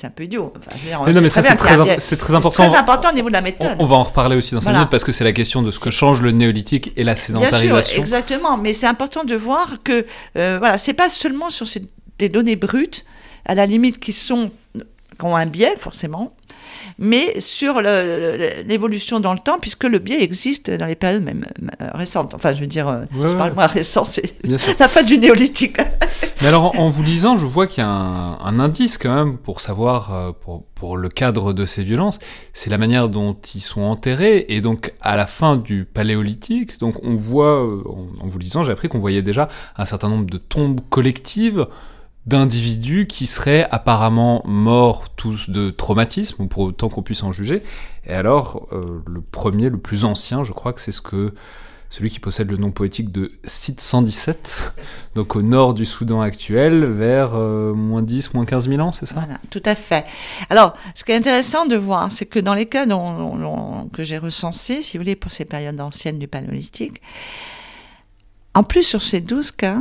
un 0.03 0.10
peu 0.10 0.24
idiot. 0.24 0.53
Enfin, 0.58 0.72
non, 1.00 1.13
c'est 1.13 1.22
mais 1.22 1.29
ça, 1.29 1.41
très 1.41 2.00
c'est 2.00 2.17
très, 2.17 2.36
important. 2.36 2.67
très 2.67 2.75
important 2.77 3.10
au 3.12 3.13
niveau 3.13 3.27
de 3.29 3.34
la 3.34 3.41
méthode. 3.41 3.75
on 3.79 3.86
va 3.86 3.96
en 3.96 4.03
reparler 4.03 4.36
aussi 4.36 4.53
dans 4.53 4.62
5 4.62 4.65
Voilà. 4.65 4.79
minutes 4.79 4.91
parce 4.91 5.03
que 5.03 5.12
c'est 5.12 5.24
la 5.24 5.34
question 5.34 5.62
de 5.62 5.72
ce 5.72 5.79
que 5.79 5.91
change 5.91 6.22
le 6.22 6.32
néolithique 6.32 6.91
et 6.96 7.03
la 7.03 7.13
Bien 7.13 7.15
sûr, 7.15 7.25
sédentarisation. 7.39 8.01
exactement. 8.01 8.58
Mais 8.58 8.74
c'est 8.74 8.88
important 8.88 9.24
de 9.24 9.36
voir 9.36 9.77
que, 9.84 10.05
euh, 10.38 10.58
voilà, 10.60 10.77
c'est 10.77 10.94
pas 10.94 11.10
seulement 11.10 11.50
sur 11.50 11.67
ces, 11.67 11.82
des 12.20 12.29
données 12.29 12.55
brutes, 12.55 13.05
à 13.46 13.55
la 13.55 13.65
limite 13.65 14.00
qui 14.00 14.13
sont, 14.13 14.51
qui 14.74 15.25
ont 15.25 15.36
un 15.36 15.46
biais, 15.46 15.75
forcément, 15.79 16.36
mais 16.98 17.40
sur 17.40 17.82
l'évolution 17.82 19.20
dans 19.20 19.34
le 19.34 19.40
temps, 19.40 19.58
puisque 19.60 19.84
le 19.84 20.00
biais 20.00 20.24
existe 20.24 20.72
dans 20.72 20.86
les 20.86 20.96
périodes 20.96 21.24
même 21.24 21.46
euh, 21.82 21.90
récentes. 21.94 22.34
Enfin, 22.34 22.54
je 22.54 22.62
veux 22.62 22.68
dire, 22.68 22.88
euh, 22.88 23.04
Ouais, 23.16 23.30
je 23.30 23.36
parle 23.36 23.54
moins 23.54 23.68
récent, 23.68 24.06
c'est 24.06 24.34
la 24.80 24.88
fin 24.88 25.04
du 25.04 25.18
néolithique. 25.18 25.78
Mais 26.42 26.48
alors, 26.48 26.80
en, 26.80 26.90
vous 26.90 27.04
lisant, 27.04 27.38
je 27.38 27.46
vois 27.46 27.68
qu'il 27.68 27.84
y 27.84 27.86
a 27.86 27.90
un, 27.90 28.40
un 28.40 28.60
indice 28.60 28.98
quand 28.98 29.14
même 29.14 29.38
pour 29.38 29.62
savoir, 29.62 30.14
euh, 30.14 30.32
pour, 30.32 30.64
pour 30.75 30.98
le 30.98 31.10
cadre 31.10 31.54
de 31.54 31.66
ces 31.66 31.84
violences, 31.84 32.20
c'est 32.54 32.70
la 32.70 32.78
manière 32.78 33.10
dont 33.10 33.36
ils 33.54 33.62
sont 33.62 33.82
enterrés. 33.82 34.46
Et 34.50 34.62
donc, 34.62 34.94
à 35.02 35.16
la 35.18 35.25
fin 35.25 35.58
du 35.58 35.86
paléolithique, 35.86 36.80
donc 36.80 36.96
on 37.04 37.16
voit, 37.16 37.62
en, 37.64 38.08
en 38.22 38.28
vous 38.28 38.40
lisant, 38.40 38.64
j'ai 38.64 38.72
appris 38.72 38.88
qu'on 38.88 39.00
voyait 39.00 39.22
déjà 39.22 39.50
un 39.78 39.86
certain 39.86 40.10
nombre 40.10 40.25
de 40.25 40.38
tombes 40.38 40.80
collectives 40.90 41.67
d'individus 42.26 43.06
qui 43.08 43.28
seraient 43.28 43.68
apparemment 43.70 44.42
morts 44.46 45.10
tous 45.16 45.50
de 45.50 45.70
traumatisme, 45.70 46.44
ou 46.44 46.48
pour 46.48 46.64
autant 46.64 46.90
qu'on 46.90 47.04
puisse 47.04 47.24
en 47.24 47.32
juger. 47.32 47.62
Et 48.06 48.14
alors, 48.14 48.68
euh, 48.72 49.04
le 49.08 49.22
premier, 49.22 49.70
le 49.70 49.78
plus 49.78 50.06
ancien, 50.06 50.44
je 50.44 50.52
crois 50.52 50.74
que 50.74 50.82
c'est 50.82 50.92
ce 50.92 51.02
que 51.02 51.34
celui 51.90 52.10
qui 52.10 52.20
possède 52.20 52.50
le 52.50 52.58
nom 52.58 52.72
poétique 52.72 53.12
de 53.12 53.32
Site 53.44 53.80
117, 53.80 54.74
donc 55.16 55.36
au 55.36 55.44
nord 55.44 55.76
du 55.76 55.86
Soudan 55.86 56.20
actuel, 56.20 56.84
vers 56.86 57.36
euh, 57.36 57.74
moins 57.74 58.02
10, 58.02 58.34
moins 58.34 58.46
15 58.46 58.70
000 58.70 58.82
ans, 58.82 58.92
c'est 58.92 59.06
ça? 59.06 59.16
Voilà, 59.16 59.40
tout 59.52 59.62
à 59.66 59.76
fait. 59.76 60.06
Alors, 60.50 60.76
ce 60.96 61.04
qui 61.04 61.12
est 61.12 61.16
intéressant 61.16 61.68
de 61.68 61.76
voir, 61.76 62.12
c'est 62.12 62.26
que 62.26 62.40
dans 62.40 62.56
les 62.56 62.66
cas 62.66 62.86
que 62.86 64.04
j'ai 64.04 64.18
recensés, 64.18 64.82
si 64.82 64.98
vous 64.98 65.04
voulez, 65.04 65.16
pour 65.16 65.32
ces 65.32 65.46
périodes 65.46 65.80
anciennes 65.80 66.18
du 66.18 66.28
paléolithique, 66.28 67.02
en 68.56 68.64
plus, 68.64 68.84
sur 68.84 69.02
ces 69.04 69.22
12 69.22 69.52
cas, 69.52 69.78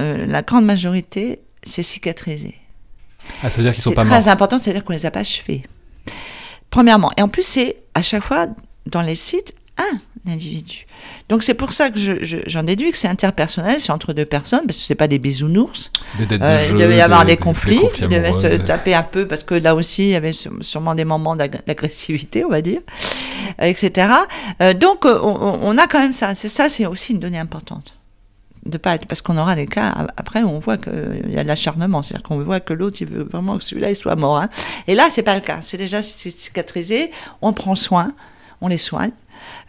euh, 0.00 0.26
la 0.26 0.42
grande 0.42 0.64
majorité, 0.64 1.43
c'est 1.64 1.82
cicatrisé. 1.82 2.54
Ah, 3.42 3.50
ça 3.50 3.56
veut 3.56 3.62
dire 3.62 3.72
qu'ils 3.72 3.82
sont 3.82 3.90
C'est 3.90 3.96
très 3.96 4.28
important, 4.28 4.58
c'est-à-dire 4.58 4.84
qu'on 4.84 4.92
les 4.92 5.06
a 5.06 5.10
pas 5.10 5.20
achevés. 5.20 5.62
Premièrement. 6.70 7.10
Et 7.16 7.22
en 7.22 7.28
plus, 7.28 7.42
c'est 7.44 7.76
à 7.94 8.02
chaque 8.02 8.24
fois, 8.24 8.46
dans 8.86 9.02
les 9.02 9.14
sites, 9.14 9.54
un 9.78 9.98
individu. 10.30 10.86
Donc 11.28 11.42
c'est 11.42 11.54
pour 11.54 11.72
ça 11.72 11.90
que 11.90 11.98
je- 11.98 12.22
je- 12.24 12.36
j'en 12.46 12.62
déduis 12.62 12.92
que 12.92 12.96
c'est 12.98 13.08
interpersonnel, 13.08 13.80
c'est 13.80 13.90
entre 13.92 14.12
deux 14.12 14.24
personnes, 14.24 14.60
parce 14.66 14.76
que 14.78 14.84
c'est 14.84 14.94
pas 14.94 15.08
des 15.08 15.18
bisounours. 15.18 15.90
Des 16.18 16.26
dettes 16.26 16.40
de 16.40 16.44
Euh, 16.46 16.58
jeu, 16.60 16.76
il 16.76 16.80
devait 16.80 16.96
y 16.96 17.00
avoir 17.00 17.24
des, 17.24 17.32
des 17.32 17.36
conflits, 17.42 17.80
il 17.98 18.08
devait 18.08 18.28
amoureux, 18.28 18.40
se 18.40 18.46
taper 18.62 18.94
un 18.94 19.02
peu 19.02 19.26
parce 19.26 19.42
que 19.42 19.54
là 19.54 19.74
aussi 19.74 20.02
il 20.04 20.10
y 20.10 20.14
avait 20.14 20.30
sû- 20.32 20.48
sûrement 20.62 20.94
des 20.94 21.04
moments 21.04 21.34
d'ag- 21.34 21.60
d'agressivité, 21.66 22.44
on 22.44 22.50
va 22.50 22.62
dire, 22.62 22.80
etc. 23.58 24.08
Euh, 24.62 24.74
donc 24.74 25.04
on, 25.04 25.58
on 25.62 25.76
a 25.78 25.86
quand 25.88 26.00
même 26.00 26.12
ça. 26.12 26.34
C'est 26.34 26.48
ça, 26.48 26.68
c'est 26.68 26.86
aussi 26.86 27.12
une 27.12 27.20
donnée 27.20 27.38
importante. 27.38 27.96
De 28.66 28.78
pas 28.78 28.94
être, 28.94 29.06
parce 29.06 29.20
qu'on 29.20 29.36
aura 29.36 29.54
des 29.56 29.66
cas 29.66 30.06
après 30.16 30.42
où 30.42 30.48
on 30.48 30.58
voit 30.58 30.78
qu'il 30.78 31.26
y 31.30 31.38
a 31.38 31.42
de 31.42 31.48
l'acharnement, 31.48 32.02
c'est-à-dire 32.02 32.22
qu'on 32.26 32.40
voit 32.42 32.60
que 32.60 32.72
l'autre 32.72 32.96
il 33.00 33.08
veut 33.08 33.24
vraiment 33.24 33.58
que 33.58 33.64
celui-là 33.64 33.90
il 33.90 33.96
soit 33.96 34.16
mort. 34.16 34.38
hein. 34.38 34.48
Et 34.86 34.94
là 34.94 35.08
c'est 35.10 35.22
pas 35.22 35.34
le 35.34 35.42
cas, 35.42 35.58
c'est 35.60 35.76
déjà 35.76 36.02
cicatrisé, 36.02 37.10
on 37.42 37.52
prend 37.52 37.74
soin, 37.74 38.12
on 38.62 38.68
les 38.68 38.78
soigne. 38.78 39.10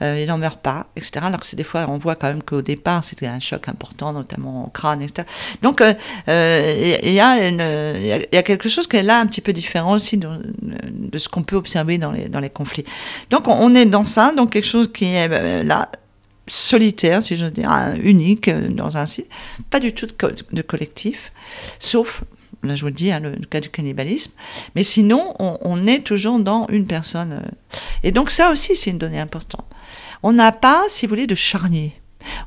Euh, 0.01 0.19
il 0.21 0.27
n'en 0.27 0.37
meurt 0.37 0.61
pas, 0.61 0.87
etc. 0.95 1.19
Alors 1.23 1.39
que 1.41 1.45
c'est 1.45 1.57
des 1.57 1.63
fois, 1.65 1.87
on 1.89 1.97
voit 1.97 2.15
quand 2.15 2.27
même 2.27 2.41
qu'au 2.43 2.61
départ, 2.61 3.03
c'était 3.03 3.27
un 3.27 3.39
choc 3.39 3.67
important, 3.67 4.13
notamment 4.13 4.65
au 4.65 4.69
crâne, 4.69 5.01
etc. 5.01 5.27
Donc, 5.61 5.81
euh, 5.81 5.93
euh, 6.29 6.97
il 7.03 7.09
y, 7.11 7.15
y 7.15 7.19
a- 7.19 8.43
quelque 8.43 8.69
chose 8.69 8.87
qui 8.87 8.95
est 8.95 9.03
là 9.03 9.19
un 9.19 9.25
petit 9.25 9.41
peu 9.41 9.51
différent 9.51 9.93
aussi 9.93 10.17
de, 10.17 10.29
de 10.61 11.17
ce 11.17 11.27
qu'on 11.27 11.43
peut 11.43 11.57
observer 11.57 11.97
dans 11.97 12.11
les, 12.11 12.29
dans 12.29 12.39
les 12.39 12.49
conflits. 12.51 12.85
Donc, 13.31 13.49
on, 13.49 13.53
on 13.53 13.73
est 13.73 13.85
dans 13.85 14.05
ça, 14.05 14.31
donc 14.37 14.51
quelque 14.51 14.67
chose 14.67 14.89
qui 14.93 15.05
est 15.05 15.27
euh, 15.29 15.63
là 15.63 15.89
solitaire, 16.47 17.23
si 17.23 17.37
je 17.37 17.45
veux 17.45 17.51
dire, 17.51 17.69
hein, 17.69 17.95
unique 18.01 18.47
euh, 18.47 18.69
dans 18.69 18.97
un 18.97 19.05
site, 19.05 19.27
pas 19.69 19.79
du 19.79 19.93
tout 19.93 20.05
de, 20.05 20.11
co- 20.11 20.31
de 20.51 20.61
collectif, 20.61 21.31
sauf, 21.79 22.23
là 22.63 22.75
je 22.75 22.81
vous 22.81 22.87
le 22.87 22.93
dis, 22.93 23.11
hein, 23.11 23.19
le, 23.19 23.31
cas 23.49 23.59
du 23.61 23.69
cannibalisme, 23.69 24.31
mais 24.75 24.83
sinon, 24.83 25.33
on, 25.39 25.57
on 25.61 25.85
est 25.85 25.99
toujours 26.03 26.39
dans 26.39 26.67
une 26.69 26.85
personne. 26.87 27.41
euh. 27.43 27.77
Et 28.03 28.11
donc 28.11 28.29
ça 28.31 28.51
aussi, 28.51 28.75
c'est 28.75 28.91
une 28.91 28.97
donnée 28.97 29.19
importante. 29.19 29.65
On 30.23 30.33
n'a 30.33 30.51
pas, 30.51 30.83
si 30.87 31.05
vous 31.05 31.09
voulez, 31.11 31.27
de 31.27 31.35
charnier. 31.35 31.93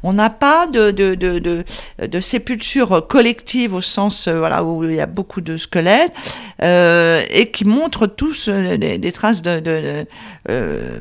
On 0.03 0.13
n'a 0.13 0.31
pas 0.31 0.67
de, 0.67 0.91
de, 0.91 1.15
de, 1.15 1.39
de, 1.39 1.65
de 2.07 2.21
sépulture 2.21 3.07
collective 3.09 3.75
au 3.75 3.81
sens 3.81 4.29
euh, 4.29 4.39
voilà, 4.39 4.65
où 4.65 4.85
il 4.85 4.95
y 4.95 5.01
a 5.01 5.07
beaucoup 5.07 5.41
de 5.41 5.57
squelettes 5.57 6.13
euh, 6.63 7.23
et 7.31 7.51
qui 7.51 7.65
montrent 7.65 8.07
tous 8.07 8.49
des, 8.49 8.99
des 8.99 9.13
traces 9.13 9.43
de, 9.43 9.61
de, 9.61 10.07
euh, 10.51 10.99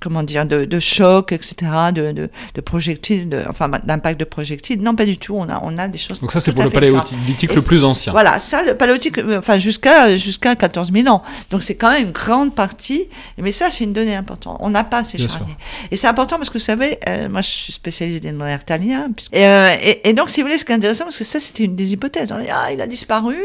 comment 0.00 0.22
dire, 0.22 0.44
de, 0.44 0.64
de 0.64 0.80
choc, 0.80 1.32
etc., 1.32 1.54
de, 1.94 2.12
de, 2.12 2.30
de 2.54 2.60
projectiles, 2.60 3.28
de, 3.28 3.42
enfin 3.48 3.70
d'impact 3.84 4.20
de 4.20 4.24
projectiles. 4.24 4.82
Non, 4.82 4.94
pas 4.94 5.06
du 5.06 5.16
tout. 5.16 5.34
On 5.34 5.48
a, 5.48 5.60
on 5.62 5.76
a 5.78 5.88
des 5.88 5.98
choses. 5.98 6.20
Donc 6.20 6.30
ça, 6.32 6.40
c'est 6.40 6.52
pour 6.52 6.64
le 6.64 6.70
paléolithique 6.70 7.54
le 7.54 7.62
plus 7.62 7.84
ancien. 7.84 8.12
Voilà, 8.12 8.38
ça, 8.38 8.62
le 8.62 8.74
paléolithique, 8.76 9.18
euh, 9.18 9.38
enfin 9.38 9.56
jusqu'à 9.58 10.14
jusqu'à 10.16 10.54
14 10.56 10.92
000 10.92 11.08
ans. 11.08 11.22
Donc 11.50 11.62
c'est 11.62 11.74
quand 11.74 11.90
même 11.90 12.06
une 12.06 12.12
grande 12.12 12.54
partie. 12.54 13.08
Mais 13.38 13.52
ça, 13.52 13.70
c'est 13.70 13.84
une 13.84 13.92
donnée 13.92 14.14
importante. 14.14 14.58
On 14.60 14.70
n'a 14.70 14.84
pas 14.84 15.04
ces 15.04 15.18
charniers. 15.18 15.56
Et 15.90 15.96
c'est 15.96 16.08
important 16.08 16.36
parce 16.36 16.50
que 16.50 16.58
vous 16.58 16.64
savez, 16.64 16.98
euh, 17.08 17.28
moi 17.28 17.40
je 17.40 17.48
suis 17.48 17.72
spécialiste 17.72 18.11
des 18.20 18.32
Et, 19.32 19.46
euh, 19.46 19.76
et, 20.04 20.12
donc, 20.12 20.30
si 20.30 20.40
vous 20.40 20.46
voulez, 20.46 20.58
ce 20.58 20.64
qui 20.64 20.72
est 20.72 20.74
intéressant, 20.74 21.04
parce 21.04 21.16
que 21.16 21.24
ça, 21.24 21.40
c'était 21.40 21.64
une 21.64 21.76
des 21.76 21.92
hypothèses. 21.92 22.32
On 22.32 22.38
dit, 22.38 22.48
ah, 22.52 22.72
il 22.72 22.80
a 22.80 22.86
disparu. 22.86 23.36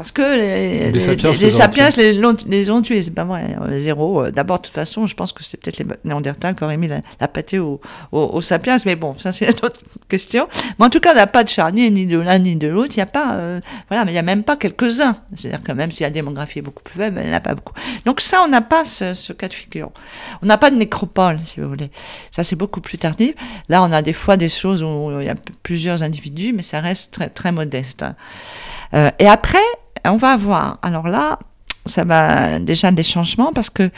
Parce 0.00 0.12
que 0.12 0.22
les, 0.38 0.90
Les 0.92 1.00
sapiens 1.00 1.30
les, 1.32 1.38
les 1.38 1.46
ont 1.54 1.58
sapiens 1.58 1.88
les, 1.98 2.12
l'ont- 2.14 2.36
les 2.46 2.70
ont 2.70 2.80
tués, 2.80 3.02
c'est 3.02 3.10
pas 3.10 3.24
vrai. 3.24 3.54
euh, 3.60 3.78
Zéro. 3.78 4.24
Euh, 4.24 4.30
D'abord, 4.30 4.56
de 4.58 4.62
toute 4.62 4.72
façon, 4.74 5.06
je 5.06 5.14
pense 5.14 5.34
que 5.34 5.44
c'est 5.44 5.58
peut-être 5.58 5.76
les 5.76 5.84
Néandertals 6.04 6.54
qui 6.54 6.64
auraient 6.64 6.78
mis 6.78 6.88
la, 6.88 7.00
la 7.20 7.28
pâtée 7.28 7.58
aux, 7.58 7.82
aux, 8.10 8.18
aux 8.32 8.40
sapiens, 8.40 8.78
mais 8.86 8.96
bon, 8.96 9.14
ça 9.18 9.32
c'est 9.32 9.44
une 9.44 9.54
autre 9.66 9.80
question. 10.08 10.48
Mais 10.78 10.86
en 10.86 10.88
tout 10.88 11.00
cas, 11.00 11.12
il 11.12 11.16
n'y 11.16 11.20
a 11.20 11.26
pas 11.26 11.44
de 11.44 11.50
charnier 11.50 11.90
ni 11.90 12.06
de 12.06 12.18
l'un 12.18 12.38
ni 12.38 12.56
de 12.56 12.66
l'autre. 12.68 12.92
Il 12.94 12.98
n'y 12.98 13.02
a 13.02 13.06
pas, 13.06 13.34
euh, 13.34 13.60
voilà, 13.88 14.06
mais 14.06 14.12
il 14.12 14.14
n'y 14.14 14.18
a 14.18 14.22
même 14.22 14.42
pas 14.42 14.56
quelques-uns. 14.56 15.16
C'est-à-dire 15.34 15.62
que 15.62 15.72
même 15.72 15.90
si 15.90 16.02
la 16.02 16.08
démographie 16.10 16.60
est 16.60 16.62
beaucoup 16.62 16.82
plus 16.82 16.98
faible, 16.98 17.20
il 17.22 17.26
n'y 17.28 17.32
en 17.34 17.36
a 17.36 17.40
pas 17.40 17.54
beaucoup. 17.54 17.74
Donc 18.06 18.22
ça, 18.22 18.42
on 18.42 18.48
n'a 18.48 18.62
pas 18.62 18.86
ce, 18.86 19.12
ce 19.12 19.34
cas 19.34 19.48
de 19.48 19.52
figure. 19.54 19.90
On 20.42 20.46
n'a 20.46 20.56
pas 20.56 20.70
de 20.70 20.76
nécropole, 20.76 21.38
si 21.44 21.60
vous 21.60 21.68
voulez. 21.68 21.90
Ça, 22.30 22.42
c'est 22.42 22.56
beaucoup 22.56 22.80
plus 22.80 22.96
tardif. 22.96 23.34
Là, 23.68 23.82
on 23.82 23.92
a 23.92 24.00
des 24.00 24.14
fois 24.14 24.38
des 24.38 24.48
choses 24.48 24.82
où 24.82 25.10
il 25.20 25.26
y 25.26 25.30
a 25.30 25.34
plusieurs 25.62 26.02
individus, 26.02 26.54
mais 26.54 26.62
ça 26.62 26.80
reste 26.80 27.12
très, 27.12 27.28
très 27.28 27.52
modeste. 27.52 28.04
Euh, 28.94 29.10
et 29.18 29.26
après, 29.28 29.58
on 30.04 30.16
va 30.16 30.32
avoir, 30.32 30.78
alors 30.82 31.08
là, 31.08 31.38
ça 31.86 32.04
va 32.04 32.58
déjà 32.58 32.90
des 32.90 33.02
changements 33.02 33.52
parce 33.52 33.70
que 33.70 33.90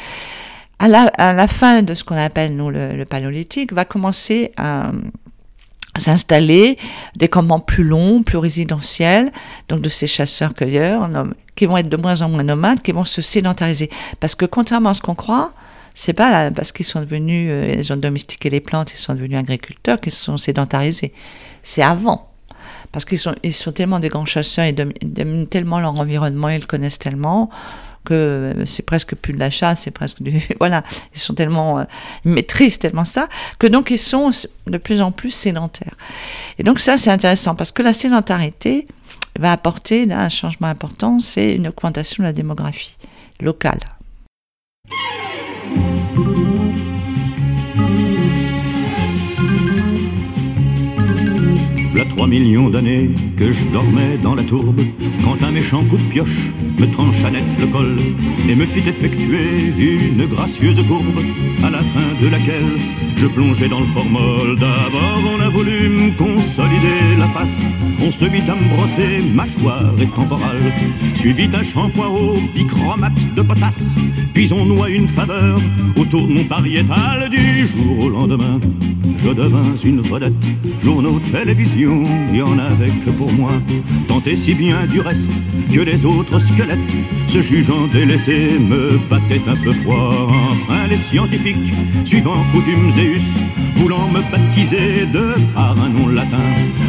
à 0.79 0.89
la, 0.89 1.11
à 1.17 1.47
fin 1.47 1.83
de 1.83 1.95
ce 1.95 2.03
qu'on 2.03 2.17
appelle 2.17 2.57
nous 2.57 2.71
le, 2.71 3.05
paléolithique 3.05 3.73
va 3.73 3.85
commencer 3.85 4.51
un, 4.57 4.93
s'installer 5.97 6.79
des 7.17 7.29
campements 7.29 7.61
plus 7.61 7.85
longs, 7.85 8.23
plus 8.23 8.39
résidentiels, 8.39 9.31
donc 9.69 9.81
de 9.81 9.89
ces 9.89 10.07
chasseurs-cueilleurs, 10.07 11.09
qui 11.55 11.67
vont 11.67 11.77
être 11.77 11.89
de 11.89 11.97
moins 11.97 12.23
en 12.23 12.29
moins 12.29 12.43
nomades, 12.43 12.83
qui 12.83 12.93
vont 12.93 13.05
se 13.05 13.23
sédentariser. 13.23 13.91
Parce 14.19 14.35
que 14.35 14.45
contrairement 14.45 14.91
à 14.91 14.95
ce 14.95 15.03
qu'on 15.03 15.15
croit, 15.15 15.53
c'est 15.95 16.15
pas 16.15 16.51
parce 16.51 16.73
qu'ils 16.73 16.87
sont 16.87 17.01
devenus, 17.01 17.49
euh, 17.51 17.75
ils 17.79 17.93
ont 17.93 17.97
domestiqué 17.97 18.49
les 18.49 18.61
plantes, 18.61 18.93
ils 18.93 18.99
sont 18.99 19.15
devenus 19.15 19.39
agriculteurs 19.39 20.01
qu'ils 20.01 20.13
se 20.13 20.25
sont 20.25 20.39
sédentarisés. 20.39 21.13
C'est 21.63 21.83
avant. 21.83 22.32
Parce 22.93 23.05
qu'ils 23.05 23.19
sont, 23.19 23.35
ils 23.43 23.55
sont 23.55 23.73
tellement 23.73 24.01
des 24.01 24.09
grands 24.09 24.27
chasseurs, 24.27 24.67
ils 24.67 24.75
dominent 24.75 25.47
tellement 25.47 25.81
leur 25.81 25.99
environnement, 25.99 26.49
ils 26.51 26.61
le 26.61 26.67
connaissent 26.67 26.99
tellement 26.99 27.51
que 28.05 28.15
euh, 28.15 28.65
c'est 28.65 28.85
presque 28.85 29.15
plus 29.15 29.33
de 29.33 29.39
la 29.39 29.51
chasse, 29.51 29.83
c'est 29.83 29.91
presque 29.91 30.23
du 30.23 30.43
voilà, 30.59 30.83
ils 31.15 31.21
sont 31.21 31.35
tellement 31.35 31.79
euh, 31.79 31.85
ils 32.25 32.33
maîtrisent 32.33 32.79
tellement 32.79 33.05
ça 33.05 33.29
que 33.59 33.67
donc 33.67 33.91
ils 33.91 33.99
sont 33.99 34.31
de 34.67 34.79
plus 34.79 35.01
en 35.01 35.13
plus 35.13 35.31
sédentaires. 35.31 35.97
Et 36.59 36.63
donc 36.63 36.81
ça 36.81 36.99
c'est 36.99 37.11
intéressant 37.11 37.55
parce 37.55 37.73
que 37.73 37.83
la 37.83 37.93
sédentarité 37.93 38.87
va 39.39 39.53
apporter 39.53 40.11
un 40.13 40.29
changement 40.29 40.69
important, 40.69 41.21
c'est 41.21 41.55
une 41.55 41.69
augmentation 41.69 42.23
de 42.23 42.29
la 42.29 42.33
démographie 42.33 42.97
locale. 43.41 43.81
Voilà 52.03 52.17
trois 52.17 52.27
millions 52.27 52.69
d'années 52.69 53.11
que 53.37 53.53
je 53.53 53.63
dormais 53.69 54.17
dans 54.21 54.35
la 54.35 54.43
tourbe, 54.43 54.81
quand 55.23 55.41
un 55.47 55.53
méchant 55.53 55.85
coup 55.85 55.97
de 55.97 56.03
pioche 56.03 56.51
me 56.81 56.87
trancha 56.87 57.31
net 57.31 57.45
le 57.61 57.67
col 57.69 57.97
et 58.49 58.57
me 58.57 58.67
fit 58.67 58.89
effectuer 58.89 59.73
une 59.79 60.27
gracieuse 60.27 60.85
courbe, 60.89 61.21
à 61.63 61.71
la 61.71 61.79
fin 61.79 62.09
de 62.21 62.27
laquelle 62.29 62.73
je 63.15 63.27
plongeais 63.29 63.69
dans 63.69 63.79
le 63.79 63.87
formol. 63.87 64.57
D'abord 64.59 65.23
on 65.37 65.41
a 65.43 65.49
voulu 65.51 65.89
me 65.91 66.11
consolider 66.19 67.17
la 67.19 67.29
face, 67.29 67.63
on 68.05 68.11
se 68.11 68.25
mit 68.25 68.43
à 68.51 68.57
me 68.57 68.75
brosser 68.75 69.23
mâchoire 69.33 69.95
et 70.01 70.07
temporale, 70.07 70.73
suivi 71.15 71.47
d'un 71.47 71.63
shampoing 71.63 72.09
au 72.09 72.35
bichromate 72.53 73.35
de 73.37 73.43
potasse, 73.43 73.95
puis 74.35 74.53
on 74.53 74.65
noie 74.65 74.91
une 74.91 75.07
faveur 75.07 75.61
autour 75.97 76.27
de 76.27 76.33
mon 76.33 76.45
pariétal 76.45 77.31
du 77.31 77.67
jour 77.67 78.07
au 78.07 78.09
lendemain. 78.09 78.59
Je 79.19 79.31
devins 79.31 79.77
une 79.85 80.01
vedette, 80.01 80.33
journaux, 80.83 81.21
télévision, 81.21 82.03
y 82.33 82.43
en 82.43 82.59
avait 82.59 82.91
que 83.05 83.11
pour 83.11 83.33
moi. 83.33 83.53
Tant 84.09 84.23
et 84.27 84.37
si 84.37 84.55
bien 84.55 84.87
du 84.87 85.01
reste 85.01 85.31
que 85.73 85.81
les 85.81 86.05
autres 86.05 86.39
squelettes, 86.39 86.79
se 87.29 87.41
jugeant 87.41 87.87
délaissés, 87.91 88.59
me 88.59 88.99
battaient 89.09 89.41
un 89.47 89.57
peu 89.57 89.73
froid. 89.73 90.29
Enfin, 90.51 90.87
les 90.89 90.97
scientifiques, 90.97 91.73
suivant 92.05 92.45
coutumes 92.53 92.91
et 92.99 93.17
us, 93.17 93.23
voulant 93.77 94.09
me 94.09 94.21
baptiser 94.31 95.07
de 95.13 95.35
par 95.55 95.77
un 95.81 95.89
nom 95.89 96.09
latin, 96.09 96.37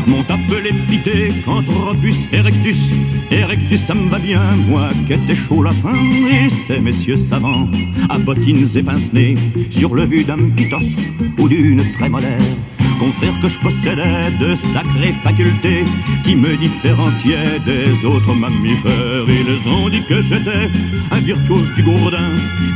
m'ont 0.07 0.25
appelé 0.29 0.71
pité 0.89 1.29
Canthropus 1.45 2.27
erectus. 2.31 2.93
Erectus, 3.31 3.81
ça 3.81 3.93
me 3.93 4.09
va 4.09 4.19
bien, 4.19 4.41
moi 4.67 4.89
qui 5.07 5.13
étais 5.13 5.35
chaud 5.35 5.63
la 5.63 5.71
fin. 5.71 5.93
Et 5.93 6.49
ces 6.49 6.79
messieurs 6.79 7.17
savants, 7.17 7.69
à 8.09 8.17
bottines 8.19 8.67
et 8.75 8.83
pince 8.83 9.11
sur 9.69 9.95
le 9.95 10.05
vu 10.05 10.23
d'un 10.23 10.49
pitos 10.55 10.77
ou 11.39 11.47
d'une 11.47 11.83
que 13.41 13.49
je 13.49 13.59
possédais 13.59 14.31
de 14.39 14.55
sacrées 14.55 15.13
facultés 15.23 15.83
qui 16.23 16.35
me 16.35 16.55
différenciaient 16.55 17.59
des 17.65 18.05
autres 18.05 18.33
mammifères. 18.33 19.25
Ils 19.27 19.67
ont 19.67 19.89
dit 19.89 20.03
que 20.07 20.21
j'étais 20.21 20.69
un 21.11 21.19
virtuose 21.19 21.73
du 21.73 21.83
gourdin 21.83 22.29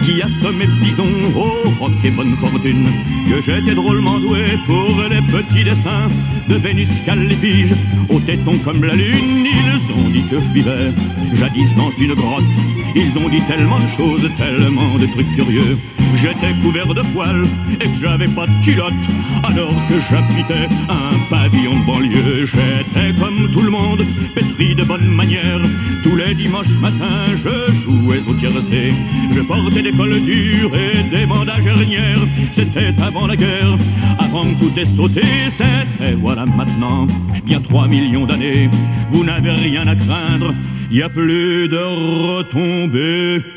qui 0.04 0.22
assommait 0.22 0.68
bison 0.82 1.08
au 1.36 1.70
roc 1.80 1.92
et 2.04 2.12
bonne 2.12 2.36
fortune. 2.38 2.88
Que 3.30 3.42
j'étais 3.42 3.76
drôlement 3.76 4.20
doué 4.20 4.46
pour 4.66 4.90
les 5.10 5.22
petits 5.32 5.64
dessins 5.64 6.10
de 6.50 6.56
Vénus 6.56 7.02
Calépige 7.06 7.76
au 8.10 8.20
téton 8.20 8.58
comme 8.66 8.84
la 8.84 8.96
lune. 8.96 9.46
Ils 9.46 9.92
ont 9.94 10.10
dit 10.10 10.24
que 10.24 10.38
je 10.38 10.54
vivais 10.54 10.92
jadis 11.34 11.74
dans 11.76 11.92
une 11.92 12.16
grotte. 12.16 12.44
Ils 12.96 13.18
ont 13.18 13.30
dit 13.30 13.42
tellement 13.42 13.80
de 13.80 13.88
choses, 13.96 14.30
tellement 14.36 14.96
de 14.98 15.06
trucs 15.06 15.34
curieux. 15.36 15.78
J'étais 16.16 16.54
couvert 16.64 16.94
de 16.94 17.02
poils 17.14 17.46
et 17.80 17.86
que 17.86 18.00
j'avais 18.02 18.28
pas 18.28 18.48
de 18.48 18.64
culotte 18.64 18.94
alors 19.44 19.74
que 19.88 19.96
j'habitais 20.10 20.68
un 20.90 21.18
pavillon 21.30 21.80
de 21.80 21.86
banlieue. 21.86 22.46
J'étais 22.46 23.20
comme 23.20 23.50
tout 23.52 23.62
le 23.62 23.70
monde, 23.70 24.04
pétri 24.34 24.76
de 24.76 24.84
bonne 24.84 25.08
manière. 25.08 25.62
Tous 26.04 26.16
les 26.16 26.34
dimanches 26.34 26.76
matins, 26.82 27.28
je 27.36 27.74
jouais 27.84 28.28
au 28.28 28.34
tiercé. 28.34 28.94
Je 29.34 29.42
portais 29.42 29.82
des 29.82 29.92
cols 29.92 30.22
durs 30.22 30.72
et 30.76 31.04
des 31.04 31.26
bandages 31.26 31.66
hernières. 31.66 32.26
C'était 32.52 32.94
avant 33.02 33.28
la 33.28 33.36
guerre, 33.36 33.78
avant 34.20 34.46
que 34.46 34.66
tout 34.66 34.80
ait 34.80 34.86
sauté. 34.86 35.22
C'était 35.50 36.14
voilà 36.20 36.46
maintenant, 36.46 37.06
bien 37.46 37.60
3 37.60 37.88
millions 37.88 38.26
d'années. 38.26 38.70
Vous 39.10 39.24
n'avez 39.24 39.52
rien 39.52 39.88
à 39.88 39.96
craindre, 39.96 40.54
y 40.92 41.02
a 41.02 41.10
plus 41.10 41.68
de 41.68 41.78
retombées. 41.78 43.57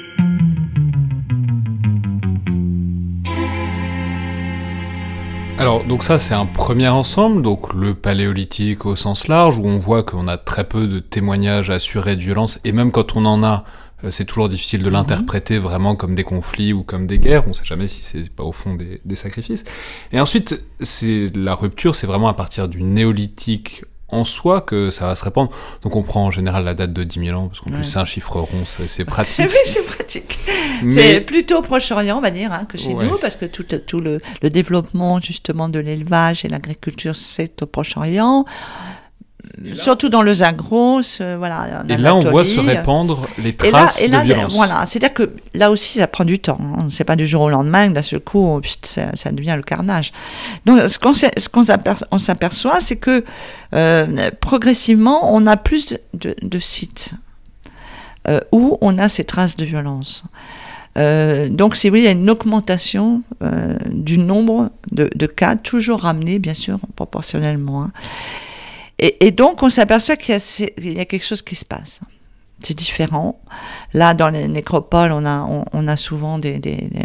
Alors, 5.61 5.85
donc 5.85 6.05
ça, 6.05 6.18
c'est 6.18 6.33
un 6.33 6.46
premier 6.46 6.88
ensemble, 6.88 7.42
donc 7.42 7.75
le 7.75 7.92
paléolithique 7.92 8.87
au 8.87 8.96
sens 8.96 9.29
large, 9.29 9.59
où 9.59 9.66
on 9.66 9.79
voit 9.79 10.03
qu'on 10.03 10.27
a 10.27 10.38
très 10.38 10.64
peu 10.64 10.87
de 10.87 11.01
témoignages 11.01 11.68
assurés 11.68 12.16
de 12.16 12.23
violence, 12.23 12.59
et 12.64 12.73
même 12.73 12.90
quand 12.90 13.14
on 13.14 13.27
en 13.27 13.42
a, 13.44 13.64
euh, 14.03 14.11
c'est 14.11 14.25
toujours 14.25 14.49
difficile 14.49 14.83
de 14.83 14.87
mhm. 14.87 14.94
l'interpréter 14.94 15.59
vraiment 15.59 15.96
comme 15.96 16.14
des 16.14 16.25
conflits 16.25 16.73
ou 16.73 16.83
comme 16.83 17.07
des 17.07 17.18
guerres, 17.18 17.46
on 17.46 17.53
sait 17.53 17.66
jamais 17.66 17.88
si 17.88 18.01
c'est 18.01 18.31
pas 18.31 18.42
au 18.42 18.53
fond 18.53 18.75
des, 18.75 19.03
des 19.05 19.16
sacrifices. 19.16 19.64
Et 20.12 20.20
ensuite, 20.20 20.64
c'est 20.81 21.31
la 21.37 21.55
rupture, 21.55 21.94
c'est 21.94 22.07
vraiment 22.07 22.29
à 22.29 22.35
partir 22.35 22.66
du 22.66 22.83
néolithique 22.83 23.85
en 24.12 24.25
soi 24.25 24.61
que 24.61 24.90
ça 24.90 25.07
va 25.07 25.14
se 25.14 25.25
répandre. 25.25 25.51
Donc 25.83 25.96
on 25.96 26.03
prend 26.03 26.27
en 26.27 26.31
général 26.31 26.64
la 26.64 26.75
date 26.75 26.92
de 26.92 27.05
10 27.05 27.27
000 27.27 27.38
ans, 27.38 27.49
parce 27.49 27.61
qu'en 27.61 27.70
plus 27.70 27.85
c'est 27.85 27.99
un 27.99 28.05
chiffre 28.05 28.38
rond, 28.40 28.64
c'est 28.64 29.05
pratique. 29.07 29.46
oui, 29.49 29.57
c'est 29.64 29.85
pratique. 29.87 30.38
C'est 30.90 31.20
plutôt 31.20 31.62
Proche-Orient, 31.62 32.18
on 32.18 32.20
va 32.20 32.31
dire, 32.31 32.53
hein, 32.53 32.66
que 32.68 32.79
chez 32.79 32.94
nous, 32.94 33.18
parce 33.18 33.37
que 33.37 33.44
tout, 33.44 33.64
tout 33.64 34.01
le, 34.01 34.20
le 34.42 34.51
développement 34.51 35.20
justement 35.20 35.68
de 35.68 35.79
l'élevage 35.79 36.44
et 36.44 36.49
l'agriculture, 36.49 37.16
c'est 37.16 37.62
au 37.62 37.66
Proche-Orient 37.66 38.44
surtout 39.74 40.08
dans 40.08 40.22
le 40.22 40.32
Zagros, 40.32 41.02
euh, 41.20 41.36
voilà. 41.38 41.84
Et 41.88 41.96
là, 41.96 42.14
on 42.14 42.20
voit 42.20 42.44
se 42.44 42.60
répandre 42.60 43.22
les 43.38 43.54
traces 43.54 44.02
et 44.02 44.08
là, 44.08 44.24
et 44.24 44.28
de 44.28 44.32
violence. 44.32 44.54
Voilà, 44.54 44.86
c'est-à-dire 44.86 45.14
que 45.14 45.30
là 45.54 45.70
aussi, 45.70 45.98
ça 45.98 46.06
prend 46.06 46.24
du 46.24 46.38
temps. 46.38 46.58
Hein. 46.60 46.88
C'est 46.90 47.04
pas 47.04 47.16
du 47.16 47.26
jour 47.26 47.42
au 47.42 47.50
lendemain, 47.50 47.88
d'un 47.90 48.02
seul 48.02 48.20
coup, 48.20 48.60
ça, 48.82 49.14
ça, 49.14 49.32
devient 49.32 49.54
le 49.56 49.62
carnage. 49.62 50.12
Donc, 50.66 50.80
ce 50.80 50.98
qu'on 51.48 52.18
s'aperçoit, 52.18 52.80
c'est 52.80 52.96
que 52.96 53.24
euh, 53.74 54.30
progressivement, 54.40 55.34
on 55.34 55.46
a 55.46 55.56
plus 55.56 55.94
de, 56.14 56.34
de 56.40 56.58
sites 56.58 57.14
euh, 58.28 58.40
où 58.52 58.76
on 58.80 58.98
a 58.98 59.08
ces 59.08 59.24
traces 59.24 59.56
de 59.56 59.64
violence. 59.64 60.24
Euh, 60.98 61.48
donc, 61.48 61.76
c'est 61.76 61.88
oui, 61.90 62.00
il 62.00 62.04
y 62.04 62.08
a 62.08 62.12
une 62.12 62.28
augmentation 62.28 63.22
euh, 63.42 63.76
du 63.90 64.18
nombre 64.18 64.70
de, 64.90 65.08
de, 65.14 65.26
cas, 65.26 65.56
toujours 65.56 66.00
ramené, 66.00 66.38
bien 66.38 66.54
sûr, 66.54 66.78
proportionnellement. 66.96 67.84
Hein. 67.84 67.92
Et, 69.02 69.30
donc, 69.30 69.62
on 69.62 69.70
s'aperçoit 69.70 70.16
qu'il 70.16 70.34
y, 70.34 71.00
a 71.00 71.04
quelque 71.06 71.24
chose 71.24 71.40
qui 71.40 71.56
se 71.56 71.64
passe. 71.64 72.00
C'est 72.62 72.76
différent. 72.76 73.40
Là, 73.94 74.12
dans 74.12 74.28
les 74.28 74.46
nécropoles, 74.46 75.10
on 75.12 75.24
a, 75.24 75.96
souvent 75.96 76.38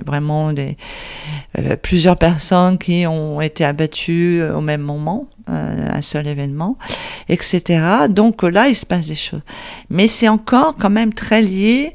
vraiment 0.05 0.53
euh, 0.57 1.75
plusieurs 1.81 2.17
personnes 2.17 2.77
qui 2.77 3.07
ont 3.07 3.39
été 3.39 3.63
abattues 3.63 4.43
au 4.43 4.59
même 4.59 4.81
moment, 4.81 5.29
euh, 5.49 5.87
un 5.89 6.01
seul 6.01 6.27
événement, 6.27 6.77
etc. 7.29 8.07
Donc 8.09 8.43
là, 8.43 8.67
il 8.67 8.75
se 8.75 8.85
passe 8.85 9.07
des 9.07 9.15
choses. 9.15 9.43
Mais 9.89 10.09
c'est 10.09 10.27
encore 10.27 10.75
quand 10.77 10.89
même 10.89 11.13
très 11.13 11.41
lié 11.41 11.93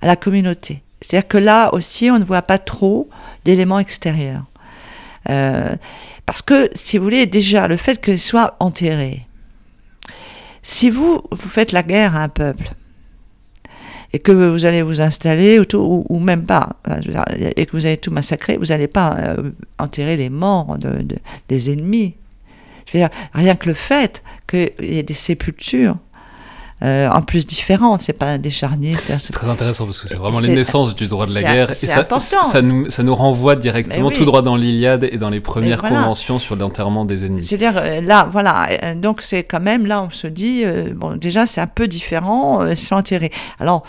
à 0.00 0.06
la 0.06 0.16
communauté. 0.16 0.82
C'est-à-dire 1.02 1.28
que 1.28 1.38
là 1.38 1.74
aussi, 1.74 2.10
on 2.10 2.18
ne 2.18 2.24
voit 2.24 2.42
pas 2.42 2.58
trop 2.58 3.10
d'éléments 3.44 3.78
extérieurs. 3.78 4.44
Euh, 5.28 5.74
parce 6.24 6.42
que, 6.42 6.70
si 6.74 6.96
vous 6.96 7.04
voulez, 7.04 7.26
déjà, 7.26 7.68
le 7.68 7.76
fait 7.76 8.00
qu'ils 8.00 8.18
soient 8.18 8.56
enterrés, 8.60 9.26
si 10.62 10.90
vous, 10.90 11.20
vous 11.30 11.48
faites 11.48 11.72
la 11.72 11.82
guerre 11.82 12.16
à 12.16 12.22
un 12.22 12.28
peuple, 12.28 12.72
et 14.12 14.18
que 14.18 14.32
vous 14.32 14.64
allez 14.64 14.82
vous 14.82 15.00
installer, 15.00 15.58
ou, 15.74 16.18
même 16.18 16.44
pas, 16.44 16.76
et 17.56 17.66
que 17.66 17.72
vous 17.72 17.86
allez 17.86 17.96
tout 17.96 18.10
massacrer, 18.10 18.56
vous 18.58 18.66
n'allez 18.66 18.88
pas 18.88 19.16
euh, 19.18 19.50
enterrer 19.78 20.16
les 20.16 20.28
morts 20.28 20.78
de, 20.78 21.04
des 21.48 21.70
ennemis. 21.70 22.14
Rien 23.32 23.54
que 23.54 23.68
le 23.68 23.74
fait 23.74 24.22
qu'il 24.46 24.70
y 24.80 24.98
ait 24.98 25.02
des 25.02 25.14
sépultures 25.14 25.96
euh, 26.82 27.08
en 27.08 27.22
plus 27.22 27.46
différentes, 27.46 28.02
c'est 28.02 28.12
pas 28.12 28.38
des 28.38 28.50
charniers. 28.50 28.96
C'est 28.96 29.32
très 29.32 29.48
intéressant 29.48 29.84
parce 29.84 30.00
que 30.00 30.08
c'est 30.08 30.16
vraiment 30.16 30.40
les 30.40 30.48
naissances 30.48 30.94
du 30.94 31.06
droit 31.06 31.26
de 31.26 31.34
la 31.34 31.42
guerre. 31.42 31.70
Et 31.70 31.74
ça, 31.74 32.06
ça, 32.18 32.62
nous, 32.62 32.90
ça 32.90 33.02
nous 33.02 33.14
renvoie 33.14 33.56
directement 33.56 34.10
tout 34.10 34.24
droit 34.24 34.42
dans 34.42 34.56
l'Iliade 34.56 35.04
et 35.04 35.16
dans 35.16 35.30
les 35.30 35.40
premières 35.40 35.82
conventions 35.82 36.38
sur 36.38 36.56
l'enterrement 36.56 37.04
des 37.04 37.24
ennemis. 37.24 37.46
C'est-à-dire, 37.46 37.74
euh, 37.76 38.00
là, 38.00 38.28
voilà, 38.30 38.66
euh, 38.82 38.94
donc 38.94 39.22
c'est 39.22 39.44
quand 39.44 39.60
même, 39.60 39.86
là, 39.86 40.02
on 40.02 40.10
se 40.10 40.26
dit, 40.26 40.64
bon, 40.94 41.16
déjà, 41.16 41.46
c'est 41.46 41.60
un 41.60 41.66
peu 41.66 41.86
différent, 41.86 42.60
c'est 42.74 42.94
enterré. 42.94 43.30
Alors, 43.60 43.84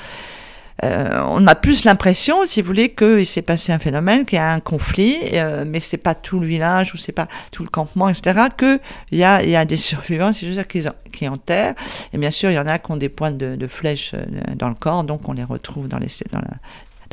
euh, 0.83 1.23
on 1.29 1.47
a 1.47 1.55
plus 1.55 1.85
l'impression, 1.85 2.45
si 2.45 2.61
vous 2.61 2.67
voulez, 2.67 2.89
qu'il 2.89 3.25
s'est 3.25 3.41
passé 3.41 3.71
un 3.71 3.79
phénomène, 3.79 4.25
qu'il 4.25 4.35
y 4.35 4.41
a 4.41 4.51
un 4.51 4.59
conflit, 4.59 5.17
euh, 5.33 5.63
mais 5.65 5.79
c'est 5.79 5.97
pas 5.97 6.13
tout 6.13 6.39
le 6.39 6.47
village 6.47 6.93
ou 6.93 6.97
c'est 6.97 7.11
pas 7.11 7.27
tout 7.51 7.63
le 7.63 7.69
campement, 7.69 8.09
etc. 8.09 8.47
Qu'il 8.57 8.79
y 9.11 9.23
a, 9.23 9.43
y 9.43 9.55
a 9.55 9.65
des 9.65 9.77
survivants, 9.77 10.31
veux 10.41 10.51
dire, 10.51 10.67
qui, 10.67 10.83
qui 11.11 11.27
enterrent. 11.27 11.75
Et 12.11 12.17
bien 12.17 12.31
sûr, 12.31 12.51
il 12.51 12.55
y 12.55 12.59
en 12.59 12.67
a 12.67 12.79
qui 12.79 12.91
ont 12.91 12.97
des 12.97 13.09
points 13.09 13.31
de, 13.31 13.55
de 13.55 13.67
flèches 13.67 14.13
euh, 14.13 14.25
dans 14.55 14.69
le 14.69 14.75
corps, 14.75 15.03
donc 15.03 15.29
on 15.29 15.33
les 15.33 15.43
retrouve 15.43 15.87
dans, 15.87 15.99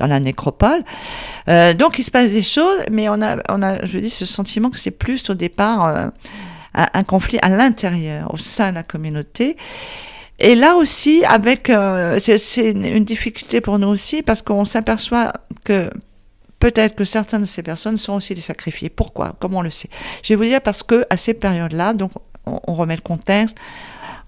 la 0.07 0.21
nécropole. 0.21 0.83
Euh, 1.49 1.75
donc 1.75 1.99
il 1.99 2.03
se 2.03 2.11
passe 2.11 2.31
des 2.31 2.43
choses, 2.43 2.81
mais 2.91 3.09
on 3.09 3.23
a, 3.23 3.37
on 3.49 3.63
a, 3.63 3.85
je 3.85 3.99
dis, 3.99 4.11
ce 4.11 4.27
sentiment 4.27 4.71
que 4.71 4.79
c'est 4.79 4.91
plus 4.91 5.29
au 5.31 5.35
départ 5.35 6.11
un, 6.75 7.03
conflit 7.05 7.39
à 7.43 7.49
l'intérieur, 7.49 8.33
au 8.33 8.39
sein 8.39 8.71
de 8.71 8.77
la 8.77 8.83
communauté. 8.83 9.57
Et 10.41 10.55
là 10.55 10.75
aussi, 10.77 11.23
avec, 11.27 11.69
euh, 11.69 12.19
c'est 12.19 12.71
une, 12.71 13.05
difficulté 13.05 13.61
pour 13.61 13.79
nous 13.79 13.89
aussi, 13.89 14.23
parce 14.23 14.41
qu'on 14.41 14.65
s'aperçoit 14.65 15.35
que 15.67 15.91
peut-être 16.59 16.97
que 16.97 17.05
certaines 17.05 17.43
de 17.43 17.47
ces 17.47 17.63
personnes 17.63 17.99
sont 17.99 18.15
aussi 18.15 18.33
des 18.33 18.41
sacrifiés. 18.41 18.89
Pourquoi? 18.89 19.37
Comment 19.39 19.59
on 19.59 19.63
le 19.63 19.71
sait? 19.71 19.91
Je 20.23 20.33
vais 20.33 20.37
vous 20.37 20.45
dire 20.45 20.63
parce 20.63 20.83
que 20.83 21.05
à 21.11 21.19
ces 21.19 21.35
périodes-là, 21.35 21.93
donc 21.93 22.13
on, 22.47 22.75
remet 22.75 22.97
le 22.97 23.03
contexte, 23.03 23.57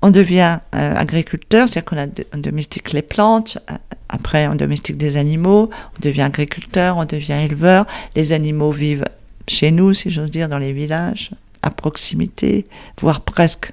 on 0.03 0.11
devient 0.11 0.59
euh, 0.75 0.95
agriculteur, 0.95 1.67
c'est-à-dire 1.69 1.85
qu'on 1.87 2.25
on 2.35 2.39
domestique 2.39 2.93
les 2.93 3.03
plantes, 3.03 3.57
euh, 3.71 3.75
après 4.11 4.47
on 4.49 4.55
domestique 4.55 4.99
des 4.99 5.17
animaux, 5.17 5.71
on 5.97 6.01
devient 6.01 6.23
agriculteur, 6.23 6.99
on 6.99 7.07
devient 7.07 7.41
éleveur, 7.45 7.87
les 8.17 8.33
animaux 8.33 8.71
vivent 8.71 9.05
chez 9.49 9.71
nous, 9.71 9.95
si 9.95 10.11
j'ose 10.11 10.31
dire, 10.31 10.51
dans 10.51 10.59
les 10.59 10.73
villages, 10.73 11.31
à 11.63 11.71
proximité, 11.71 12.67
voire 13.01 13.23
presque 13.23 13.73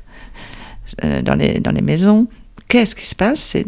euh, 1.03 1.21
dans, 1.21 1.35
les, 1.35 1.59
dans 1.59 1.71
les 1.71 1.81
maisons. 1.81 2.27
Qu'est-ce 2.67 2.95
qui 2.95 3.05
se 3.05 3.15
passe? 3.15 3.39
C'est 3.39 3.65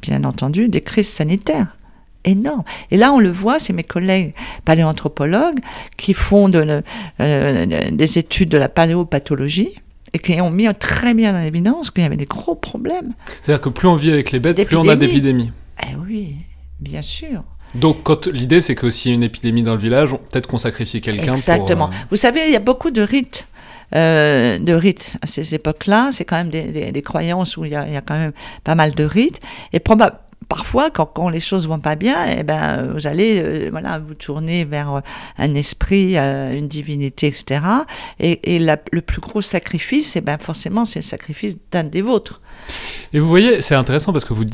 bien 0.00 0.24
entendu 0.24 0.68
des 0.68 0.80
crises 0.80 1.08
sanitaires 1.08 1.76
énormes. 2.24 2.64
Et 2.90 2.96
là, 2.96 3.12
on 3.12 3.18
le 3.18 3.30
voit, 3.30 3.58
c'est 3.58 3.72
mes 3.72 3.82
collègues 3.82 4.34
paléoanthropologues 4.64 5.58
qui 5.96 6.14
font 6.14 6.48
de, 6.48 6.82
euh, 7.20 7.90
des 7.90 8.18
études 8.18 8.48
de 8.48 8.58
la 8.58 8.68
paléopathologie 8.68 9.80
et 10.12 10.18
qui 10.18 10.40
ont 10.40 10.50
mis 10.50 10.72
très 10.74 11.14
bien 11.14 11.34
en 11.34 11.42
évidence 11.42 11.90
qu'il 11.90 12.02
y 12.02 12.06
avait 12.06 12.16
des 12.16 12.26
gros 12.26 12.54
problèmes. 12.54 13.12
C'est-à-dire 13.40 13.60
que 13.60 13.70
plus 13.70 13.88
on 13.88 13.96
vit 13.96 14.12
avec 14.12 14.30
les 14.30 14.38
bêtes, 14.38 14.64
plus 14.64 14.76
on 14.76 14.88
a 14.88 14.96
d'épidémies. 14.96 15.50
Eh 15.82 15.96
oui, 15.96 16.36
bien 16.78 17.02
sûr. 17.02 17.42
Donc, 17.74 18.02
quand 18.02 18.26
l'idée, 18.26 18.60
c'est 18.60 18.74
que 18.74 18.90
s'il 18.90 19.10
y 19.10 19.14
a 19.14 19.16
une 19.16 19.22
épidémie 19.22 19.62
dans 19.62 19.74
le 19.74 19.80
village, 19.80 20.10
peut-être 20.10 20.46
qu'on 20.46 20.58
sacrifie 20.58 21.00
quelqu'un. 21.00 21.32
Exactement. 21.32 21.86
Pour, 21.86 21.96
euh... 21.96 22.06
Vous 22.10 22.16
savez, 22.16 22.42
il 22.46 22.52
y 22.52 22.56
a 22.56 22.60
beaucoup 22.60 22.90
de 22.90 23.00
rites. 23.00 23.48
Euh, 23.94 24.58
de 24.58 24.72
rites 24.72 25.12
à 25.20 25.26
ces 25.26 25.54
époques-là, 25.54 26.10
c'est 26.12 26.24
quand 26.24 26.36
même 26.36 26.48
des, 26.48 26.62
des, 26.62 26.92
des, 26.92 27.02
croyances 27.02 27.56
où 27.56 27.64
il 27.64 27.72
y, 27.72 27.74
a, 27.74 27.86
il 27.86 27.92
y, 27.92 27.96
a, 27.96 28.00
quand 28.00 28.16
même 28.16 28.32
pas 28.64 28.74
mal 28.74 28.92
de 28.92 29.04
rites. 29.04 29.40
Et 29.72 29.80
probablement 29.80 30.18
parfois, 30.48 30.90
quand, 30.90 31.06
quand, 31.06 31.28
les 31.28 31.40
choses 31.40 31.66
vont 31.66 31.78
pas 31.78 31.96
bien, 31.96 32.16
eh 32.38 32.42
ben, 32.42 32.92
vous 32.92 33.06
allez 33.06 33.40
euh, 33.42 33.68
voilà, 33.70 33.98
vous 33.98 34.14
tourner 34.14 34.64
vers 34.64 34.96
euh, 34.96 35.00
un 35.38 35.54
esprit, 35.54 36.16
euh, 36.16 36.56
une 36.56 36.68
divinité, 36.68 37.28
etc. 37.28 37.60
Et, 38.20 38.54
et 38.54 38.58
la, 38.58 38.76
le 38.92 39.00
plus 39.00 39.20
gros 39.20 39.40
sacrifice, 39.40 40.16
eh 40.16 40.20
ben, 40.20 40.38
forcément, 40.38 40.84
c'est 40.84 40.98
le 40.98 41.04
sacrifice 41.04 41.56
d'un 41.70 41.84
des 41.84 42.02
vôtres. 42.02 42.42
Et 43.12 43.18
vous 43.20 43.28
voyez, 43.28 43.60
c'est 43.60 43.74
intéressant 43.74 44.12
parce 44.12 44.24
que 44.24 44.32
vous, 44.32 44.44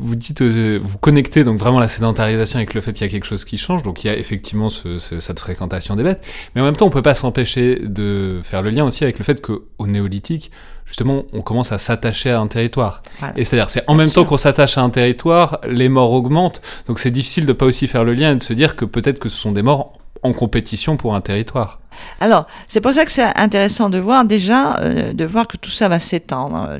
vous 0.00 0.14
dites, 0.16 0.42
vous 0.42 0.98
connectez 0.98 1.44
donc 1.44 1.58
vraiment 1.58 1.78
la 1.78 1.86
sédentarisation 1.88 2.58
avec 2.58 2.74
le 2.74 2.80
fait 2.80 2.92
qu'il 2.92 3.06
y 3.06 3.08
a 3.08 3.12
quelque 3.12 3.26
chose 3.26 3.44
qui 3.44 3.58
change, 3.58 3.82
donc 3.84 4.02
il 4.02 4.08
y 4.08 4.10
a 4.10 4.16
effectivement 4.16 4.70
ce, 4.70 4.98
ce, 4.98 5.20
cette 5.20 5.38
fréquentation 5.38 5.94
des 5.94 6.02
bêtes, 6.02 6.24
mais 6.54 6.60
en 6.60 6.64
même 6.64 6.74
temps, 6.76 6.86
on 6.86 6.90
peut 6.90 7.02
pas 7.02 7.14
s'empêcher 7.14 7.76
de 7.84 8.40
faire 8.42 8.62
le 8.62 8.70
lien 8.70 8.84
aussi 8.84 9.04
avec 9.04 9.18
le 9.18 9.24
fait 9.24 9.40
qu'au 9.40 9.62
néolithique, 9.86 10.50
justement, 10.84 11.24
on 11.32 11.42
commence 11.42 11.70
à 11.70 11.78
s'attacher 11.78 12.30
à 12.30 12.40
un 12.40 12.48
territoire. 12.48 13.02
Voilà. 13.20 13.38
Et 13.38 13.44
c'est-à-dire, 13.44 13.70
c'est 13.70 13.84
en 13.86 13.92
Bien 13.94 14.04
même 14.04 14.10
sûr. 14.12 14.22
temps 14.22 14.28
qu'on 14.28 14.36
s'attache 14.36 14.78
à 14.78 14.82
un 14.82 14.90
territoire, 14.90 15.60
les 15.68 15.88
morts 15.88 16.12
augmentent, 16.12 16.60
donc 16.88 16.98
c'est 16.98 17.10
difficile 17.12 17.46
de 17.46 17.52
pas 17.52 17.66
aussi 17.66 17.86
faire 17.86 18.04
le 18.04 18.14
lien 18.14 18.32
et 18.32 18.36
de 18.36 18.42
se 18.42 18.52
dire 18.52 18.74
que 18.74 18.84
peut-être 18.84 19.20
que 19.20 19.28
ce 19.28 19.36
sont 19.36 19.52
des 19.52 19.62
morts 19.62 19.92
en 20.22 20.32
compétition 20.32 20.96
pour 20.96 21.14
un 21.14 21.20
territoire. 21.20 21.80
Alors, 22.20 22.46
c'est 22.66 22.80
pour 22.80 22.92
ça 22.92 23.04
que 23.04 23.10
c'est 23.10 23.36
intéressant 23.38 23.90
de 23.90 23.98
voir 23.98 24.24
déjà, 24.24 24.78
euh, 24.78 25.12
de 25.12 25.24
voir 25.24 25.46
que 25.46 25.56
tout 25.56 25.70
ça 25.70 25.88
va 25.88 25.98
s'étendre. 25.98 26.78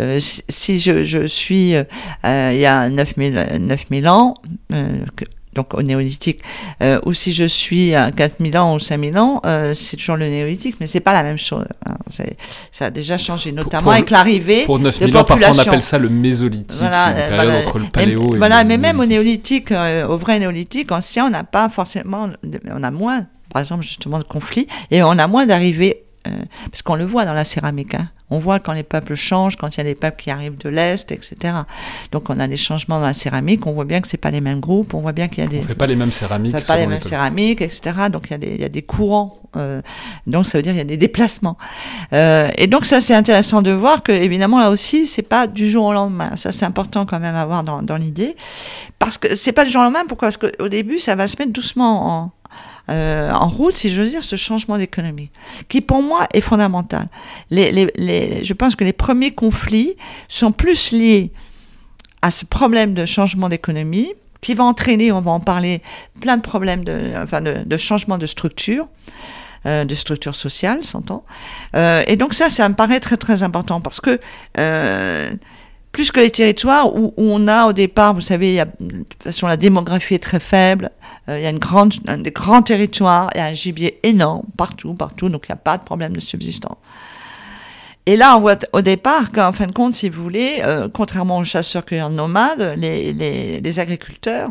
Euh, 0.00 0.18
si 0.18 0.78
je, 0.78 1.26
suis 1.26 1.74
euh, 1.74 1.84
il 2.24 2.58
y 2.58 2.66
a 2.66 2.88
9000, 2.88 3.58
9000 3.60 4.08
ans, 4.08 4.34
donc 5.56 5.74
au 5.74 5.82
néolithique, 5.82 6.40
euh, 6.82 7.00
ou 7.04 7.12
si 7.14 7.32
je 7.32 7.44
suis 7.44 7.94
à 7.94 8.12
4000 8.12 8.56
ans 8.58 8.76
ou 8.76 8.78
5000 8.78 9.18
ans, 9.18 9.40
euh, 9.44 9.74
c'est 9.74 9.96
toujours 9.96 10.16
le 10.16 10.28
néolithique, 10.28 10.76
mais 10.78 10.86
c'est 10.86 11.00
pas 11.00 11.12
la 11.12 11.22
même 11.22 11.38
chose. 11.38 11.64
Hein. 11.86 11.96
Ça 12.70 12.86
a 12.86 12.90
déjà 12.90 13.18
changé, 13.18 13.50
notamment 13.50 13.84
pour, 13.84 13.92
avec 13.92 14.10
l'arrivée 14.10 14.64
Pour 14.64 14.78
9000 14.78 15.16
ans, 15.16 15.24
parfois 15.24 15.48
on 15.52 15.58
appelle 15.58 15.82
ça 15.82 15.98
le 15.98 16.08
mésolithique, 16.08 16.78
voilà, 16.78 17.08
une 17.08 17.14
période 17.14 17.34
voilà, 17.34 17.58
entre 17.66 17.78
le 17.78 17.86
paléo 17.86 18.32
et, 18.32 18.36
et 18.36 18.38
Voilà, 18.38 18.62
le 18.62 18.68
mais 18.68 18.76
même 18.76 19.00
au 19.00 19.06
néolithique, 19.06 19.72
euh, 19.72 20.06
au 20.06 20.18
vrai 20.18 20.38
néolithique 20.38 20.92
ancien, 20.92 21.26
on 21.26 21.30
n'a 21.30 21.44
pas 21.44 21.68
forcément, 21.68 22.28
on 22.70 22.82
a 22.82 22.90
moins, 22.90 23.26
par 23.52 23.62
exemple, 23.62 23.82
justement, 23.82 24.18
de 24.18 24.24
conflits, 24.24 24.68
et 24.90 25.02
on 25.02 25.12
a 25.12 25.26
moins 25.26 25.46
d'arrivées, 25.46 26.02
parce 26.70 26.82
qu'on 26.82 26.96
le 26.96 27.04
voit 27.04 27.24
dans 27.24 27.34
la 27.34 27.44
céramique, 27.44 27.94
hein. 27.94 28.08
On 28.28 28.40
voit 28.40 28.58
quand 28.58 28.72
les 28.72 28.82
peuples 28.82 29.14
changent, 29.14 29.56
quand 29.56 29.68
il 29.76 29.78
y 29.78 29.80
a 29.80 29.84
des 29.84 29.94
peuples 29.94 30.20
qui 30.20 30.30
arrivent 30.30 30.58
de 30.58 30.68
l'Est, 30.68 31.12
etc. 31.12 31.54
Donc 32.10 32.28
on 32.28 32.40
a 32.40 32.48
des 32.48 32.56
changements 32.56 32.98
dans 32.98 33.06
la 33.06 33.14
céramique, 33.14 33.66
on 33.66 33.72
voit 33.72 33.84
bien 33.84 34.00
que 34.00 34.08
c'est 34.08 34.16
pas 34.16 34.32
les 34.32 34.40
mêmes 34.40 34.58
groupes, 34.58 34.94
on 34.94 35.00
voit 35.00 35.12
bien 35.12 35.28
qu'il 35.28 35.44
y 35.44 35.46
a 35.46 35.48
des... 35.48 35.58
On 35.58 35.62
fait 35.62 35.76
pas 35.76 35.86
les 35.86 35.94
mêmes 35.94 36.10
céramiques. 36.10 36.54
On 36.54 36.58
fait 36.58 36.66
pas 36.66 36.76
les 36.76 36.88
mêmes 36.88 37.02
céramiques, 37.02 37.60
etc. 37.60 37.92
Donc 38.10 38.26
il 38.28 38.30
y 38.32 38.34
a 38.34 38.38
des, 38.38 38.48
il 38.48 38.60
y 38.60 38.64
a 38.64 38.68
des 38.68 38.82
courants. 38.82 39.38
Euh, 39.56 39.80
donc 40.26 40.46
ça 40.46 40.58
veut 40.58 40.62
dire 40.62 40.72
qu'il 40.72 40.78
y 40.78 40.82
a 40.82 40.84
des 40.84 40.96
déplacements. 40.96 41.56
Euh, 42.12 42.50
et 42.58 42.66
donc 42.66 42.84
ça 42.84 43.00
c'est 43.00 43.14
intéressant 43.14 43.62
de 43.62 43.70
voir 43.70 44.02
que 44.02 44.12
évidemment 44.12 44.58
là 44.58 44.70
aussi 44.70 45.06
c'est 45.06 45.22
pas 45.22 45.46
du 45.46 45.70
jour 45.70 45.84
au 45.86 45.92
lendemain. 45.92 46.32
Ça 46.34 46.50
c'est 46.50 46.66
important 46.66 47.06
quand 47.06 47.20
même 47.20 47.36
à 47.36 47.42
avoir 47.42 47.62
dans, 47.62 47.80
dans 47.80 47.96
l'idée. 47.96 48.34
Parce 48.98 49.18
que 49.18 49.36
c'est 49.36 49.52
pas 49.52 49.64
du 49.64 49.70
jour 49.70 49.82
au 49.82 49.84
lendemain, 49.84 50.04
pourquoi? 50.08 50.28
Parce 50.28 50.36
qu'au 50.36 50.68
début 50.68 50.98
ça 50.98 51.14
va 51.14 51.28
se 51.28 51.36
mettre 51.38 51.52
doucement 51.52 52.24
en, 52.24 52.32
euh, 52.88 53.32
en 53.32 53.48
route, 53.48 53.76
si 53.76 53.90
j'ose 53.90 54.10
dire, 54.10 54.22
ce 54.22 54.36
changement 54.36 54.78
d'économie, 54.78 55.30
qui 55.68 55.80
pour 55.80 56.02
moi 56.02 56.26
est 56.32 56.40
fondamental. 56.40 57.08
Je 57.50 58.52
pense 58.52 58.76
que 58.76 58.84
les 58.84 58.92
premiers 58.92 59.32
conflits 59.32 59.96
sont 60.28 60.52
plus 60.52 60.92
liés 60.92 61.32
à 62.22 62.30
ce 62.30 62.44
problème 62.44 62.94
de 62.94 63.04
changement 63.04 63.48
d'économie, 63.48 64.12
qui 64.40 64.54
va 64.54 64.64
entraîner, 64.64 65.10
on 65.10 65.20
va 65.20 65.32
en 65.32 65.40
parler, 65.40 65.82
plein 66.20 66.36
de 66.36 66.42
problèmes 66.42 66.84
de, 66.84 67.76
changement 67.76 68.18
de 68.18 68.26
structure. 68.26 68.86
Euh, 69.64 69.84
de 69.84 69.96
structure 69.96 70.36
sociale, 70.36 70.84
s'entend. 70.84 71.24
Euh, 71.74 72.04
et 72.06 72.14
donc 72.14 72.34
ça, 72.34 72.50
ça 72.50 72.68
me 72.68 72.74
paraît 72.76 73.00
très 73.00 73.16
très 73.16 73.42
important 73.42 73.80
parce 73.80 74.00
que 74.00 74.20
plus 75.96 76.12
que 76.12 76.20
les 76.20 76.30
territoires 76.30 76.94
où, 76.94 77.14
on 77.16 77.48
a 77.48 77.68
au 77.68 77.72
départ, 77.72 78.12
vous 78.12 78.20
savez, 78.20 78.62
de 78.80 78.98
toute 79.04 79.22
façon 79.22 79.46
la 79.46 79.56
démographie 79.56 80.12
est 80.12 80.22
très 80.22 80.40
faible, 80.40 80.90
euh, 81.30 81.38
il 81.38 81.42
y 81.42 81.46
a 81.46 81.48
une 81.48 81.58
grande, 81.58 81.94
un, 82.06 82.18
des 82.18 82.32
grands 82.32 82.60
territoires, 82.60 83.30
il 83.34 83.38
y 83.38 83.40
a 83.40 83.46
un 83.46 83.54
gibier 83.54 83.98
énorme 84.02 84.42
partout, 84.58 84.92
partout, 84.92 85.30
donc 85.30 85.46
il 85.48 85.52
n'y 85.52 85.54
a 85.54 85.56
pas 85.56 85.78
de 85.78 85.84
problème 85.84 86.12
de 86.12 86.20
subsistance. 86.20 86.76
Et 88.04 88.18
là, 88.18 88.36
on 88.36 88.40
voit 88.40 88.58
au 88.74 88.82
départ 88.82 89.32
qu'en 89.32 89.54
fin 89.54 89.66
de 89.66 89.72
compte, 89.72 89.94
si 89.94 90.10
vous 90.10 90.22
voulez, 90.22 90.58
euh, 90.64 90.86
contrairement 90.92 91.38
aux 91.38 91.44
chasseurs-cueilleurs 91.44 92.10
nomades, 92.10 92.74
les, 92.76 93.14
les, 93.14 93.62
les 93.62 93.78
agriculteurs, 93.78 94.50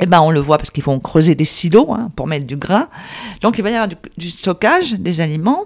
eh 0.00 0.04
ben, 0.06 0.20
on 0.20 0.30
le 0.30 0.40
voit 0.40 0.58
parce 0.58 0.70
qu'ils 0.70 0.84
vont 0.84 1.00
creuser 1.00 1.34
des 1.34 1.46
silos 1.46 1.94
hein, 1.94 2.10
pour 2.14 2.26
mettre 2.26 2.46
du 2.46 2.56
grain. 2.56 2.88
Donc, 3.40 3.56
il 3.56 3.62
va 3.62 3.70
y 3.70 3.74
avoir 3.74 3.88
du 4.18 4.28
stockage 4.28 4.92
des 4.92 5.22
aliments 5.22 5.64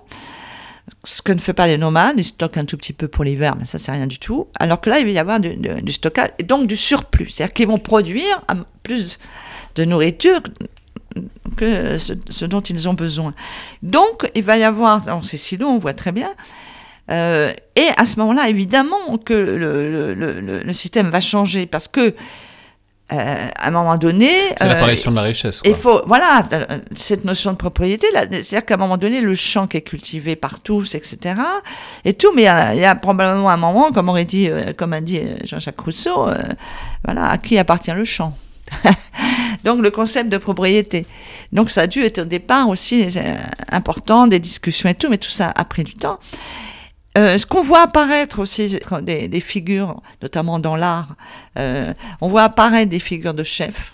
ce 1.04 1.22
que 1.22 1.32
ne 1.32 1.38
fait 1.38 1.52
pas 1.52 1.66
les 1.66 1.78
nomades, 1.78 2.18
ils 2.18 2.24
stockent 2.24 2.56
un 2.56 2.64
tout 2.64 2.76
petit 2.76 2.92
peu 2.92 3.08
pour 3.08 3.24
l'hiver, 3.24 3.56
mais 3.58 3.64
ça 3.64 3.78
c'est 3.78 3.92
rien 3.92 4.06
du 4.06 4.18
tout. 4.18 4.48
Alors 4.58 4.80
que 4.80 4.90
là, 4.90 4.98
il 4.98 5.04
va 5.04 5.10
y 5.10 5.18
avoir 5.18 5.40
du, 5.40 5.92
stockage 5.92 6.30
et 6.38 6.42
donc 6.42 6.66
du 6.66 6.76
surplus, 6.76 7.30
c'est-à-dire 7.30 7.54
qu'ils 7.54 7.68
vont 7.68 7.78
produire 7.78 8.42
plus 8.82 9.18
de 9.74 9.84
nourriture 9.84 10.40
que 11.56 11.96
ce, 11.98 12.44
dont 12.44 12.60
ils 12.60 12.88
ont 12.88 12.94
besoin. 12.94 13.34
Donc, 13.82 14.30
il 14.34 14.44
va 14.44 14.58
y 14.58 14.64
avoir 14.64 15.02
dans 15.02 15.22
ces 15.22 15.36
silos, 15.36 15.68
on 15.68 15.78
voit 15.78 15.94
très 15.94 16.12
bien. 16.12 16.30
Euh, 17.10 17.52
et 17.76 17.88
à 17.96 18.04
ce 18.04 18.18
moment-là, 18.20 18.48
évidemment 18.48 19.16
que 19.24 19.32
le, 19.32 20.14
le, 20.14 20.40
le, 20.40 20.72
système 20.72 21.08
va 21.08 21.20
changer 21.20 21.66
parce 21.66 21.86
que 21.86 22.14
euh, 23.12 23.48
à 23.54 23.68
un 23.68 23.70
moment 23.70 23.96
donné, 23.96 24.30
c'est 24.58 24.66
l'apparition 24.66 25.10
euh, 25.10 25.14
de 25.14 25.20
la 25.20 25.22
richesse. 25.22 25.60
Il 25.64 25.76
faut, 25.76 26.02
voilà, 26.06 26.42
cette 26.96 27.24
notion 27.24 27.52
de 27.52 27.56
propriété, 27.56 28.08
c'est-à-dire 28.12 28.64
qu'à 28.64 28.74
un 28.74 28.78
moment 28.78 28.96
donné, 28.96 29.20
le 29.20 29.34
champ 29.36 29.68
qui 29.68 29.76
est 29.76 29.82
cultivé 29.82 30.34
par 30.34 30.58
tous, 30.58 30.96
etc., 30.96 31.36
et 32.04 32.14
tout, 32.14 32.32
mais 32.34 32.42
il 32.42 32.46
y 32.46 32.48
a, 32.48 32.74
il 32.74 32.80
y 32.80 32.84
a 32.84 32.96
probablement 32.96 33.48
un 33.48 33.56
moment, 33.56 33.92
comme 33.92 34.08
aurait 34.08 34.24
dit, 34.24 34.50
euh, 34.50 34.72
comme 34.76 34.92
a 34.92 35.00
dit 35.00 35.20
Jean-Jacques 35.44 35.80
Rousseau, 35.80 36.28
euh, 36.28 36.36
voilà, 37.04 37.28
à 37.30 37.38
qui 37.38 37.58
appartient 37.58 37.92
le 37.92 38.04
champ? 38.04 38.36
Donc 39.64 39.80
le 39.80 39.90
concept 39.90 40.28
de 40.28 40.38
propriété. 40.38 41.06
Donc 41.52 41.70
ça 41.70 41.82
a 41.82 41.86
dû 41.86 42.02
être 42.04 42.20
au 42.20 42.24
départ 42.24 42.68
aussi 42.68 43.06
euh, 43.16 43.34
important, 43.70 44.26
des 44.26 44.38
discussions 44.38 44.88
et 44.88 44.94
tout, 44.94 45.08
mais 45.08 45.18
tout 45.18 45.30
ça 45.30 45.52
a 45.54 45.64
pris 45.64 45.84
du 45.84 45.94
temps. 45.94 46.18
Euh, 47.16 47.38
ce 47.38 47.46
qu'on 47.46 47.62
voit 47.62 47.82
apparaître 47.82 48.38
aussi 48.38 48.78
des, 49.02 49.28
des 49.28 49.40
figures, 49.40 50.00
notamment 50.22 50.58
dans 50.58 50.76
l'art, 50.76 51.14
euh, 51.58 51.94
on 52.20 52.28
voit 52.28 52.42
apparaître 52.44 52.90
des 52.90 53.00
figures 53.00 53.34
de 53.34 53.42
chefs. 53.44 53.92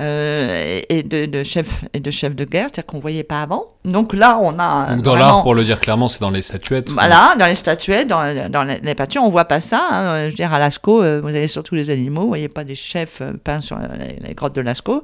euh, 0.00 0.80
et 0.88 1.02
de, 1.02 1.26
de 1.26 1.42
chefs 1.42 1.84
et 1.92 1.98
de 1.98 2.10
chefs 2.12 2.36
de 2.36 2.44
guerre, 2.44 2.66
c'est-à-dire 2.66 2.86
qu'on 2.86 3.00
voyait 3.00 3.24
pas 3.24 3.42
avant. 3.42 3.64
Donc 3.84 4.12
là, 4.14 4.38
on 4.40 4.56
a 4.60 4.86
Donc 4.86 5.02
dans 5.02 5.16
l'art, 5.16 5.42
pour 5.42 5.56
le 5.56 5.64
dire 5.64 5.80
clairement, 5.80 6.06
c'est 6.08 6.20
dans 6.20 6.30
les 6.30 6.42
statuettes. 6.42 6.88
Voilà, 6.90 7.34
dans 7.36 7.46
les 7.46 7.56
statuettes, 7.56 8.06
dans, 8.06 8.48
dans 8.48 8.62
les, 8.62 8.78
les 8.80 8.94
peintures, 8.94 9.24
on 9.24 9.28
voit 9.28 9.46
pas 9.46 9.60
ça. 9.60 9.80
hein. 9.90 10.24
Je 10.26 10.28
veux 10.28 10.34
dire, 10.36 10.52
à 10.54 10.60
Lascaux, 10.60 11.02
euh, 11.02 11.20
vous 11.20 11.30
avez 11.34 11.48
surtout 11.48 11.74
les 11.74 11.90
animaux, 11.90 12.22
vous 12.22 12.28
voyez 12.28 12.48
pas 12.48 12.62
des 12.62 12.76
chefs 12.76 13.22
euh, 13.22 13.32
peints 13.42 13.60
sur 13.60 13.76
les, 13.76 14.24
les 14.28 14.34
grottes 14.34 14.54
de 14.54 14.60
Lascaux. 14.60 15.02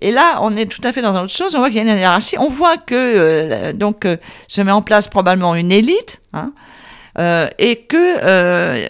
Et 0.00 0.12
là, 0.12 0.38
on 0.42 0.54
est 0.56 0.66
tout 0.66 0.80
à 0.84 0.92
fait 0.92 1.02
dans 1.02 1.14
autre 1.22 1.32
chose. 1.32 1.54
On 1.56 1.58
voit 1.58 1.68
qu'il 1.68 1.76
y 1.76 1.80
a 1.80 1.92
une 1.92 1.98
hiérarchie. 1.98 2.36
On 2.38 2.48
voit 2.48 2.76
que 2.76 2.94
euh, 2.94 3.72
donc 3.72 4.04
euh, 4.04 4.16
se 4.46 4.60
met 4.60 4.70
en 4.72 4.82
place 4.82 5.08
probablement 5.08 5.54
une 5.54 5.72
élite, 5.72 6.20
hein, 6.32 6.52
euh, 7.18 7.48
et 7.58 7.76
que 7.76 8.88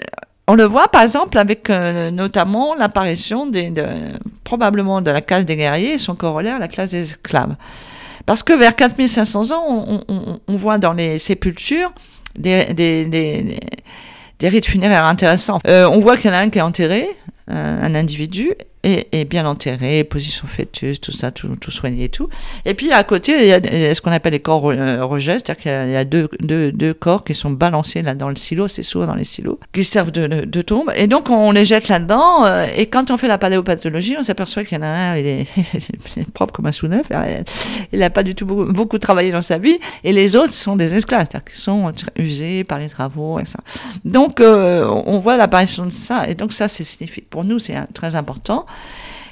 on 0.51 0.55
le 0.55 0.65
voit 0.65 0.89
par 0.89 1.03
exemple 1.03 1.37
avec 1.37 1.69
notamment 1.69 2.75
l'apparition 2.75 3.51
probablement 4.45 5.03
de 5.03 5.11
la 5.11 5.21
classe 5.21 5.45
des 5.45 5.57
guerriers 5.57 5.95
et 5.95 5.99
son 5.99 6.15
corollaire, 6.15 6.59
la 6.59 6.69
classe 6.69 6.91
des 6.91 7.01
esclaves. 7.01 7.55
Parce 8.25 8.43
que 8.43 8.55
vers 8.55 8.75
4500 8.75 9.51
ans, 9.51 10.01
on, 10.49 10.57
voit 10.57 10.79
dans 10.79 10.95
les 10.95 11.19
sépultures 11.19 11.93
des, 12.39 12.65
des, 12.73 13.05
des, 13.05 13.61
des- 14.39 14.49
rites 14.49 14.67
funéraires 14.67 15.05
intéressants. 15.05 15.61
On 15.67 16.01
voit 16.01 16.17
qu'il 16.17 16.31
y 16.31 16.33
en 16.33 16.37
a 16.37 16.41
un 16.41 16.49
qui 16.49 16.59
est 16.59 16.63
enterré, 16.63 17.07
un 17.49 17.95
individu, 17.95 18.53
et, 18.85 19.25
bien 19.25 19.45
enterré, 19.47 20.05
position 20.05 20.47
fœtus, 20.47 21.01
tout 21.01 21.13
ça, 21.13 21.31
tout, 21.31 21.57
soigné 21.71 22.05
et 22.05 22.09
tout. 22.09 22.29
Et 22.65 22.75
puis 22.75 22.93
à 22.93 23.03
côté, 23.05 23.33
il 23.43 23.47
y 23.49 23.53
a 23.53 23.95
ce 23.95 24.01
qu'on 24.01 24.13
appelle 24.13 24.33
les 24.33 24.41
corps 24.41 24.71
euh, 24.71 25.05
rejets, 25.05 25.39
c'est-à-dire 25.39 25.63
qu'il 25.63 25.93
y 25.93 25.97
a, 25.97 26.05
deux, 26.05 26.29
deux, 26.41 26.73
deux 26.73 26.95
corps 26.95 27.25
qui 27.25 27.35
sont 27.35 27.51
balancés 27.51 28.03
là 28.03 28.15
dans 28.15 28.29
le 28.29 28.37
silo, 28.37 28.69
c'est 28.69 28.83
souvent 28.83 29.07
dans 29.07 29.15
les 29.15 29.25
silos, 29.25 29.59
qui 29.73 29.85
servent 29.85 30.13
de, 30.13 30.27
de, 30.27 30.63
tombe. 30.63 30.93
Et 30.97 31.07
donc 31.07 31.29
on 31.31 31.51
les 31.51 31.65
jette 31.65 31.89
là-dedans, 31.89 32.45
euh, 32.45 32.67
et 32.77 32.87
quand 32.87 33.11
on 33.11 33.17
fait 33.17 33.29
la 33.29 33.39
paléopathologie, 33.39 34.17
on 34.19 34.23
s'aperçoit 34.23 34.65
qu'il 34.65 34.79
y 34.79 34.81
en 34.81 34.85
a 34.85 34.89
un, 34.89 35.17
il 35.17 35.27
est, 35.27 35.47
propre 36.33 36.53
comme 36.53 36.67
un 36.67 36.73
sous-neuf, 36.73 37.07
euh, 37.11 37.43
il 37.93 37.99
n'a 37.99 38.11
pas 38.11 38.23
du 38.23 38.35
tout 38.35 38.47
beaucoup, 38.47 38.99
travaillé 38.99 39.33
dans 39.33 39.43
sa 39.43 39.59
vie, 39.59 39.79
et 40.05 40.13
les 40.13 40.37
autres 40.37 40.55
sont 40.55 40.77
des 40.77 40.95
esclaves, 40.95 41.27
c'est-à-dire 41.31 41.45
qu'ils 41.45 41.61
sont 41.61 41.93
usés 42.17 42.65
par 42.65 42.79
les 42.79 42.89
travaux, 42.89 43.41
et 43.41 43.45
ça. 43.45 43.59
Donc 44.05 44.41
euh, 44.41 44.87
on 45.07 45.19
voit 45.19 45.37
l'apparition 45.37 45.85
de 45.85 45.91
ça, 45.91 46.29
et 46.29 46.35
donc 46.35 46.53
ça 46.53 46.69
c'est 46.69 46.85
significatif. 46.85 47.29
Pour 47.31 47.45
nous, 47.45 47.59
c'est 47.59 47.77
euh, 47.77 47.83
très 47.95 48.15
important. 48.15 48.67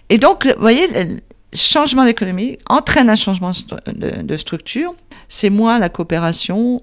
Et 0.08 0.18
donc, 0.18 0.46
vous 0.46 0.60
voyez, 0.60 0.86
le 0.88 1.20
changement 1.52 2.04
d'économie 2.04 2.58
entraîne 2.68 3.10
un 3.10 3.16
changement 3.16 3.50
de, 3.86 4.36
structure. 4.36 4.94
C'est 5.28 5.50
moins 5.50 5.78
la 5.78 5.88
coopération, 5.88 6.82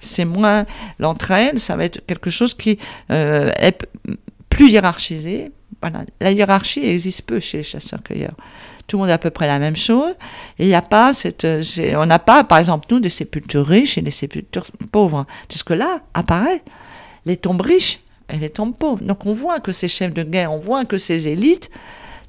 c'est 0.00 0.24
moins 0.24 0.66
l'entraide, 0.98 1.58
ça 1.58 1.76
va 1.76 1.84
être 1.84 2.04
quelque 2.06 2.30
chose 2.30 2.54
qui 2.54 2.78
euh, 3.10 3.50
est 3.58 3.86
plus 4.48 4.70
hiérarchisé. 4.70 5.52
Voilà. 5.80 6.04
La 6.20 6.30
hiérarchie 6.30 6.86
existe 6.86 7.22
peu 7.22 7.40
chez 7.40 7.58
les 7.58 7.62
chasseurs-cueilleurs. 7.64 8.34
Tout 8.86 8.96
le 8.96 9.02
monde 9.02 9.10
a 9.10 9.14
à 9.14 9.18
peu 9.18 9.30
près 9.30 9.46
la 9.46 9.58
même 9.58 9.76
chose. 9.76 10.14
Et 10.58 10.68
il 10.68 10.74
a 10.74 10.82
pas 10.82 11.14
cette. 11.14 11.44
euh, 11.44 11.62
On 11.94 12.06
n'a 12.06 12.18
pas, 12.18 12.44
par 12.44 12.58
exemple, 12.58 12.86
nous, 12.90 13.00
des 13.00 13.08
sépultures 13.08 13.66
riches 13.66 13.96
et 13.96 14.02
des 14.02 14.10
sépultures 14.10 14.66
pauvres. 14.92 15.26
Puisque 15.48 15.70
là, 15.70 16.00
apparaît 16.12 16.62
les 17.24 17.36
tombes 17.36 17.60
riches 17.60 18.00
et 18.32 18.36
les 18.38 18.50
tombes 18.50 18.74
pauvres. 18.76 19.02
Donc 19.04 19.26
on 19.26 19.32
voit 19.32 19.60
que 19.60 19.72
ces 19.72 19.88
chefs 19.88 20.12
de 20.14 20.22
guerre, 20.22 20.52
on 20.52 20.58
voit 20.58 20.84
que 20.84 20.98
ces 20.98 21.28
élites 21.28 21.70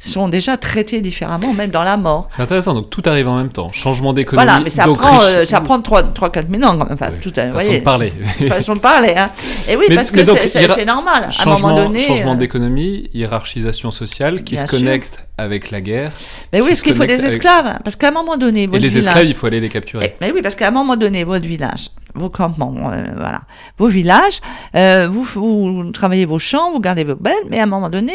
sont 0.03 0.27
déjà 0.29 0.57
traités 0.57 0.99
différemment, 0.99 1.53
même 1.53 1.69
dans 1.69 1.83
la 1.83 1.95
mort. 1.95 2.27
C'est 2.31 2.41
intéressant, 2.41 2.73
donc 2.73 2.89
tout 2.89 3.03
arrive 3.05 3.27
en 3.27 3.37
même 3.37 3.51
temps. 3.51 3.71
Changement 3.71 4.13
d'économie. 4.13 4.43
Voilà, 4.47 4.59
mais 4.63 4.71
ça 4.71 4.85
donc 4.85 4.97
prend, 4.97 5.19
riche- 5.19 5.27
euh, 5.31 5.45
ça 5.45 5.61
prend 5.61 5.77
3-4 5.79 6.45
000 6.49 6.63
ans 6.63 6.75
quand 6.75 6.85
même. 6.85 6.93
Enfin, 6.99 7.11
Ouais, 7.11 7.19
tout 7.21 7.31
façon 7.35 7.51
voyez, 7.53 7.79
de 7.79 7.83
parler. 7.83 8.11
façon 8.49 8.75
de 8.75 8.79
parler. 8.79 9.13
Hein. 9.15 9.29
Et 9.69 9.75
oui, 9.75 9.85
Mais- 9.89 9.95
parce 9.97 10.11
mais 10.11 10.23
que 10.23 10.47
c'est- 10.47 10.85
normal. 10.85 11.25
À 11.25 11.27
un 11.27 11.31
Changement, 11.31 11.69
moment 11.69 11.83
donné. 11.83 11.99
changement 11.99 12.31
euh, 12.33 12.35
d'économie, 12.35 13.11
hiérarchisation 13.13 13.91
sociale 13.91 14.43
qui 14.43 14.55
se 14.57 14.61
sûr. 14.61 14.71
connecte 14.71 15.27
avec 15.41 15.71
la 15.71 15.81
guerre. 15.81 16.11
Mais 16.53 16.61
oui, 16.61 16.75
se 16.75 16.83
qu'il 16.83 16.95
faut 16.95 17.05
des 17.05 17.25
esclaves 17.25 17.79
Parce 17.83 17.95
qu'à 17.95 18.09
un 18.09 18.11
moment 18.11 18.37
donné, 18.37 18.63
Et 18.63 18.67
votre 18.67 18.81
les 18.81 18.89
village, 18.89 19.07
esclaves, 19.07 19.25
il 19.25 19.33
faut 19.33 19.47
aller 19.47 19.59
les 19.59 19.69
capturer. 19.69 20.13
Eh, 20.13 20.17
Mais 20.21 20.31
oui, 20.31 20.41
parce 20.41 20.55
qu'à 20.55 20.67
un 20.67 20.71
moment 20.71 20.95
donné, 20.95 21.23
votre 21.23 21.45
village, 21.45 21.89
vos 22.15 22.29
campements, 22.29 22.73
euh, 22.91 23.03
voilà, 23.15 23.41
vos 23.77 23.87
villages, 23.87 24.39
euh, 24.75 25.07
vous, 25.11 25.23
vous 25.23 25.91
travaillez 25.91 26.25
vos 26.25 26.39
champs, 26.39 26.71
vous 26.71 26.79
gardez 26.79 27.03
vos 27.03 27.15
belles, 27.15 27.33
mais 27.49 27.59
à 27.59 27.63
un 27.63 27.67
moment 27.67 27.89
donné, 27.89 28.13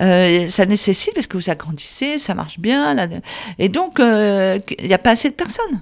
euh, 0.00 0.48
ça 0.48 0.66
nécessite, 0.66 1.14
parce 1.14 1.26
que 1.26 1.36
vous 1.36 1.50
agrandissez, 1.50 2.18
ça 2.18 2.34
marche 2.34 2.58
bien, 2.58 2.94
là, 2.94 3.06
et 3.58 3.68
donc 3.68 3.98
il 3.98 4.86
n'y 4.86 4.94
a 4.94 4.98
pas 4.98 5.10
assez 5.10 5.28
de 5.28 5.34
personnes. 5.34 5.80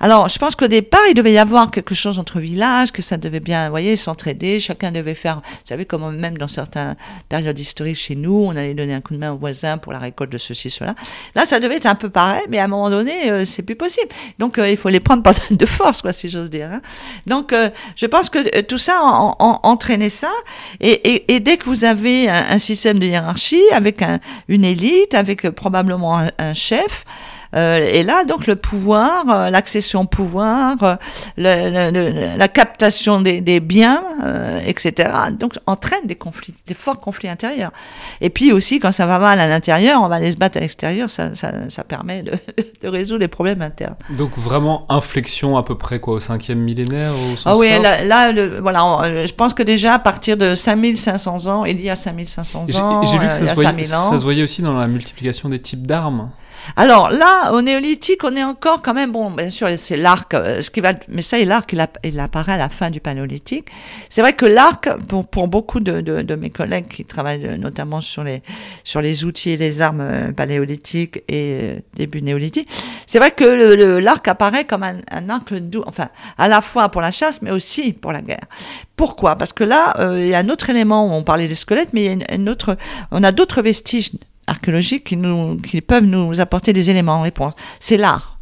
Alors, 0.00 0.28
je 0.28 0.38
pense 0.38 0.54
qu'au 0.56 0.66
départ, 0.68 1.00
il 1.08 1.14
devait 1.14 1.32
y 1.32 1.38
avoir 1.38 1.70
quelque 1.70 1.94
chose 1.94 2.18
entre 2.18 2.38
villages, 2.40 2.92
que 2.92 3.02
ça 3.02 3.16
devait 3.16 3.40
bien, 3.40 3.64
vous 3.66 3.70
voyez, 3.70 3.96
s'entraider. 3.96 4.60
Chacun 4.60 4.90
devait 4.92 5.14
faire, 5.14 5.36
vous 5.36 5.56
savez, 5.64 5.84
comme 5.84 6.14
même 6.16 6.36
dans 6.38 6.48
certaines 6.48 6.96
périodes 7.28 7.58
historiques 7.58 7.96
chez 7.96 8.14
nous, 8.16 8.46
on 8.48 8.50
allait 8.50 8.74
donner 8.74 8.94
un 8.94 9.00
coup 9.00 9.14
de 9.14 9.18
main 9.18 9.32
au 9.32 9.36
voisin 9.36 9.78
pour 9.78 9.92
la 9.92 9.98
récolte 9.98 10.30
de 10.32 10.38
ceci, 10.38 10.70
cela. 10.70 10.94
Là, 11.34 11.46
ça 11.46 11.60
devait 11.60 11.76
être 11.76 11.86
un 11.86 11.94
peu 11.94 12.08
pareil, 12.10 12.42
mais 12.48 12.58
à 12.58 12.64
un 12.64 12.68
moment 12.68 12.90
donné, 12.90 13.30
euh, 13.30 13.44
c'est 13.44 13.62
plus 13.62 13.76
possible. 13.76 14.08
Donc, 14.38 14.58
euh, 14.58 14.68
il 14.70 14.76
faut 14.76 14.88
les 14.88 15.00
prendre 15.00 15.22
par 15.24 15.34
de 15.50 15.66
force, 15.66 16.02
quoi, 16.02 16.12
si 16.12 16.28
j'ose 16.28 16.50
dire. 16.50 16.70
hein. 16.72 16.80
Donc, 17.26 17.52
euh, 17.52 17.70
je 17.96 18.06
pense 18.06 18.30
que 18.30 18.38
euh, 18.58 18.62
tout 18.62 18.78
ça 18.78 19.00
en, 19.02 19.36
en- 19.38 19.60
entraînait 19.62 20.08
ça. 20.08 20.30
Et, 20.80 21.40
dès 21.40 21.56
que 21.56 21.64
vous 21.64 21.84
avez 21.84 22.28
un, 22.28 22.58
système 22.58 22.98
de 22.98 23.06
hiérarchie 23.06 23.62
avec 23.72 24.02
un- 24.02 24.18
une 24.48 24.64
élite, 24.64 25.14
avec 25.14 25.44
euh, 25.44 25.50
probablement 25.52 26.18
un, 26.38 26.54
chef, 26.54 27.04
et 27.54 28.02
là, 28.02 28.24
donc, 28.24 28.46
le 28.46 28.56
pouvoir, 28.56 29.28
euh, 29.30 29.50
l'accession 29.50 30.02
au 30.02 30.06
pouvoir, 30.06 30.76
euh, 30.82 30.96
le- 31.36 31.90
le- 31.90 32.10
le- 32.10 32.36
la 32.38 32.48
captation 32.48 33.20
des, 33.20 33.40
des 33.40 33.60
biens, 33.60 34.02
euh, 34.24 34.58
etc., 34.66 35.08
donc, 35.38 35.54
entraîne 35.66 36.06
des 36.06 36.14
conflits, 36.16 36.54
des 36.66 36.74
forts 36.74 37.00
conflits 37.00 37.28
intérieurs. 37.28 37.72
Et 38.20 38.30
puis 38.30 38.52
aussi, 38.52 38.80
quand 38.80 38.92
ça 38.92 39.06
va 39.06 39.18
mal 39.18 39.38
à 39.40 39.46
l'intérieur, 39.48 40.02
on 40.02 40.08
va 40.08 40.16
aller 40.16 40.32
se 40.32 40.36
battre 40.36 40.56
à 40.58 40.60
l'extérieur, 40.60 41.10
ça, 41.10 41.34
ça, 41.34 41.52
ça 41.68 41.84
permet 41.84 42.22
de, 42.22 42.32
de 42.82 42.88
résoudre 42.88 43.20
les 43.20 43.28
problèmes 43.28 43.62
internes. 43.62 43.96
Donc 44.10 44.30
vraiment 44.36 44.84
inflexion 44.88 45.56
à 45.56 45.62
peu 45.62 45.76
près 45.76 46.00
quoi 46.00 46.14
au 46.14 46.20
cinquième 46.20 46.58
millénaire 46.60 47.12
au 47.12 47.36
sens 47.36 47.44
Ah 47.46 47.56
oui, 47.56 47.68
là, 47.82 48.04
là, 48.04 48.32
le- 48.32 48.60
voilà, 48.60 48.84
on- 48.84 49.02
euh, 49.02 49.26
je 49.26 49.32
pense 49.34 49.54
que 49.54 49.62
déjà 49.62 49.94
à 49.94 49.98
partir 49.98 50.36
de 50.36 50.54
5500 50.54 51.46
ans, 51.46 51.64
il 51.64 51.80
y 51.80 51.90
a 51.90 51.96
5500 51.96 52.64
Et 52.68 52.72
J'ai 52.72 52.80
ans, 52.80 53.04
j'ai 53.06 53.18
lu 53.18 53.24
euh, 53.24 53.28
que 53.28 53.34
ça 53.34 53.42
a 53.44 53.48
se, 53.48 53.54
voyait, 53.54 53.68
5000 53.70 53.94
ans. 53.94 54.10
ça 54.10 54.18
se 54.18 54.22
voyait 54.24 54.42
aussi 54.42 54.62
dans 54.62 54.74
la 54.74 54.86
multiplication 54.88 55.48
des 55.48 55.58
types 55.58 55.86
d'armes. 55.86 56.30
Alors 56.74 57.10
là, 57.10 57.52
au 57.52 57.62
néolithique, 57.62 58.24
on 58.24 58.34
est 58.34 58.42
encore 58.42 58.82
quand 58.82 58.94
même, 58.94 59.12
bon, 59.12 59.30
bien 59.30 59.50
sûr, 59.50 59.68
c'est 59.76 59.96
l'arc, 59.96 60.34
euh, 60.34 60.60
ce 60.60 60.70
qui 60.70 60.80
va, 60.80 60.94
mais 61.08 61.22
ça, 61.22 61.38
l'arc, 61.44 61.72
il, 61.72 61.80
app- 61.80 61.98
il 62.02 62.18
apparaît 62.18 62.52
à 62.52 62.56
la 62.56 62.68
fin 62.68 62.90
du 62.90 63.00
paléolithique. 63.00 63.68
C'est 64.08 64.20
vrai 64.20 64.32
que 64.32 64.46
l'arc, 64.46 64.88
pour, 65.30 65.48
beaucoup 65.48 65.80
de, 65.80 66.34
mes 66.34 66.50
collègues 66.50 66.88
qui 66.88 67.04
travaillent 67.04 67.46
euh, 67.46 67.56
notamment 67.56 68.00
sur 68.00 68.24
les, 68.24 68.42
sur 68.82 69.00
les 69.00 69.24
outils 69.24 69.50
et 69.50 69.56
les 69.56 69.80
armes 69.80 70.00
euh, 70.00 70.32
paléolithiques 70.32 71.22
et 71.28 71.82
début 71.94 72.22
néolithique, 72.22 72.68
c'est 73.06 73.18
vrai 73.18 73.30
que 73.30 73.44
l'arc 74.00 74.26
apparaît 74.26 74.64
comme 74.64 74.82
un, 74.82 75.28
arc 75.28 75.54
doux, 75.54 75.84
enfin, 75.86 76.08
à 76.38 76.48
la 76.48 76.60
fois 76.60 76.88
pour 76.88 77.00
la 77.00 77.12
chasse, 77.12 77.42
mais 77.42 77.50
aussi 77.52 77.92
pour 77.92 78.12
la 78.12 78.22
guerre. 78.22 78.44
Pourquoi? 78.96 79.36
Parce 79.36 79.52
que 79.52 79.62
là, 79.62 79.94
il 80.16 80.26
y 80.26 80.34
a 80.34 80.38
un 80.38 80.48
autre 80.48 80.70
élément, 80.70 81.16
on 81.16 81.22
parlait 81.22 81.48
des 81.48 81.54
squelettes, 81.54 81.90
mais 81.92 82.04
il 82.04 82.18
y 82.18 82.24
a 82.24 82.34
une 82.34 82.48
autre, 82.48 82.76
on 83.10 83.22
a 83.22 83.30
d'autres 83.30 83.62
vestiges 83.62 84.10
archéologiques 84.46 85.04
qui, 85.04 85.16
nous, 85.16 85.56
qui 85.56 85.80
peuvent 85.80 86.04
nous 86.04 86.40
apporter 86.40 86.72
des 86.72 86.90
éléments 86.90 87.14
en 87.14 87.22
réponse. 87.22 87.54
C'est 87.80 87.96
l'art. 87.96 88.38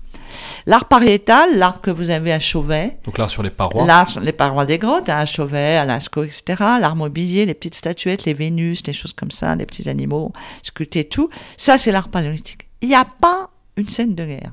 L'art 0.66 0.86
pariétal, 0.86 1.56
l'art 1.58 1.80
que 1.80 1.90
vous 1.90 2.10
avez 2.10 2.32
à 2.32 2.40
Chauvet, 2.40 2.98
Donc 3.04 3.18
là 3.18 3.28
sur 3.28 3.42
les 3.42 3.50
parois. 3.50 3.84
l'art 3.86 4.08
sur 4.08 4.20
les 4.20 4.32
parois 4.32 4.64
des 4.64 4.78
grottes, 4.78 5.08
hein, 5.08 5.18
à 5.18 5.26
Chauvet, 5.26 5.76
à 5.76 5.84
Lascaux, 5.84 6.24
etc. 6.24 6.42
L'art 6.80 6.96
mobilier, 6.96 7.46
les 7.46 7.54
petites 7.54 7.74
statuettes, 7.74 8.24
les 8.24 8.34
Vénus, 8.34 8.86
les 8.86 8.92
choses 8.92 9.12
comme 9.12 9.30
ça, 9.30 9.54
les 9.56 9.66
petits 9.66 9.88
animaux 9.88 10.32
sculptés, 10.62 11.04
tout. 11.04 11.28
Ça, 11.56 11.78
c'est 11.78 11.92
l'art 11.92 12.08
paléolithique. 12.08 12.68
Il 12.80 12.88
n'y 12.88 12.94
a 12.94 13.04
pas 13.04 13.50
une 13.76 13.88
scène 13.88 14.14
de 14.14 14.24
guerre. 14.24 14.52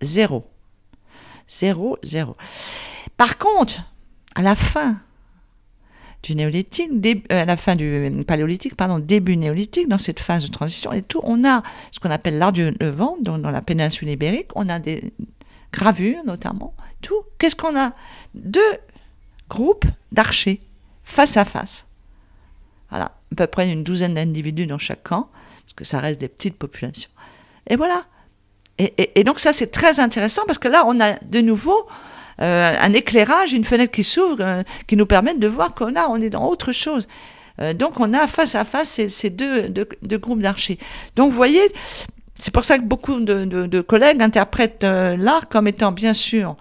Zéro. 0.00 0.46
Zéro, 1.48 1.98
zéro. 2.02 2.36
Par 3.16 3.38
contre, 3.38 3.82
à 4.34 4.42
la 4.42 4.56
fin 4.56 4.96
du 6.22 6.34
néolithique, 6.34 6.90
euh, 7.06 7.42
à 7.42 7.44
la 7.44 7.56
fin 7.56 7.76
du 7.76 8.24
paléolithique, 8.26 8.76
pardon, 8.76 8.98
début 8.98 9.36
néolithique, 9.36 9.88
dans 9.88 9.98
cette 9.98 10.20
phase 10.20 10.44
de 10.44 10.48
transition 10.48 10.92
et 10.92 11.02
tout, 11.02 11.20
on 11.22 11.44
a 11.44 11.62
ce 11.92 12.00
qu'on 12.00 12.10
appelle 12.10 12.38
l'art 12.38 12.52
du 12.52 12.70
Levant, 12.80 13.16
dans 13.20 13.38
la 13.38 13.62
péninsule 13.62 14.08
ibérique, 14.08 14.48
on 14.54 14.68
a 14.68 14.78
des 14.78 15.12
gravures 15.72 16.24
notamment, 16.24 16.74
tout. 17.02 17.22
Qu'est-ce 17.38 17.56
qu'on 17.56 17.78
a? 17.78 17.92
Deux 18.34 18.60
groupes 19.48 19.86
d'archers 20.12 20.60
face 21.04 21.36
à 21.36 21.44
face. 21.44 21.86
Voilà, 22.90 23.06
à 23.06 23.34
peu 23.36 23.46
près 23.46 23.70
une 23.70 23.84
douzaine 23.84 24.14
d'individus 24.14 24.66
dans 24.66 24.78
chaque 24.78 25.02
camp, 25.02 25.28
parce 25.64 25.74
que 25.74 25.84
ça 25.84 26.00
reste 26.00 26.20
des 26.20 26.28
petites 26.28 26.56
populations. 26.56 27.10
Et 27.68 27.76
voilà. 27.76 28.04
Et, 28.78 29.24
donc 29.24 29.40
ça, 29.40 29.54
c'est 29.54 29.68
très 29.68 30.00
intéressant 30.00 30.42
parce 30.46 30.58
que 30.58 30.68
là, 30.68 30.84
on 30.86 31.00
a 31.00 31.14
de 31.14 31.40
nouveau 31.40 31.72
euh, 31.72 32.15
un 32.44 32.92
éclairage, 32.92 33.52
une 33.52 33.64
fenêtre 33.64 33.92
qui 33.92 34.02
s'ouvre, 34.02 34.36
euh, 34.40 34.62
qui 34.86 34.96
nous 34.96 35.06
permettent 35.06 35.40
de 35.40 35.48
voir 35.48 35.74
qu'on 35.74 35.94
a, 35.96 36.06
on 36.08 36.20
est 36.20 36.30
dans 36.30 36.46
autre 36.48 36.72
chose. 36.72 37.08
Euh, 37.60 37.72
donc 37.72 37.98
on 38.00 38.12
a 38.12 38.26
face 38.26 38.54
à 38.54 38.64
face 38.64 39.00
ces, 39.08 39.30
deux, 39.30 39.68
deux- 39.68 39.88
deux 40.02 40.18
groupes 40.18 40.40
d'archers. 40.40 40.78
Donc 41.16 41.30
vous 41.30 41.36
voyez, 41.36 41.62
c'est 42.38 42.52
pour 42.52 42.64
ça 42.64 42.76
que 42.78 42.84
beaucoup 42.84 43.20
de, 43.20 43.44
de- 43.46 43.66
de 43.66 43.80
collègues 43.80 44.20
interprètent 44.22 44.84
euh, 44.84 45.16
l'art 45.16 45.48
comme 45.48 45.66
étant 45.68 45.92
bien 45.92 46.12
sûr 46.12 46.56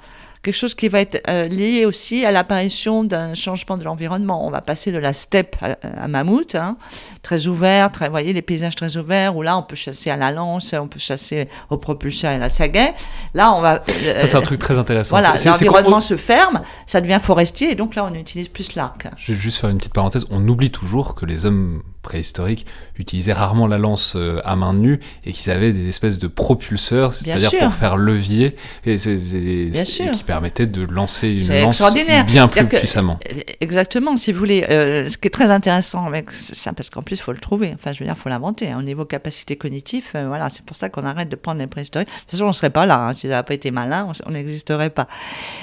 quelque 0.45 0.55
chose 0.55 0.75
qui 0.75 0.89
va 0.89 1.01
être 1.01 1.23
euh, 1.27 1.47
lié 1.47 1.85
aussi 1.85 2.23
à 2.23 2.29
l'apparition 2.29 3.03
d'un 3.03 3.33
changement 3.33 3.77
de 3.77 3.83
l'environnement. 3.83 4.45
On 4.45 4.51
va 4.51 4.61
passer 4.61 4.91
de 4.91 4.99
la 4.99 5.11
steppe 5.11 5.55
à, 5.61 6.07
mammouth, 6.07 6.53
hein, 6.53 6.77
très 7.23 7.47
ouvert, 7.47 7.91
très, 7.91 8.05
vous 8.05 8.11
voyez, 8.11 8.31
les 8.31 8.43
paysages 8.43 8.75
très 8.75 8.95
ouverts, 8.95 9.35
où 9.35 9.41
là, 9.41 9.57
on 9.57 9.63
peut 9.63 9.75
chasser 9.75 10.11
à 10.11 10.17
la 10.17 10.31
lance, 10.31 10.73
on 10.79 10.87
peut 10.87 10.99
chasser 10.99 11.49
au 11.71 11.77
propulseur 11.77 12.31
et 12.31 12.35
à 12.35 12.37
la 12.37 12.51
sagaie. 12.51 12.93
Là, 13.33 13.53
on 13.53 13.61
va... 13.61 13.81
ça, 13.85 14.27
c'est 14.27 14.35
un 14.35 14.41
truc 14.41 14.59
très 14.59 14.77
intéressant. 14.77 15.17
Voilà, 15.17 15.33
l'environnement 15.43 16.01
se 16.01 16.15
ferme, 16.15 16.61
ça 16.85 17.01
devient 17.01 17.19
forestier, 17.21 17.71
et 17.71 17.75
donc 17.75 17.95
là, 17.95 18.05
on 18.05 18.13
utilise 18.13 18.47
plus 18.47 18.75
l'arc. 18.75 19.07
Je 19.17 19.33
vais 19.33 19.39
juste 19.39 19.59
faire 19.59 19.71
une 19.71 19.77
petite 19.77 19.93
parenthèse. 19.93 20.25
On 20.29 20.47
oublie 20.47 20.69
toujours 20.69 21.15
que 21.15 21.25
les 21.25 21.47
hommes 21.47 21.81
préhistoriques 22.05 22.65
utilisaient 22.97 23.33
rarement 23.33 23.67
la 23.67 23.77
lance 23.77 24.13
euh, 24.15 24.39
à 24.45 24.55
main 24.55 24.73
nue 24.73 24.99
et 25.25 25.33
qu'ils 25.33 25.51
avaient 25.51 25.73
des 25.73 25.89
espèces 25.89 26.19
de 26.19 26.27
propulseurs, 26.27 27.13
c'est-à-dire 27.13 27.51
pour 27.59 27.73
faire 27.73 27.97
levier 27.97 28.55
et, 28.85 28.95
qui 28.95 30.23
permettaient 30.35 30.65
de 30.65 30.83
lancer 30.83 31.29
une 31.29 31.61
lance 31.61 31.81
bien 32.27 32.47
plus 32.47 32.65
puissamment. 32.65 33.17
Euh, 33.31 33.39
exactement, 33.61 34.17
si 34.17 34.33
vous 34.33 34.39
voulez. 34.39 34.65
Euh, 34.69 35.07
ce 35.07 35.17
qui 35.17 35.27
est 35.27 35.31
très 35.31 35.49
intéressant 35.49 36.05
avec 36.05 36.29
ça, 36.31 36.73
parce 36.73 36.89
qu'en 36.89 37.01
plus, 37.01 37.15
il 37.15 37.21
faut 37.21 37.31
le 37.31 37.39
trouver. 37.39 37.71
Enfin, 37.73 37.93
je 37.93 37.99
veux 37.99 38.05
dire, 38.05 38.15
il 38.17 38.21
faut 38.21 38.29
l'inventer. 38.29 38.69
Hein. 38.69 38.79
Au 38.79 38.83
niveau 38.83 39.05
capacité 39.05 39.55
cognitive, 39.55 40.03
voilà, 40.13 40.49
c'est 40.49 40.63
pour 40.63 40.75
ça 40.75 40.89
qu'on 40.89 41.05
arrête 41.05 41.29
de 41.29 41.37
prendre 41.37 41.59
les 41.61 41.67
préhistoriques. 41.67 42.09
De 42.09 42.19
toute 42.21 42.31
façon, 42.31 42.45
on 42.45 42.49
ne 42.49 42.53
serait 42.53 42.69
pas 42.69 42.85
là. 42.85 42.97
Hein. 42.97 43.13
Si 43.13 43.21
ça 43.21 43.29
n'avait 43.29 43.43
pas 43.43 43.53
été 43.53 43.71
malin, 43.71 44.11
on 44.25 44.31
n'existerait 44.31 44.89
pas. 44.89 45.07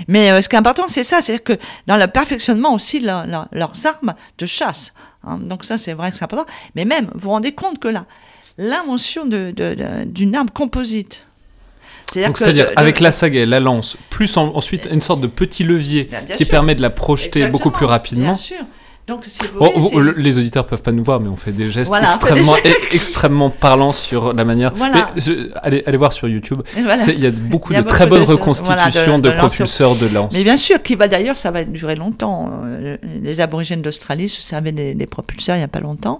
Mais 0.08 0.40
ce 0.40 0.48
qui 0.48 0.56
est 0.56 0.58
important, 0.58 0.84
c'est 0.88 1.04
ça, 1.04 1.20
c'est 1.20 1.38
que 1.38 1.52
dans 1.86 1.96
le 1.96 2.06
perfectionnement 2.06 2.74
aussi, 2.74 3.00
leurs 3.00 3.86
armes 3.86 4.14
de 4.38 4.46
chasse. 4.46 4.94
Hein. 5.24 5.38
Donc 5.38 5.64
ça, 5.66 5.76
c'est 5.76 5.92
vrai 5.92 6.10
que 6.10 6.16
c'est 6.16 6.24
important. 6.24 6.50
Mais 6.74 6.84
même, 6.84 7.06
vous 7.14 7.20
vous 7.20 7.30
rendez 7.30 7.52
compte 7.52 7.78
que 7.78 7.88
là, 7.88 8.06
l'invention 8.58 9.26
d'une 9.26 9.52
de, 9.52 10.36
arme 10.36 10.50
composite, 10.50 11.26
c'est-à-dire 12.12 12.70
avec 12.76 13.00
la 13.00 13.12
sagaie, 13.12 13.46
la 13.46 13.60
lance, 13.60 13.96
plus 14.10 14.36
ensuite 14.36 14.88
une 14.90 15.00
sorte 15.00 15.20
de 15.20 15.26
petit 15.26 15.64
levier 15.64 16.08
qui 16.36 16.44
permet 16.44 16.74
de 16.74 16.82
la 16.82 16.90
projeter 16.90 17.46
beaucoup 17.46 17.70
plus 17.70 17.86
rapidement. 17.86 18.24
Bien 18.26 18.34
sûr. 18.34 18.64
Donc, 19.09 19.24
si 19.24 19.40
vous 19.53 20.00
les 20.16 20.38
auditeurs 20.38 20.64
peuvent 20.64 20.82
pas 20.82 20.92
nous 20.92 21.03
voir, 21.03 21.20
mais 21.20 21.28
on 21.28 21.36
fait 21.36 21.50
des 21.53 21.70
gestes 21.70 21.92
extrêmement, 21.92 22.57
extrêmement 22.92 23.50
parlants 23.50 23.92
sur 23.92 24.32
la 24.32 24.44
manière. 24.44 24.72
allez, 25.62 25.82
allez, 25.86 25.96
voir 25.96 26.12
sur 26.12 26.28
YouTube. 26.28 26.62
Il 26.76 27.20
y 27.20 27.26
a 27.26 27.30
beaucoup 27.30 27.72
de 27.74 27.82
très 27.82 28.07
bonnes 28.07 28.22
reconstitutions 28.22 29.18
de, 29.18 29.30
propulseurs 29.30 29.96
de 29.96 30.07
lance. 30.07 30.32
Mais 30.32 30.44
bien 30.44 30.57
sûr, 30.57 30.80
qui 30.82 30.94
va 30.94 31.09
d'ailleurs, 31.09 31.36
ça 31.36 31.50
va 31.50 31.64
durer 31.64 31.96
longtemps. 31.96 32.50
Euh, 32.64 32.96
les 33.22 33.40
aborigènes 33.40 33.82
d'Australie 33.82 34.28
se 34.28 34.40
servaient 34.40 34.72
des, 34.72 35.07
propulseurs 35.07 35.57
il 35.57 35.61
y 35.61 35.64
a 35.64 35.68
pas 35.68 35.80
longtemps. 35.80 36.18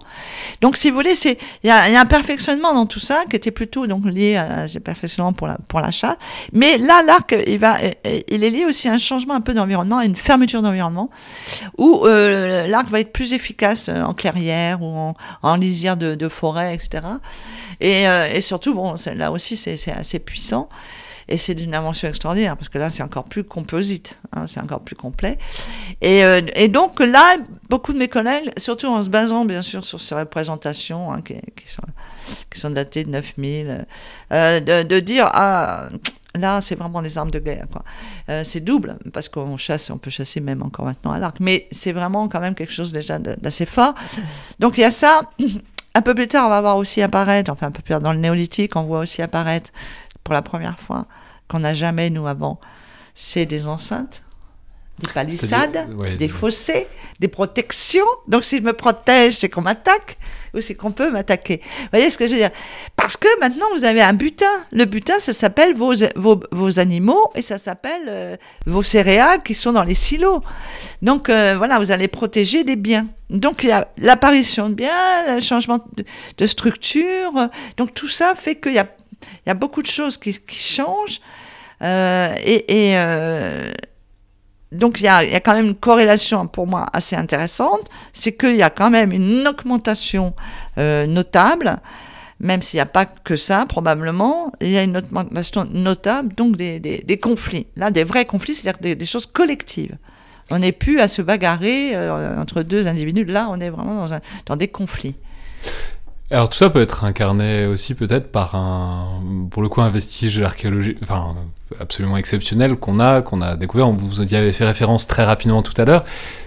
Donc, 0.61 0.77
si 0.77 0.91
vous 0.91 0.97
voulez, 0.97 1.15
c'est 1.15 1.39
il 1.63 1.69
y, 1.69 1.71
a 1.71 2.01
un 2.01 2.07
perfectionnement 2.07 2.75
dans 2.75 2.87
tout 2.87 3.01
ça 3.01 3.25
qui 3.31 3.37
était 3.37 3.51
plutôt 3.53 3.87
donc 3.87 4.05
lié 4.07 4.37
à 4.37 4.67
ce 4.67 4.79
perfectionnement 4.79 5.33
pour 5.33 5.47
la 5.47 5.57
pour. 5.69 5.83
Mais 6.53 6.79
là, 6.79 7.03
l'arc, 7.07 7.35
il 7.47 7.59
va, 7.59 7.77
il 8.29 8.45
est 8.45 8.51
lié 8.51 8.65
aussi 8.67 8.89
à 8.89 8.93
un 8.93 8.99
changement 8.99 9.35
un 9.35 9.41
peu 9.41 9.55
d'environnement, 9.55 9.99
à 9.99 10.05
une 10.05 10.17
fermeture 10.17 10.63
d'environnement 10.63 11.11
où 11.79 12.07
euh, 12.07 12.67
l'arc 12.73 12.89
va 12.89 13.01
être 13.01 13.13
plus 13.13 13.33
efficace 13.35 13.89
euh, 13.89 14.03
en 14.03 14.15
clairière 14.15 14.83
ou 14.83 15.15
en, 15.43 15.57
lisière 15.57 15.97
de, 15.97 16.29
forêt, 16.29 16.75
etc. 16.75 17.05
Euh, 17.83 18.29
et, 18.33 18.41
surtout, 18.41 18.75
bon, 18.75 18.95
là 19.15 19.31
aussi, 19.31 19.57
c'est 19.57 19.93
assez 19.93 20.19
puissant. 20.19 20.69
Et 21.29 21.39
c'est 21.39 21.55
d'une 21.55 21.75
invention 21.75 22.09
extraordinaire, 22.09 22.57
parce 22.57 22.69
que 22.69 22.79
là, 22.79 22.91
c'est 22.91 23.05
encore 23.05 23.25
plus 23.25 23.45
composite, 23.45 24.19
hein, 24.33 24.49
c'est 24.49 24.61
encore 24.61 24.81
plus 24.81 24.97
complet. 24.97 25.39
Euh, 26.05 26.43
et, 26.57 26.67
donc 26.67 26.99
là, 26.99 27.37
beaucoup 27.71 27.93
de 27.93 27.99
mes 27.99 28.09
collègues, 28.09 28.51
surtout 28.57 28.89
en 28.89 29.03
se 29.03 29.09
basant 29.09 29.45
bien 29.45 29.63
sûr 29.63 29.85
sur 29.85 30.01
ces 30.01 30.17
représentations 30.17 31.13
hein, 31.13 31.23
qui, 31.23 32.59
sont, 32.59 32.71
datées 32.71 33.05
de 33.05 33.11
9000, 33.11 33.87
de, 34.31 34.83
de, 34.83 35.01
dire, 35.01 35.31
ah, 35.33 35.89
Là, 36.35 36.61
c'est 36.61 36.75
vraiment 36.75 37.03
des 37.03 37.19
armes 37.19 37.31
de 37.31 37.39
guerre. 37.39 37.67
Euh, 38.29 38.43
c'est 38.45 38.61
double, 38.61 38.99
parce 39.13 39.29
qu'on 39.29 39.57
chasse, 39.57 39.91
on 39.91 39.99
peut 39.99 40.11
chasser 40.11 40.41
même 40.41 40.63
encore 40.63 40.87
maintenant 40.87 41.13
à 41.13 41.19
l'arc. 41.19 41.39
Mais 41.41 41.69
c'est 41.71 41.93
vraiment 41.93 42.29
quand 42.29 42.41
même 42.41 42.55
quelque 42.55 42.73
chose 42.73 42.93
déjà 42.93 43.19
d'assez 43.19 43.67
fort. 43.67 43.95
Donc 44.59 44.79
il 44.79 44.81
y 44.81 44.85
a 44.85 44.91
ça. 44.91 45.23
Un 45.95 46.01
peu 46.01 46.15
plus 46.15 46.27
tard, 46.27 46.47
on 46.47 46.49
va 46.49 46.63
voir 46.63 46.79
aussi 46.79 47.03
apparaître, 47.03 47.53
enfin 47.53 47.67
un 47.67 47.71
peu 47.71 47.83
plus 47.83 47.91
tard 47.91 48.01
dans 48.01 48.15
le 48.15 48.19
néolithique, 48.19 48.77
on 48.77 48.85
voit 48.85 49.01
aussi 49.01 49.21
apparaître 49.21 49.73
pour 50.25 50.33
la 50.33 50.41
première 50.41 50.81
fois, 50.81 51.05
qu'on 51.49 51.59
n'a 51.59 51.75
jamais, 51.75 52.09
nous, 52.09 52.27
avant, 52.27 52.59
c'est 53.15 53.45
des 53.45 53.69
enceintes 53.69 54.25
des 55.03 55.13
palissades, 55.13 55.89
des 56.19 56.29
fossés, 56.29 56.87
des 57.21 57.29
protections. 57.29 58.05
Donc 58.29 58.45
si 58.45 58.59
je 58.59 58.63
me 58.63 58.73
protège, 58.73 59.35
c'est 59.35 59.49
qu'on 59.49 59.63
m'attaque 59.63 60.17
ou 60.55 60.61
c'est 60.61 60.75
qu'on 60.75 60.93
peut 60.93 61.11
m'attaquer. 61.11 61.61
Vous 61.63 61.89
voyez 61.93 62.11
ce 62.11 62.19
que 62.19 62.27
je 62.27 62.33
veux 62.33 62.39
dire? 62.39 62.51
Parce 62.97 63.17
que 63.17 63.29
maintenant, 63.41 63.67
vous 63.75 63.85
avez 63.85 64.03
un 64.03 64.13
butin. 64.13 64.53
Le 64.71 64.85
butin, 64.85 65.19
ça 65.19 65.33
s'appelle 65.33 65.75
vos, 65.75 65.95
vos, 66.17 66.79
animaux 66.79 67.31
et 67.35 67.43
ça 67.43 67.59
s'appelle 67.59 68.07
euh, 68.09 68.37
vos 68.67 68.83
céréales 68.83 69.43
qui 69.43 69.55
sont 69.55 69.73
dans 69.73 69.83
les 69.83 69.95
silos. 69.95 70.43
Donc 71.01 71.29
euh, 71.29 71.55
voilà, 71.57 71.79
vous 71.79 71.91
allez 71.91 72.09
protéger 72.09 72.65
des 72.65 72.77
biens. 72.77 73.07
Donc 73.31 73.63
il 73.63 73.71
y 73.71 73.73
a 73.73 73.89
l'apparition 73.99 74.69
de 74.69 74.75
biens, 74.75 75.35
le 75.35 75.41
changement 75.41 75.79
de, 76.39 76.47
structure. 76.47 77.49
Donc 77.77 77.95
tout 77.95 78.09
ça 78.09 78.35
fait 78.35 78.57
qu'il 78.57 78.75
y 78.75 78.79
a, 78.79 78.87
il 79.23 79.49
y 79.49 79.51
a 79.51 79.55
beaucoup 79.55 79.83
de 79.83 79.87
choses 79.87 80.19
qui, 80.19 80.39
changent. 80.49 81.21
Euh, 81.83 82.35
et, 82.45 82.91
et 82.91 82.97
donc 84.73 85.01
il 85.01 85.05
y, 85.05 85.09
a, 85.09 85.23
quand 85.41 85.55
même 85.55 85.67
une 85.67 85.75
corrélation 85.75 86.47
pour 86.47 86.67
moi 86.67 86.87
assez 86.93 87.15
intéressante, 87.15 87.83
c'est 88.13 88.33
qu'il 88.33 88.57
y 88.57 88.63
a 88.63 88.71
quand 88.71 88.91
même 88.91 89.13
une 89.13 89.47
augmentation 89.47 90.35
euh, 90.79 91.07
notable, 91.07 91.79
même 92.41 92.63
s'il 92.63 92.79
n'y 92.79 92.83
a 92.83 92.87
pas 92.87 93.05
que 93.05 93.37
ça 93.37 93.67
probablement, 93.67 94.53
il 94.61 94.71
y 94.71 94.79
a 94.79 94.83
une 94.83 94.97
augmentation 94.97 95.67
notable 95.71 96.35
donc 96.35 96.57
des, 96.57 97.19
conflits, 97.21 97.67
là 97.77 97.91
des 97.91 98.03
vrais 98.03 98.25
conflits, 98.25 98.55
c'est-à-dire 98.55 98.97
des, 98.97 99.07
choses 99.07 99.27
collectives. 99.27 99.97
On 100.51 100.59
n'est 100.59 100.73
plus 100.73 101.01
à 101.01 101.09
se 101.09 101.23
bagarrer 101.23 101.95
euh, 101.95 102.41
entre 102.41 102.63
deux 102.63 102.89
individus, 102.89 103.25
là 103.25 103.49
on 103.51 103.61
est 103.61 103.71
vraiment 103.71 104.07
dans, 104.47 104.57
des 104.57 104.69
conflits. 104.69 105.17
Alors 106.31 106.49
tout 106.49 106.57
ça 106.57 106.71
peut 106.71 106.81
être 106.81 107.05
incarné 107.05 107.67
aussi 107.67 107.95
peut-être 107.95 108.33
par 108.33 108.55
un, 108.55 109.23
pour 109.51 109.61
le 109.61 109.69
coup, 109.69 109.83
un 109.83 109.91
vestige 109.91 110.41
archéologique, 110.41 110.97
enfin 111.03 111.37
absolument 111.81 112.17
exceptionnel 112.17 112.77
qu'on 112.77 113.01
a, 113.01 113.23
qu'on 113.23 113.41
a 113.41 113.57
découvert. 113.57 113.89
On 113.89 113.95
vous 113.95 114.23
y 114.23 114.37
avait 114.37 114.53
fait 114.53 114.65
référence 114.65 115.07
très 115.07 115.25
rapidement 115.25 115.63
tout 115.63 115.75
à 115.81 115.85
l'heure. 115.85 116.05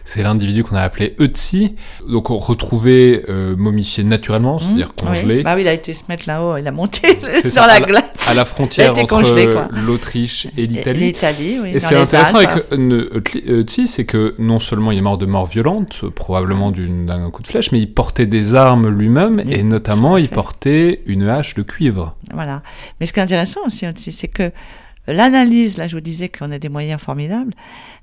C'est 0.07 0.21
l'individu 0.21 0.63
qu'on 0.63 0.75
a 0.75 0.83
appelé 0.83 1.15
Ötzi, 1.19 1.75
donc 2.07 2.27
retrouvé 2.27 3.23
euh, 3.27 3.55
momifié 3.55 4.03
naturellement, 4.03 4.59
c'est-à-dire 4.59 4.89
mmh, 4.89 5.03
congelé. 5.03 5.41
Bah 5.41 5.53
oui, 5.55 5.61
il 5.63 5.67
a 5.67 5.73
été 5.73 5.95
se 5.95 6.03
mettre 6.09 6.25
là-haut, 6.27 6.57
il 6.57 6.67
a 6.67 6.71
monté 6.71 7.19
dans 7.55 7.65
la 7.65 7.81
glace. 7.81 8.03
À 8.27 8.35
la 8.35 8.45
frontière 8.45 8.95
entre 8.97 9.23
l'Autriche 9.71 10.47
et 10.57 10.67
l'Italie. 10.67 10.99
L'Italie, 10.99 11.57
oui. 11.59 11.71
Et 11.73 11.79
ce 11.79 11.87
qui 11.87 11.95
est 11.95 11.97
intéressant 11.97 12.37
avec 12.37 12.51
Ötzi, 13.47 13.87
c'est 13.87 14.05
que 14.05 14.35
non 14.37 14.59
seulement 14.59 14.91
il 14.91 14.99
est 14.99 15.01
mort 15.01 15.17
de 15.17 15.25
mort 15.25 15.47
violente, 15.47 16.03
probablement 16.13 16.69
d'un 16.71 17.31
coup 17.31 17.41
de 17.41 17.47
flèche, 17.47 17.71
mais 17.71 17.79
il 17.79 17.91
portait 17.91 18.27
des 18.27 18.53
armes 18.53 18.87
lui-même, 18.89 19.41
et 19.49 19.63
notamment 19.63 20.17
il 20.17 20.29
portait 20.29 21.01
une 21.07 21.27
hache 21.27 21.55
de 21.55 21.63
cuivre. 21.63 22.15
Voilà. 22.31 22.61
Mais 22.99 23.07
ce 23.07 23.13
qui 23.13 23.19
est 23.19 23.23
intéressant 23.23 23.61
aussi, 23.65 23.85
c'est 24.11 24.27
que 24.27 24.51
L'analyse, 25.07 25.77
là 25.77 25.87
je 25.87 25.95
vous 25.95 26.01
disais 26.01 26.29
qu'on 26.29 26.51
a 26.51 26.59
des 26.59 26.69
moyens 26.69 26.99
formidables 26.99 27.53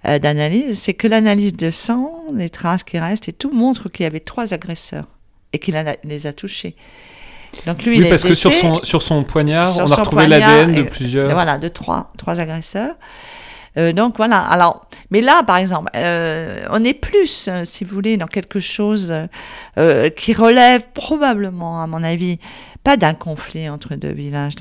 euh, 0.07 0.19
d'analyse, 0.19 0.81
c'est 0.81 0.95
que 0.95 1.07
l'analyse 1.09 1.55
de 1.55 1.71
sang, 1.71 2.25
les 2.35 2.49
traces 2.49 2.85
qui 2.85 2.99
restent 2.99 3.29
et 3.29 3.33
tout 3.33 3.51
montre 3.53 3.89
qu'il 3.89 4.05
y 4.05 4.07
avait 4.07 4.21
trois 4.21 4.55
agresseurs 4.55 5.07
et 5.53 5.59
qu'il 5.59 5.81
les 6.05 6.27
a 6.27 6.33
touchés. 6.33 6.77
Donc 7.67 7.83
lui, 7.85 8.01
oui, 8.01 8.09
parce 8.09 8.25
que 8.25 8.35
sur 8.35 8.53
son, 8.53 8.83
sur 8.83 9.03
son 9.03 9.25
poignard, 9.25 9.77
on 9.79 9.91
a 9.91 9.97
retrouvé 9.97 10.27
l'ADN 10.27 10.73
de 10.73 10.83
plusieurs. 10.83 11.31
Voilà, 11.33 11.59
de 11.59 11.69
trois, 11.69 12.11
trois 12.17 12.41
agresseurs. 12.41 12.95
Euh, 13.77 13.93
donc 13.93 14.17
voilà. 14.17 14.39
Alors, 14.39 14.87
mais 15.11 15.21
là, 15.21 15.43
par 15.43 15.59
exemple, 15.59 15.91
euh, 15.95 16.65
on 16.71 16.83
est 16.83 16.95
plus, 16.95 17.51
si 17.65 17.85
vous 17.85 17.95
voulez, 17.95 18.17
dans 18.17 18.27
quelque 18.27 18.59
chose 18.59 19.13
qui 20.17 20.33
relève 20.33 20.83
probablement, 20.95 21.83
à 21.83 21.87
mon 21.87 22.03
avis, 22.03 22.39
pas 22.85 22.97
d'un 22.97 23.15
conflit 23.15 23.69
entre 23.69 23.95
deux 23.95 24.13
villages. 24.13 24.55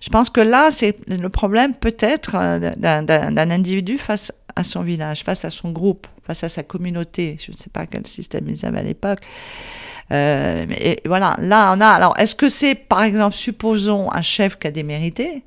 Je 0.00 0.08
pense 0.08 0.30
que 0.30 0.40
là, 0.40 0.70
c'est 0.70 0.96
le 1.08 1.28
problème 1.28 1.74
peut-être 1.74 2.36
euh, 2.36 2.70
d'un 2.76 3.50
individu 3.50 3.98
face 3.98 4.32
à 4.56 4.62
son 4.64 4.82
village, 4.82 5.24
face 5.24 5.44
à 5.44 5.50
son 5.50 5.72
groupe, 5.72 6.06
face 6.24 6.44
à 6.44 6.48
sa 6.48 6.62
communauté. 6.62 7.36
Je 7.44 7.50
ne 7.50 7.56
sais 7.56 7.70
pas 7.70 7.86
quel 7.86 8.06
système 8.06 8.48
ils 8.48 8.64
avaient 8.64 8.80
à 8.80 8.84
l'époque. 8.84 9.20
Euh, 10.12 10.66
et 10.70 11.00
voilà, 11.06 11.36
là 11.40 11.72
on 11.76 11.80
a. 11.80 11.88
Alors, 11.88 12.14
est-ce 12.18 12.34
que 12.34 12.48
c'est, 12.48 12.74
par 12.74 13.02
exemple, 13.02 13.34
supposons 13.34 14.12
un 14.12 14.22
chef 14.22 14.58
qui 14.58 14.66
a 14.66 14.70
démérité 14.70 15.42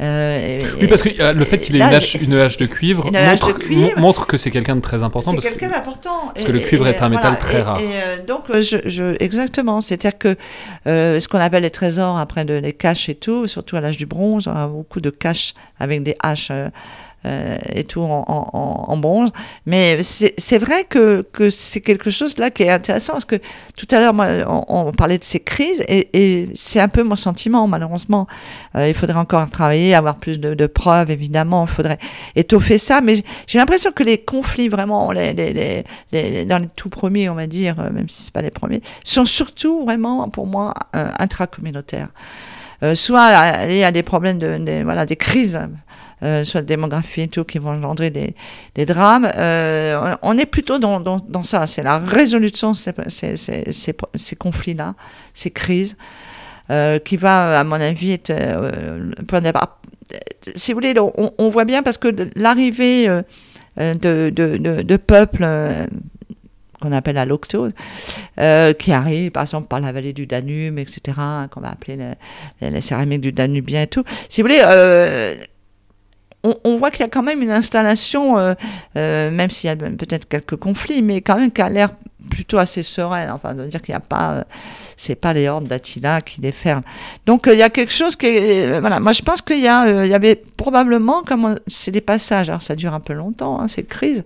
euh, 0.00 0.60
oui, 0.80 0.86
parce 0.86 1.02
que 1.02 1.20
euh, 1.20 1.32
le 1.32 1.44
fait 1.44 1.58
qu'il 1.58 1.76
ait 1.76 1.80
une 1.80 1.84
hache, 1.84 2.14
une 2.14 2.34
hache, 2.34 2.56
de 2.56 2.66
cuivre, 2.66 3.10
montre, 3.96 4.26
que 4.26 4.36
c'est 4.36 4.50
quelqu'un 4.50 4.76
de 4.76 4.80
très 4.80 5.02
important. 5.02 5.32
C'est 5.32 5.50
quelqu'un 5.50 5.68
d'important. 5.68 6.30
Parce 6.34 6.46
que 6.46 6.52
le 6.52 6.60
cuivre 6.60 6.86
est 6.86 7.02
un 7.02 7.08
métal 7.08 7.38
très 7.38 7.62
rare. 7.62 7.78
Et, 7.80 8.22
donc, 8.26 8.44
je, 8.48 8.78
je, 8.86 9.16
exactement. 9.22 9.80
C'est-à-dire 9.80 10.18
que 10.18 10.36
ce 10.86 11.28
qu'on 11.28 11.38
appelle 11.38 11.62
les 11.62 11.70
trésors, 11.70 12.18
après 12.18 12.44
de, 12.44 12.54
les 12.54 12.72
caches 12.72 13.08
et 13.08 13.14
tout, 13.14 13.46
surtout 13.46 13.76
à 13.76 13.80
l'âge 13.80 13.98
du 13.98 14.06
bronze, 14.06 14.46
on 14.48 14.56
a 14.56 14.66
beaucoup 14.66 15.00
de 15.00 15.10
caches 15.10 15.54
avec 15.78 16.02
des 16.02 16.16
haches 16.22 16.52
euh, 17.26 17.58
et 17.74 17.84
tout 17.84 18.00
en, 18.00 18.96
bronze. 18.96 19.30
Mais 19.66 19.98
c'est 20.02 20.58
vrai 20.58 20.84
que, 20.84 21.20
que 21.32 21.50
c'est 21.50 21.82
quelque 21.82 22.10
chose 22.10 22.38
là 22.38 22.50
qui 22.50 22.62
est 22.62 22.70
intéressant 22.70 23.12
parce 23.12 23.26
que 23.26 23.36
tout 23.76 23.86
à 23.90 24.00
l'heure, 24.00 24.14
on, 24.68 24.90
parlait 24.92 25.18
de 25.18 25.24
ces 25.24 25.40
crises 25.40 25.82
et, 25.86 26.48
c'est 26.54 26.80
un 26.80 26.88
peu 26.88 27.02
mon 27.02 27.16
sentiment, 27.16 27.66
malheureusement. 27.68 28.26
Euh, 28.74 28.88
il 28.88 28.94
faudrait 28.94 29.18
encore 29.18 29.50
travailler, 29.50 29.94
avoir 29.94 30.16
plus 30.16 30.40
de, 30.40 30.66
preuves, 30.66 31.10
évidemment. 31.10 31.66
Il 31.68 31.74
faudrait 31.74 31.98
étoffer 32.36 32.78
ça. 32.78 33.02
Mais 33.02 33.16
j'ai 33.46 33.58
l'impression 33.58 33.92
que 33.92 34.02
les 34.02 34.16
conflits, 34.16 34.68
vraiment, 34.68 35.12
les, 35.12 35.34
les, 35.34 35.84
les, 36.12 36.44
dans 36.46 36.58
les 36.58 36.68
tout 36.74 36.88
premiers, 36.88 37.28
on 37.28 37.34
va 37.34 37.46
dire, 37.46 37.78
euh, 37.80 37.90
même 37.90 38.08
si 38.08 38.24
c'est 38.24 38.32
pas 38.32 38.42
les 38.42 38.50
premiers, 38.50 38.80
sont 39.04 39.26
surtout 39.26 39.84
vraiment, 39.84 40.30
pour 40.30 40.46
moi, 40.46 40.72
euh, 40.96 41.10
intracommunautaires. 41.18 42.08
Soit 42.94 43.66
il 43.68 43.76
y 43.76 43.84
a 43.84 43.92
des 43.92 44.02
problèmes 44.02 44.38
de, 44.38 44.82
voilà 44.84 45.04
des 45.04 45.16
crises 45.16 45.60
euh, 46.22 46.44
soit 46.44 46.62
de 46.62 46.66
démographie 46.66 47.22
et 47.22 47.28
tout, 47.28 47.44
qui 47.44 47.58
vont 47.58 47.70
engendrer 47.70 48.10
des, 48.10 48.34
drames. 48.86 49.30
Euh, 49.36 50.14
on 50.22 50.36
est 50.38 50.46
plutôt 50.46 50.78
dans, 50.78 51.42
ça, 51.42 51.66
c'est 51.66 51.82
la 51.82 51.98
résolution 51.98 52.72
de 52.72 52.76
ces, 52.76 54.36
conflits-là, 54.38 54.94
ces 55.34 55.50
crises, 55.50 55.96
euh, 56.70 56.98
qui 56.98 57.16
va, 57.16 57.60
à 57.60 57.64
mon 57.64 57.80
avis, 57.80 58.12
être 58.12 58.32
le 58.32 59.22
point 59.24 59.40
départ. 59.40 59.80
Si 60.56 60.72
vous 60.72 60.76
voulez, 60.76 60.94
on, 60.98 61.50
voit 61.50 61.64
bien 61.64 61.82
parce 61.82 61.98
que 61.98 62.08
l'arrivée 62.36 63.08
euh, 63.78 63.94
de, 63.94 64.96
peuples 64.96 65.46
qu'on 66.80 66.92
appelle 66.92 67.14
la 67.14 67.24
loctose, 67.24 67.72
euh, 68.40 68.72
qui 68.72 68.92
arrive 68.92 69.30
par 69.30 69.42
exemple 69.42 69.68
par 69.68 69.80
la 69.80 69.92
vallée 69.92 70.12
du 70.12 70.26
Danube, 70.26 70.78
etc., 70.78 71.00
qu'on 71.50 71.60
va 71.60 71.70
appeler 71.70 71.96
les, 72.60 72.70
les 72.70 72.80
céramiques 72.80 73.20
du 73.20 73.32
Danubien 73.32 73.82
et 73.82 73.86
tout. 73.86 74.02
Si 74.28 74.42
vous 74.42 74.48
voulez, 74.48 74.62
on, 76.42 76.76
voit 76.78 76.90
qu'il 76.90 77.00
y 77.00 77.04
a 77.04 77.08
quand 77.08 77.22
même 77.22 77.42
une 77.42 77.50
installation, 77.50 78.38
euh, 78.38 78.54
euh 78.96 79.30
même 79.30 79.50
s'il 79.50 79.68
y 79.68 79.70
a 79.70 79.76
peut-être 79.76 80.28
quelques 80.28 80.56
conflits, 80.56 81.02
mais 81.02 81.20
quand 81.20 81.36
même 81.36 81.50
qui 81.50 81.60
a 81.60 81.68
l'air 81.68 81.90
plutôt 82.30 82.58
assez 82.58 82.82
sereine. 82.82 83.30
Enfin, 83.30 83.54
de 83.54 83.66
dire 83.66 83.82
qu'il 83.82 83.92
n'y 83.92 83.96
a 83.96 84.00
pas, 84.00 84.30
euh, 84.32 84.44
c'est 84.96 85.14
pas 85.14 85.32
les 85.32 85.48
hordes 85.48 85.66
d'Attila 85.66 86.20
qui 86.20 86.40
déferlent. 86.40 86.82
Donc 87.26 87.48
il 87.50 87.58
y 87.58 87.62
a 87.62 87.70
quelque 87.70 87.92
chose 87.92 88.16
qui, 88.16 88.26
est, 88.26 88.80
voilà, 88.80 89.00
moi 89.00 89.12
je 89.12 89.22
pense 89.22 89.42
qu'il 89.42 89.60
y 89.60 89.68
a, 89.68 90.04
il 90.04 90.10
y 90.10 90.14
avait 90.14 90.36
probablement, 90.36 91.22
comme 91.22 91.58
c'est 91.66 91.90
des 91.90 92.00
passages, 92.00 92.48
alors 92.48 92.62
ça 92.62 92.74
dure 92.74 92.94
un 92.94 93.00
peu 93.00 93.12
longtemps, 93.12 93.60
hein, 93.60 93.68
ces 93.68 93.84
crises, 93.84 94.24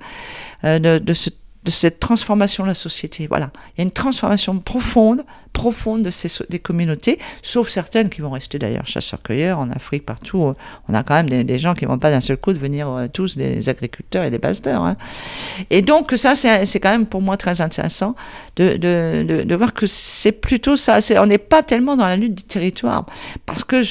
de, 0.63 0.99
de 0.99 1.15
ce 1.15 1.31
de 1.65 1.71
cette 1.71 1.99
transformation 1.99 2.65
de 2.65 2.69
la 2.69 2.75
société. 2.75 3.27
Voilà, 3.27 3.51
il 3.69 3.79
y 3.79 3.81
a 3.81 3.85
une 3.85 3.91
transformation 3.91 4.59
profonde, 4.59 5.25
profonde 5.53 6.03
de 6.03 6.11
ces 6.11 6.29
des 6.51 6.59
communautés, 6.59 7.19
sauf 7.43 7.69
certaines 7.69 8.11
qui 8.11 8.21
vont 8.21 8.31
rester 8.31 8.59
d'ailleurs 8.59 8.87
chasseurs-cueilleurs 8.87 9.59
en 9.59 9.71
Afrique 9.71 10.05
partout. 10.05 10.55
On 10.89 10.95
a 10.95 11.03
quand 11.03 11.15
même 11.15 11.45
des, 11.45 11.59
gens 11.59 11.75
qui 11.75 11.87
vont 11.87 11.99
pas 11.99 12.11
d'un 12.11 12.21
seul 12.21 12.37
coup 12.37 12.53
devenir 12.53 12.89
euh, 12.91 13.07
tous 13.09 13.37
des 13.37 13.69
agriculteurs 13.69 14.25
et 14.25 14.31
des 14.31 14.39
pasteurs. 14.39 14.83
Hein. 14.83 14.97
Et 15.71 15.81
donc 15.81 16.13
ça, 16.17 16.35
c'est 16.37 16.81
quand 16.81 16.91
même 16.91 17.07
pour 17.07 17.23
moi 17.23 17.37
très 17.37 17.61
intéressant 17.61 18.15
de, 18.57 18.77
de, 18.77 19.43
de, 19.45 19.55
voir 19.55 19.73
que 19.73 19.87
c'est 19.87 20.33
plutôt 20.33 20.77
ça. 20.77 20.99
on 21.17 21.27
n'est 21.27 21.39
pas 21.39 21.63
tellement 21.63 21.97
dans 21.97 22.07
la 22.07 22.17
lutte 22.17 22.35
du 22.35 22.45
territoire 22.45 23.07
parce 23.47 23.65
que 23.65 23.83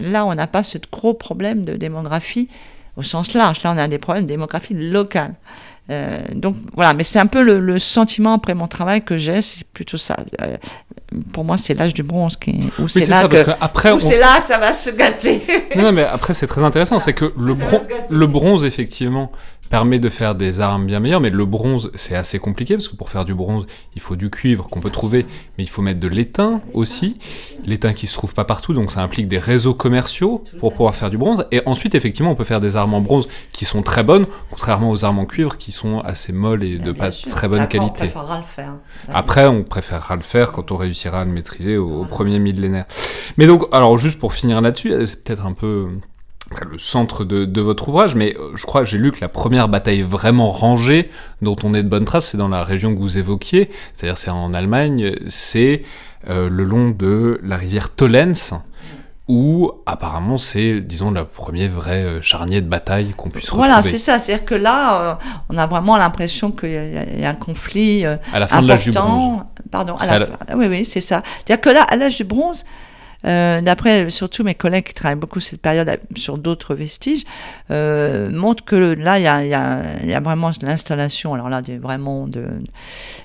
là, 0.00 0.26
on 0.26 0.34
n'a 0.34 0.46
pas 0.46 0.62
ce 0.62 0.78
gros 0.90 1.14
problème 1.14 1.64
de 1.64 1.76
démographie 1.76 2.48
au 2.96 3.02
sens 3.02 3.34
large. 3.34 3.62
Là, 3.62 3.72
on 3.72 3.78
a 3.78 3.88
des 3.88 3.98
problèmes 3.98 4.24
de 4.24 4.30
démographie 4.30 4.74
locale. 4.74 5.34
Euh, 5.90 6.18
donc 6.34 6.56
voilà, 6.74 6.94
mais 6.94 7.02
c'est 7.02 7.18
un 7.18 7.26
peu 7.26 7.42
le, 7.42 7.58
le, 7.58 7.78
sentiment 7.78 8.34
après 8.34 8.54
mon 8.54 8.68
travail 8.68 9.02
que 9.02 9.18
j'ai, 9.18 9.42
c'est 9.42 9.64
plutôt 9.64 9.96
ça. 9.96 10.16
Euh, 10.40 10.56
pour 11.32 11.44
moi, 11.44 11.56
c'est 11.56 11.74
l'âge 11.74 11.94
du 11.94 12.04
bronze 12.04 12.36
qui 12.36 12.60
où 12.78 12.86
c'est 12.86 13.08
là 13.08 13.22
ça, 13.22 13.28
que, 13.28 13.44
que 13.44 13.50
après, 13.60 13.90
on... 13.90 13.98
c'est 13.98 14.18
là 14.18 14.40
ça 14.40 14.58
va 14.58 14.72
se 14.72 14.90
gâter. 14.90 15.42
non, 15.76 15.90
mais 15.90 16.04
après 16.04 16.34
c'est 16.34 16.46
très 16.46 16.62
intéressant, 16.62 17.00
c'est 17.00 17.12
que 17.12 17.32
le, 17.36 17.54
bron 17.54 17.80
le 18.08 18.26
bronze 18.26 18.64
effectivement 18.64 19.32
permet 19.70 20.00
de 20.00 20.10
faire 20.10 20.34
des 20.34 20.60
armes 20.60 20.84
bien 20.84 20.98
meilleures, 20.98 21.20
mais 21.20 21.30
le 21.30 21.46
bronze, 21.46 21.92
c'est 21.94 22.16
assez 22.16 22.40
compliqué, 22.40 22.74
parce 22.74 22.88
que 22.88 22.96
pour 22.96 23.08
faire 23.08 23.24
du 23.24 23.34
bronze, 23.34 23.66
il 23.94 24.02
faut 24.02 24.16
du 24.16 24.28
cuivre 24.28 24.68
qu'on 24.68 24.80
peut 24.80 24.90
trouver, 24.90 25.24
mais 25.56 25.64
il 25.64 25.68
faut 25.68 25.80
mettre 25.80 26.00
de 26.00 26.08
l'étain 26.08 26.60
aussi, 26.74 27.18
l'étain 27.64 27.92
qui 27.92 28.08
se 28.08 28.14
trouve 28.14 28.34
pas 28.34 28.44
partout, 28.44 28.74
donc 28.74 28.90
ça 28.90 29.00
implique 29.00 29.28
des 29.28 29.38
réseaux 29.38 29.72
commerciaux 29.72 30.42
pour 30.58 30.74
pouvoir 30.74 30.96
faire 30.96 31.08
du 31.08 31.16
bronze, 31.16 31.46
et 31.52 31.62
ensuite, 31.66 31.94
effectivement, 31.94 32.32
on 32.32 32.34
peut 32.34 32.44
faire 32.44 32.60
des 32.60 32.74
armes 32.74 32.94
en 32.94 33.00
bronze 33.00 33.28
qui 33.52 33.64
sont 33.64 33.82
très 33.82 34.02
bonnes, 34.02 34.26
contrairement 34.50 34.90
aux 34.90 35.04
armes 35.04 35.20
en 35.20 35.24
cuivre 35.24 35.56
qui 35.56 35.70
sont 35.70 36.00
assez 36.00 36.32
molles 36.32 36.64
et 36.64 36.78
de 36.78 36.90
pas 36.90 37.12
sûr. 37.12 37.30
très 37.30 37.46
bonne 37.46 37.68
qualité. 37.68 38.10
On 38.16 38.36
le 38.36 38.42
faire. 38.42 38.74
Après, 39.08 39.46
on 39.46 39.62
préférera 39.62 40.16
le 40.16 40.22
faire 40.22 40.50
quand 40.50 40.72
on 40.72 40.76
réussira 40.76 41.20
à 41.20 41.24
le 41.24 41.30
maîtriser 41.30 41.76
au, 41.76 41.86
voilà. 41.86 42.02
au 42.02 42.04
premier 42.06 42.40
millénaire. 42.40 42.86
Mais 43.38 43.46
donc, 43.46 43.64
alors 43.70 43.96
juste 43.98 44.18
pour 44.18 44.34
finir 44.34 44.60
là-dessus, 44.60 44.92
c'est 45.06 45.22
peut-être 45.22 45.46
un 45.46 45.52
peu 45.52 45.86
le 46.68 46.78
centre 46.78 47.24
de, 47.24 47.44
de, 47.44 47.60
votre 47.60 47.88
ouvrage, 47.88 48.14
mais 48.14 48.36
je 48.54 48.66
crois, 48.66 48.84
j'ai 48.84 48.98
lu 48.98 49.12
que 49.12 49.20
la 49.20 49.28
première 49.28 49.68
bataille 49.68 50.02
vraiment 50.02 50.50
rangée 50.50 51.10
dont 51.42 51.56
on 51.62 51.74
est 51.74 51.82
de 51.82 51.88
bonne 51.88 52.04
trace, 52.04 52.26
c'est 52.26 52.38
dans 52.38 52.48
la 52.48 52.64
région 52.64 52.94
que 52.94 53.00
vous 53.00 53.18
évoquiez, 53.18 53.70
c'est-à-dire 53.94 54.18
c'est 54.18 54.30
en 54.30 54.52
Allemagne, 54.52 55.14
c'est 55.28 55.82
euh, 56.28 56.48
le 56.50 56.64
long 56.64 56.90
de 56.90 57.40
la 57.42 57.56
rivière 57.56 57.90
Tollenz, 57.90 58.54
où 59.30 59.70
apparemment 59.86 60.38
c'est, 60.38 60.80
disons, 60.80 61.12
le 61.12 61.24
premier 61.24 61.68
vrai 61.68 62.02
euh, 62.02 62.20
charnier 62.20 62.60
de 62.60 62.66
bataille 62.66 63.14
qu'on 63.16 63.30
puisse 63.30 63.44
retrouver. 63.44 63.68
Voilà, 63.68 63.80
c'est 63.80 63.98
ça, 63.98 64.18
c'est-à-dire 64.18 64.44
que 64.44 64.56
là, 64.56 65.00
euh, 65.00 65.14
on 65.50 65.56
a 65.56 65.68
vraiment 65.68 65.96
l'impression 65.96 66.50
qu'il 66.50 66.70
y, 66.70 67.20
y, 67.20 67.24
a 67.24 67.30
un 67.30 67.34
conflit 67.34 68.04
euh, 68.04 68.16
à 68.32 68.40
la 68.40 68.48
fin 68.48 68.56
important. 68.56 68.62
de 68.62 68.68
l'âge 68.68 68.84
du 68.84 68.90
bronze. 68.90 69.42
Pardon, 69.70 69.94
à 69.94 70.06
la, 70.06 70.14
à 70.14 70.18
la... 70.18 70.56
oui, 70.56 70.66
oui, 70.68 70.84
c'est 70.84 71.00
ça. 71.00 71.22
C'est-à-dire 71.36 71.60
que 71.60 71.70
là, 71.70 71.84
à 71.84 71.94
l'âge 71.94 72.16
du 72.16 72.24
bronze, 72.24 72.64
euh, 73.26 73.60
d'après 73.60 74.08
surtout 74.08 74.44
mes 74.44 74.54
collègues 74.54 74.84
qui 74.84 74.94
travaillent 74.94 75.18
beaucoup 75.18 75.40
cette 75.40 75.60
période 75.60 76.00
sur 76.16 76.38
d'autres 76.38 76.74
vestiges, 76.74 77.24
euh, 77.70 78.30
montrent 78.30 78.64
que 78.64 78.76
là, 78.76 79.18
il 79.18 79.24
y 79.24 79.26
a, 79.26 79.44
y, 79.44 80.08
y 80.08 80.14
a, 80.14 80.20
vraiment 80.20 80.50
l'installation, 80.62 81.34
alors 81.34 81.50
là, 81.50 81.60
vraiment 81.80 82.26
de, 82.26 82.44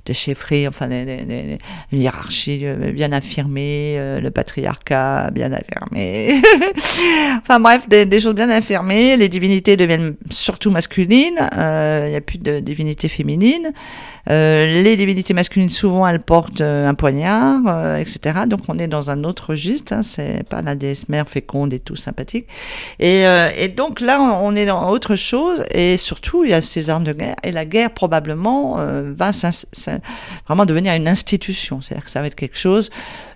de 0.05 0.67
enfin, 0.67 0.87
des, 0.87 1.05
des, 1.05 1.57
une 1.91 2.01
hiérarchie 2.01 2.61
euh, 2.63 2.91
bien 2.91 3.11
affirmée, 3.11 3.97
le 4.21 4.29
patriarcat 4.31 5.31
bien 5.31 5.51
affirmé, 5.53 6.41
enfin 7.37 7.59
bref, 7.59 7.87
des, 7.87 8.05
des, 8.05 8.19
choses 8.19 8.35
bien 8.35 8.49
affirmées, 8.49 9.15
les 9.15 9.29
divinités 9.29 9.77
deviennent 9.77 10.15
surtout 10.29 10.71
masculines, 10.71 11.39
il 11.53 12.09
n'y 12.09 12.15
a 12.15 12.21
plus 12.25 12.39
de 12.39 12.59
divinités 12.59 13.09
féminines. 13.09 13.71
Les 14.27 14.95
divinités 14.95 15.35
masculines, 15.35 15.69
souvent, 15.69 16.07
elles 16.07 16.19
portent 16.19 16.61
un 16.61 16.95
poignard, 16.95 17.97
etc. 17.99 18.39
Donc, 18.47 18.61
on 18.67 18.79
est 18.79 18.87
dans 18.87 19.11
un 19.11 19.23
autre 19.23 19.51
registre. 19.51 19.84
Hein, 19.91 20.03
c'est 20.03 20.47
pas 20.47 20.61
la 20.61 20.75
déesse 20.75 21.09
mère 21.09 21.27
féconde 21.27 21.73
et 21.73 21.79
tout 21.79 21.95
sympathique. 21.95 22.47
Et, 22.99 23.25
euh, 23.25 23.49
donc 23.75 23.99
là, 23.99 24.21
on 24.41 24.55
est 24.55 24.65
dans 24.65 24.89
autre 24.89 25.15
chose. 25.15 25.63
Et 25.71 25.97
surtout, 25.97 26.43
il 26.43 26.51
y 26.51 26.53
a 26.53 26.61
ces 26.61 26.89
armes 26.89 27.03
de 27.03 27.13
guerre. 27.13 27.35
Et 27.43 27.51
la 27.51 27.65
guerre, 27.65 27.91
probablement, 27.91 28.79
euh, 28.79 29.13
va 29.15 29.31
vraiment 30.47 30.65
devenir 30.65 30.93
une 30.93 31.07
institution. 31.07 31.81
C'est-à-dire 31.81 32.05
que 32.05 32.11
ça 32.11 32.21
va 32.21 32.27
être 32.27 32.35
quelque 32.35 32.57
chose. 32.57 32.89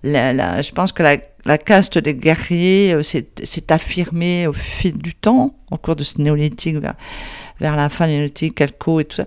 Je 0.04 0.72
pense 0.72 0.92
que 0.92 1.04
la, 1.04 1.58
caste 1.58 1.98
des 1.98 2.16
guerriers 2.16 2.96
s'est 3.04 3.72
affirmée 3.72 4.48
au 4.48 4.54
fil 4.54 4.98
du 4.98 5.14
temps, 5.16 5.56
au 5.72 5.78
cours 5.78 5.96
de 5.96 6.04
ce 6.04 6.22
néolithique 6.22 6.78
vers, 6.78 6.96
vers 7.60 7.76
la 7.76 7.90
fin 7.90 8.08
du 8.08 8.14
néolithique, 8.14 8.56
Calco 8.56 9.00
et 9.00 9.06
tout 9.06 9.18
ça 9.18 9.26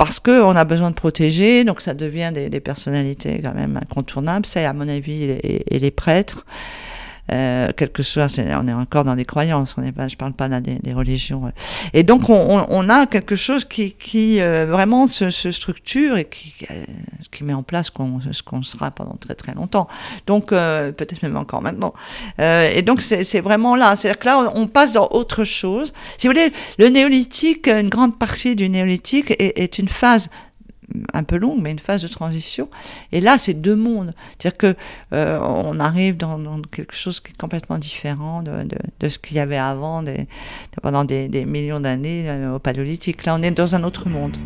parce 0.00 0.18
qu'on 0.18 0.56
a 0.56 0.64
besoin 0.64 0.88
de 0.88 0.94
protéger, 0.94 1.62
donc 1.62 1.82
ça 1.82 1.92
devient 1.92 2.30
des, 2.32 2.60
personnalités 2.60 3.42
quand 3.44 3.52
même 3.52 3.76
incontournables. 3.76 4.46
C'est 4.46 4.64
à 4.64 4.72
mon 4.72 4.88
avis 4.88 5.24
et 5.24 5.78
les, 5.78 5.90
prêtres, 5.90 6.46
euh, 7.32 7.68
quel 7.76 7.90
que 7.90 8.02
soit, 8.02 8.26
on 8.38 8.68
est 8.68 8.72
encore 8.72 9.04
dans 9.04 9.16
des 9.16 9.24
croyances, 9.24 9.74
on 9.76 9.84
est 9.84 9.92
pas, 9.92 10.08
je 10.08 10.16
parle 10.16 10.32
pas 10.32 10.48
là 10.48 10.60
des, 10.60 10.92
religions. 10.92 11.52
Et 11.92 12.02
donc 12.02 12.28
on, 12.28 12.88
a 12.88 13.06
quelque 13.06 13.36
chose 13.36 13.64
qui, 13.64 13.94
euh, 14.40 14.66
vraiment 14.68 15.06
se, 15.06 15.30
structure 15.30 16.16
et 16.16 16.24
qui, 16.24 16.52
euh, 16.70 16.84
met 17.42 17.54
en 17.54 17.62
place 17.62 17.90
ce 18.32 18.42
qu'on 18.42 18.62
sera 18.62 18.90
pendant 18.90 19.14
très 19.14 19.34
très 19.34 19.54
longtemps. 19.54 19.88
Donc 20.26 20.52
euh, 20.52 20.92
peut-être 20.92 21.22
même 21.22 21.36
encore 21.36 21.62
maintenant. 21.62 21.94
Et 22.38 22.82
donc 22.82 23.00
c'est 23.00 23.40
vraiment 23.40 23.76
là, 23.76 23.96
c'est-à-dire 23.96 24.18
que 24.18 24.26
là 24.26 24.52
on, 24.54 24.66
passe 24.66 24.92
dans 24.92 25.08
autre 25.10 25.44
chose. 25.44 25.92
Si 26.18 26.26
vous 26.26 26.32
voulez, 26.32 26.52
le 26.78 26.88
néolithique, 26.88 27.68
une 27.68 27.88
grande 27.88 28.18
partie 28.18 28.56
du 28.56 28.68
néolithique 28.68 29.34
est 29.38 29.78
une 29.78 29.88
phase 29.88 30.30
un 31.12 31.22
peu 31.22 31.36
longue, 31.36 31.60
mais 31.60 31.70
une 31.70 31.78
phase 31.78 32.02
de 32.02 32.08
transition. 32.08 32.68
Et 33.12 33.20
là, 33.20 33.38
c'est 33.38 33.54
deux 33.54 33.76
mondes. 33.76 34.14
C'est-à-dire 34.38 34.58
que 34.58 34.76
euh, 35.12 35.38
on 35.40 35.78
arrive 35.80 36.16
dans, 36.16 36.38
dans, 36.38 36.60
quelque 36.62 36.94
chose 36.94 37.20
qui 37.20 37.32
est 37.32 37.36
complètement 37.36 37.78
différent 37.78 38.42
de, 38.42 38.64
de, 38.64 38.76
de 39.00 39.08
ce 39.08 39.18
qu'il 39.18 39.36
y 39.36 39.40
avait 39.40 39.58
avant, 39.58 40.02
des, 40.02 40.26
pendant 40.82 41.04
des, 41.04 41.28
des 41.28 41.44
millions 41.44 41.80
d'années 41.80 42.24
euh, 42.26 42.56
au 42.56 42.58
paléolithique. 42.58 43.24
Là, 43.24 43.36
on 43.38 43.42
est 43.42 43.50
dans 43.50 43.74
un 43.74 43.84
autre 43.84 44.08
monde. 44.08 44.36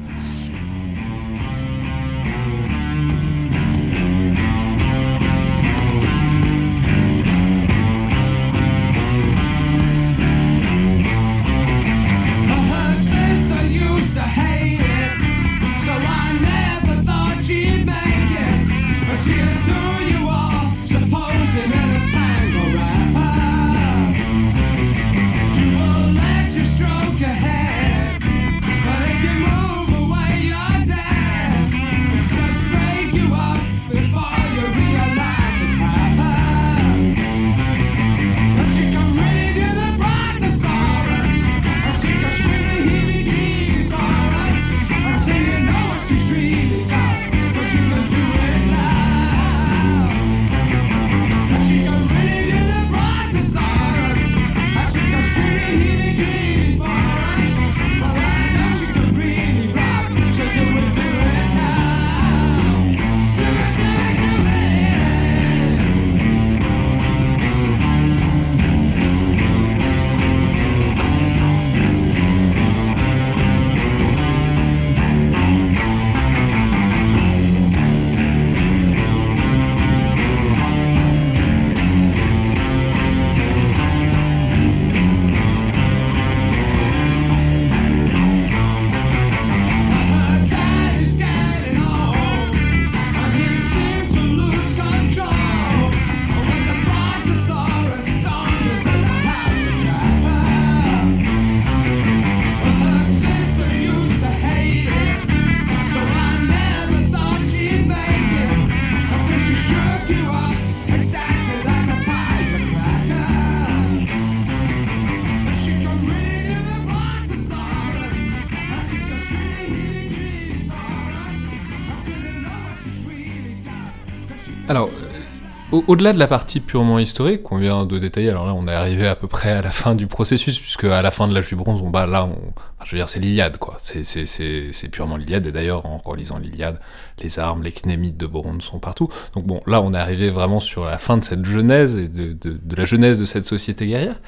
Au-delà 125.86 126.12
de 126.12 126.18
la 126.18 126.26
partie 126.26 126.60
purement 126.60 126.98
historique 126.98 127.42
qu'on 127.42 127.58
vient 127.58 127.84
de 127.84 127.98
détailler, 127.98 128.30
alors 128.30 128.46
là 128.46 128.54
on 128.54 128.66
est 128.66 128.72
arrivé 128.72 129.06
à 129.06 129.16
peu 129.16 129.28
près 129.28 129.50
à 129.50 129.62
la 129.62 129.70
fin 129.70 129.94
du 129.94 130.06
processus, 130.06 130.58
puisque 130.58 130.84
à 130.84 131.02
la 131.02 131.10
fin 131.10 131.28
de 131.28 131.34
l'âge 131.34 131.48
du 131.48 131.56
bronze, 131.56 131.80
on, 131.82 131.90
bah, 131.90 132.06
là, 132.06 132.24
on, 132.24 132.36
je 132.84 132.92
veux 132.92 132.98
dire, 132.98 133.08
c'est 133.08 133.20
l'Iliade, 133.20 133.58
quoi. 133.58 133.78
C'est 133.82 134.88
purement 134.90 135.16
l'Iliade, 135.16 135.46
et 135.46 135.52
d'ailleurs, 135.52 135.86
en 135.86 135.98
relisant 135.98 136.38
l'Iliade, 136.38 136.80
les 137.22 137.38
armes, 137.38 137.62
les 137.62 137.72
knémites 137.72 138.16
de 138.16 138.26
bronze 138.26 138.62
sont 138.62 138.78
partout. 138.78 139.08
Donc 139.34 139.46
bon, 139.46 139.60
là 139.66 139.82
on 139.82 139.92
est 139.94 139.98
arrivé 139.98 140.30
vraiment 140.30 140.60
sur 140.60 140.84
la 140.84 140.98
fin 140.98 141.16
de 141.16 141.24
cette 141.24 141.44
genèse, 141.44 141.96
et 141.96 142.08
de, 142.08 142.36
la 142.76 142.84
genèse 142.84 143.18
de 143.18 143.24
cette 143.24 143.46
société 143.46 143.86
guerrière. 143.86 144.20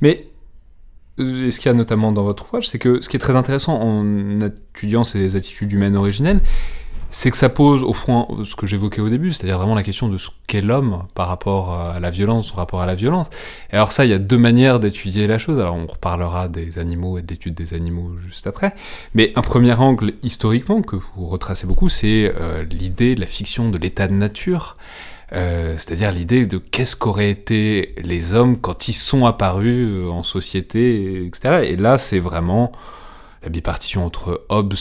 Mais 0.00 0.20
euh, 1.20 1.50
ce 1.50 1.58
qu'il 1.58 1.68
y 1.68 1.74
a 1.74 1.74
notamment 1.74 2.12
dans 2.12 2.24
votre 2.24 2.44
ouvrage, 2.44 2.68
c'est 2.68 2.78
que 2.78 3.00
ce 3.00 3.08
qui 3.08 3.16
est 3.16 3.20
très 3.20 3.36
intéressant 3.36 3.80
en 3.80 4.40
étudiant 4.40 5.04
ces 5.04 5.36
attitudes 5.36 5.72
humaines 5.72 5.96
originelles, 5.96 6.40
c'est 7.10 7.30
que 7.30 7.36
ça 7.36 7.48
pose 7.48 7.82
au 7.82 7.92
fond 7.92 8.44
ce 8.44 8.54
que 8.54 8.66
j'évoquais 8.66 9.00
au 9.00 9.08
début, 9.08 9.32
c'est-à-dire 9.32 9.56
vraiment 9.58 9.74
la 9.74 9.82
question 9.82 10.08
de 10.08 10.18
ce 10.18 10.28
qu'est 10.46 10.60
l'homme 10.60 11.04
par 11.14 11.28
rapport 11.28 11.72
à 11.72 12.00
la 12.00 12.10
violence, 12.10 12.50
par 12.50 12.58
rapport 12.58 12.82
à 12.82 12.86
la 12.86 12.94
violence. 12.94 13.28
Et 13.70 13.74
alors 13.74 13.92
ça, 13.92 14.04
il 14.04 14.10
y 14.10 14.14
a 14.14 14.18
deux 14.18 14.36
manières 14.38 14.78
d'étudier 14.78 15.26
la 15.26 15.38
chose. 15.38 15.58
Alors 15.58 15.74
on 15.74 15.86
reparlera 15.86 16.48
des 16.48 16.78
animaux 16.78 17.18
et 17.18 17.22
de 17.22 17.28
l'étude 17.28 17.54
des 17.54 17.74
animaux 17.74 18.10
juste 18.26 18.46
après. 18.46 18.74
Mais 19.14 19.32
un 19.36 19.42
premier 19.42 19.72
angle 19.72 20.12
historiquement 20.22 20.82
que 20.82 20.96
vous 20.96 21.26
retracez 21.26 21.66
beaucoup, 21.66 21.88
c'est 21.88 22.32
euh, 22.38 22.64
l'idée 22.64 23.14
de 23.14 23.20
la 23.20 23.26
fiction 23.26 23.70
de 23.70 23.78
l'état 23.78 24.06
de 24.06 24.14
nature. 24.14 24.76
Euh, 25.32 25.74
c'est-à-dire 25.76 26.10
l'idée 26.10 26.46
de 26.46 26.56
qu'est-ce 26.56 26.96
qu'auraient 26.96 27.30
été 27.30 27.94
les 28.02 28.32
hommes 28.32 28.56
quand 28.56 28.88
ils 28.88 28.94
sont 28.94 29.26
apparus 29.26 29.86
euh, 29.86 30.08
en 30.08 30.22
société, 30.22 31.26
etc. 31.26 31.64
Et 31.64 31.76
là, 31.76 31.98
c'est 31.98 32.18
vraiment 32.18 32.72
la 33.42 33.50
bipartition 33.50 34.06
entre 34.06 34.44
Hobbes 34.48 34.74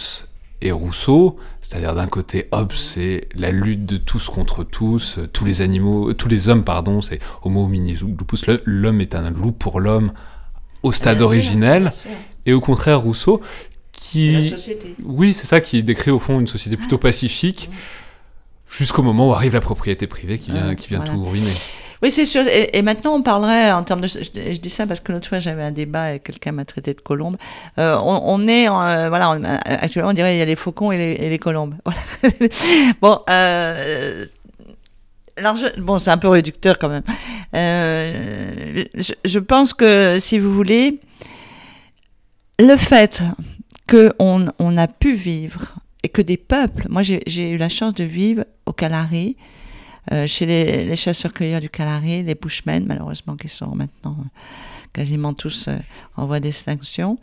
et 0.62 0.72
Rousseau, 0.72 1.38
c'est-à-dire 1.62 1.94
d'un 1.94 2.08
côté 2.08 2.48
Hobbes 2.52 2.74
c'est 2.74 3.28
la 3.36 3.52
lutte 3.52 3.86
de 3.86 3.98
tous 3.98 4.30
contre 4.30 4.64
tous, 4.64 5.20
euh, 5.20 5.28
tous 5.28 5.46
les 5.46 5.62
animaux, 5.62 6.10
euh, 6.10 6.14
tous 6.14 6.28
les 6.28 6.50
hommes 6.50 6.64
pardon, 6.64 7.02
c'est 7.02 7.20
Homo 7.44 7.66
hominis 7.66 8.00
lupus, 8.02 8.46
l'homme 8.66 9.02
est 9.02 9.16
un 9.16 9.30
loup 9.30 9.52
pour 9.52 9.80
l'homme 9.80 10.12
au 10.84 10.92
stade 10.92 11.22
originel, 11.22 11.92
et 12.46 12.54
au 12.54 12.62
contraire 12.62 13.02
Rousseau 13.02 13.42
qui, 13.92 14.34
la 14.34 14.50
société. 14.50 14.96
oui 15.04 15.34
c'est 15.34 15.48
ça 15.48 15.62
qui 15.62 15.84
décrit 15.84 16.12
au 16.12 16.20
fond 16.20 16.40
une 16.40 16.48
société 16.48 16.78
plutôt 16.78 16.98
pacifique, 16.98 17.70
jusqu'au 18.70 19.04
moment 19.04 19.30
où 19.30 19.34
arrive 19.34 19.54
la 19.54 19.62
propriété 19.62 20.08
privée 20.08 20.38
qui 20.38 20.52
vient, 20.52 20.76
qui 20.76 20.88
vient 20.88 21.02
tout 21.02 21.24
ruiner. 21.24 21.54
Oui, 22.04 22.12
c'est 22.12 22.26
sûr. 22.26 22.44
Et, 22.48 22.82
maintenant, 22.82 23.16
on 23.16 23.22
parlerait 23.22 23.72
en 23.72 23.84
termes 23.84 24.02
de. 24.02 24.08
Je, 24.08 24.60
dis 24.60 24.70
ça 24.70 24.86
parce 24.86 25.00
que 25.00 25.12
l'autre 25.12 25.28
fois, 25.28 25.40
j'avais 25.40 25.64
un 25.64 25.72
débat 25.72 26.14
et 26.14 26.20
quelqu'un 26.20 26.52
m'a 26.52 26.66
traité 26.66 26.94
de 26.94 27.02
colombe. 27.02 27.38
Euh, 27.80 27.98
on, 28.04 28.48
est. 28.48 28.70
Euh, 28.70 29.10
voilà, 29.10 29.38
actuellement, 29.66 30.12
on 30.12 30.14
dirait 30.14 30.36
il 30.36 30.40
y 30.40 30.42
a 30.42 30.46
les 30.46 30.56
faucons 30.56 30.92
et 30.92 31.18
les, 31.18 31.40
colombes. 31.40 31.76
Bon. 33.02 33.20
Euh, 33.30 34.26
alors, 35.38 35.56
bon, 35.78 36.00
c'est 36.00 36.10
un 36.10 36.18
peu 36.18 36.28
réducteur 36.30 36.80
quand 36.80 36.90
même. 36.90 37.04
Euh, 37.56 38.84
je, 39.24 39.40
pense 39.40 39.74
que, 39.74 40.18
si 40.20 40.40
vous 40.40 40.54
voulez, 40.54 41.00
le 42.60 42.76
fait 42.76 43.24
qu'on 43.88 44.48
on 44.60 44.78
a 44.78 44.88
pu 44.88 45.14
vivre 45.14 45.76
et 46.04 46.10
que 46.10 46.22
des 46.22 46.38
peuples, 46.38 46.88
moi 46.90 47.04
j'ai 47.04 47.50
eu 47.50 47.58
la 47.58 47.70
chance 47.70 47.94
de 47.94 48.04
vivre 48.04 48.46
au 48.66 48.74
Calari, 48.74 49.38
euh, 49.40 49.57
chez 50.26 50.46
les, 50.46 50.96
chasseurs-cueilleurs 50.96 51.62
du 51.62 51.70
Calari, 51.70 52.24
les 52.24 52.36
Bushmen, 52.36 52.86
malheureusement, 52.86 53.36
qui 53.36 53.48
sont 53.48 53.76
maintenant 53.76 54.18
euh, 54.20 54.30
quasiment 54.94 55.34
tous 55.34 55.68
euh, 55.68 55.78
en 56.16 56.26
voie 56.26 56.40
d'extinction. 56.40 57.18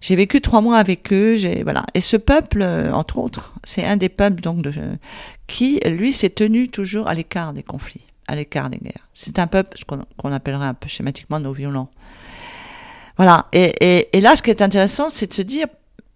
J'ai 0.00 0.16
vécu 0.16 0.40
trois 0.40 0.60
mois 0.60 0.78
avec 0.78 1.12
eux, 1.12 1.36
voilà. 1.62 1.84
Et 1.94 2.00
ce 2.00 2.16
peuple, 2.16 2.62
entre 2.92 3.18
autres, 3.18 3.54
c'est 3.64 3.84
un 3.84 3.96
des 3.96 4.08
peuples 4.08 4.40
donc 4.40 4.66
qui, 5.46 5.80
lui, 5.86 6.12
s'est 6.12 6.30
tenu 6.30 6.68
toujours 6.68 7.08
à 7.08 7.14
l'écart 7.14 7.52
des 7.52 7.62
conflits, 7.62 8.06
à 8.26 8.34
l'écart 8.34 8.70
des 8.70 8.78
guerres. 8.78 9.08
C'est 9.14 9.38
un 9.38 9.46
peuple 9.46 9.78
qu'on 10.16 10.32
appellerait 10.32 10.66
un 10.66 10.74
peu 10.74 10.88
schématiquement 10.88 11.40
nos 11.40 11.52
violents. 11.52 11.90
Voilà. 13.16 13.46
Et, 13.52 14.08
et 14.12 14.20
là, 14.20 14.36
ce 14.36 14.42
qui 14.42 14.50
est 14.50 14.62
intéressant, 14.62 15.10
c'est 15.10 15.28
de 15.28 15.34
se 15.34 15.42
dire, 15.42 15.66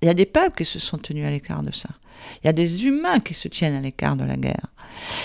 il 0.02 0.06
y 0.06 0.10
a 0.10 0.14
des 0.14 0.26
peuples 0.26 0.56
qui 0.56 0.64
se 0.64 0.78
sont 0.78 0.98
tenus 0.98 1.26
à 1.26 1.30
l'écart 1.30 1.62
de 1.62 1.72
ça. 1.72 1.88
Il 2.42 2.46
y 2.46 2.50
a 2.50 2.52
des 2.52 2.86
humains 2.86 3.20
qui 3.20 3.34
se 3.34 3.48
tiennent 3.48 3.76
à 3.76 3.80
l'écart 3.80 4.16
de 4.16 4.24
la 4.24 4.36
guerre. 4.36 4.66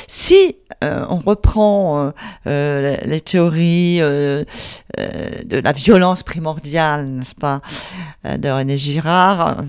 Si 0.08 0.58
euh, 0.84 1.06
on 1.10 1.18
reprend 1.18 2.00
euh, 2.00 2.12
euh, 2.48 2.98
les 3.06 3.22
théories 3.22 4.00
de 4.00 4.46
la 5.58 5.72
violence 5.72 6.24
primordiale, 6.24 7.08
n'est-ce 7.08 7.36
pas, 7.36 7.62
de 8.24 8.50
René 8.50 8.78
Girard, 8.78 9.64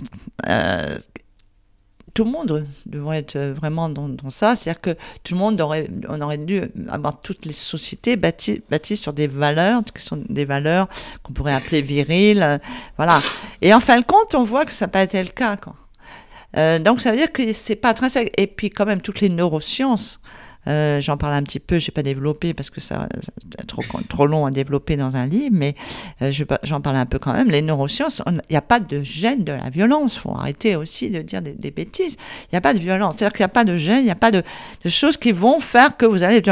tout 2.14 2.24
le 2.24 2.30
monde 2.30 2.66
devrait 2.86 3.18
être 3.18 3.38
vraiment 3.38 3.90
dans, 3.90 4.30
ça. 4.30 4.56
C'est-à-dire 4.56 4.80
que 4.80 4.96
tout 5.22 5.34
le 5.34 5.40
monde 5.40 5.60
aurait, 5.60 5.90
on 6.08 6.20
aurait 6.22 6.38
dû 6.38 6.62
avoir 6.88 7.20
toutes 7.20 7.44
les 7.44 7.52
sociétés 7.52 8.16
bâties, 8.16 8.62
sur 8.96 9.12
des 9.12 9.26
valeurs, 9.26 9.82
qui 9.94 10.02
sont 10.02 10.22
des 10.28 10.46
valeurs 10.46 10.88
qu'on 11.22 11.34
pourrait 11.34 11.54
appeler 11.54 11.82
viriles. 11.82 12.58
voilà. 12.96 13.20
Et 13.60 13.74
en 13.74 13.80
fin 13.80 14.00
de 14.00 14.04
compte, 14.06 14.34
on 14.34 14.44
voit 14.44 14.64
que 14.64 14.72
ça 14.72 14.86
n'a 14.86 14.90
pas 14.90 15.02
été 15.02 15.22
le 15.22 15.28
cas. 15.28 15.56
Quoi. 15.56 15.74
Euh, 16.56 16.78
donc 16.78 17.00
ça 17.00 17.10
veut 17.10 17.16
dire 17.16 17.32
que 17.32 17.52
c'est 17.52 17.76
pas 17.76 17.90
intrinsèque. 17.90 18.32
Et 18.40 18.46
puis 18.46 18.70
quand 18.70 18.86
même 18.86 19.00
toutes 19.00 19.20
les 19.20 19.28
neurosciences. 19.28 20.20
Euh, 20.68 21.00
j'en 21.00 21.16
parle 21.16 21.34
un 21.34 21.42
petit 21.42 21.60
peu, 21.60 21.78
j'ai 21.78 21.92
pas 21.92 22.02
développé 22.02 22.52
parce 22.52 22.70
que 22.70 22.80
ça 22.80 23.08
trop, 23.68 23.82
trop 24.08 24.26
long 24.26 24.46
à 24.46 24.50
développer 24.50 24.96
dans 24.96 25.14
un 25.14 25.26
livre, 25.26 25.54
mais 25.56 25.76
euh, 26.22 26.32
j'en 26.64 26.80
parle 26.80 26.96
un 26.96 27.06
peu 27.06 27.18
quand 27.20 27.32
même. 27.32 27.50
Les 27.50 27.62
neurosciences, 27.62 28.20
il 28.26 28.40
n'y 28.50 28.56
a 28.56 28.62
pas 28.62 28.80
de 28.80 29.02
gène 29.02 29.44
de 29.44 29.52
la 29.52 29.70
violence. 29.70 30.18
faut 30.18 30.32
arrêter 30.32 30.74
aussi 30.74 31.10
de 31.10 31.22
dire 31.22 31.40
des, 31.40 31.70
bêtises. 31.70 32.16
Il 32.44 32.54
n'y 32.54 32.58
a 32.58 32.60
pas 32.60 32.74
de 32.74 32.80
violence. 32.80 33.16
C'est-à-dire 33.16 33.32
qu'il 33.32 33.42
n'y 33.42 33.50
a 33.50 33.54
pas 33.54 33.64
de 33.64 33.76
gène, 33.76 34.00
il 34.00 34.06
n'y 34.06 34.10
a 34.10 34.16
pas 34.16 34.32
de, 34.32 34.42
de, 34.84 34.88
choses 34.88 35.16
qui 35.16 35.30
vont 35.30 35.60
faire 35.60 35.96
que 35.96 36.04
vous 36.04 36.24
allez. 36.24 36.42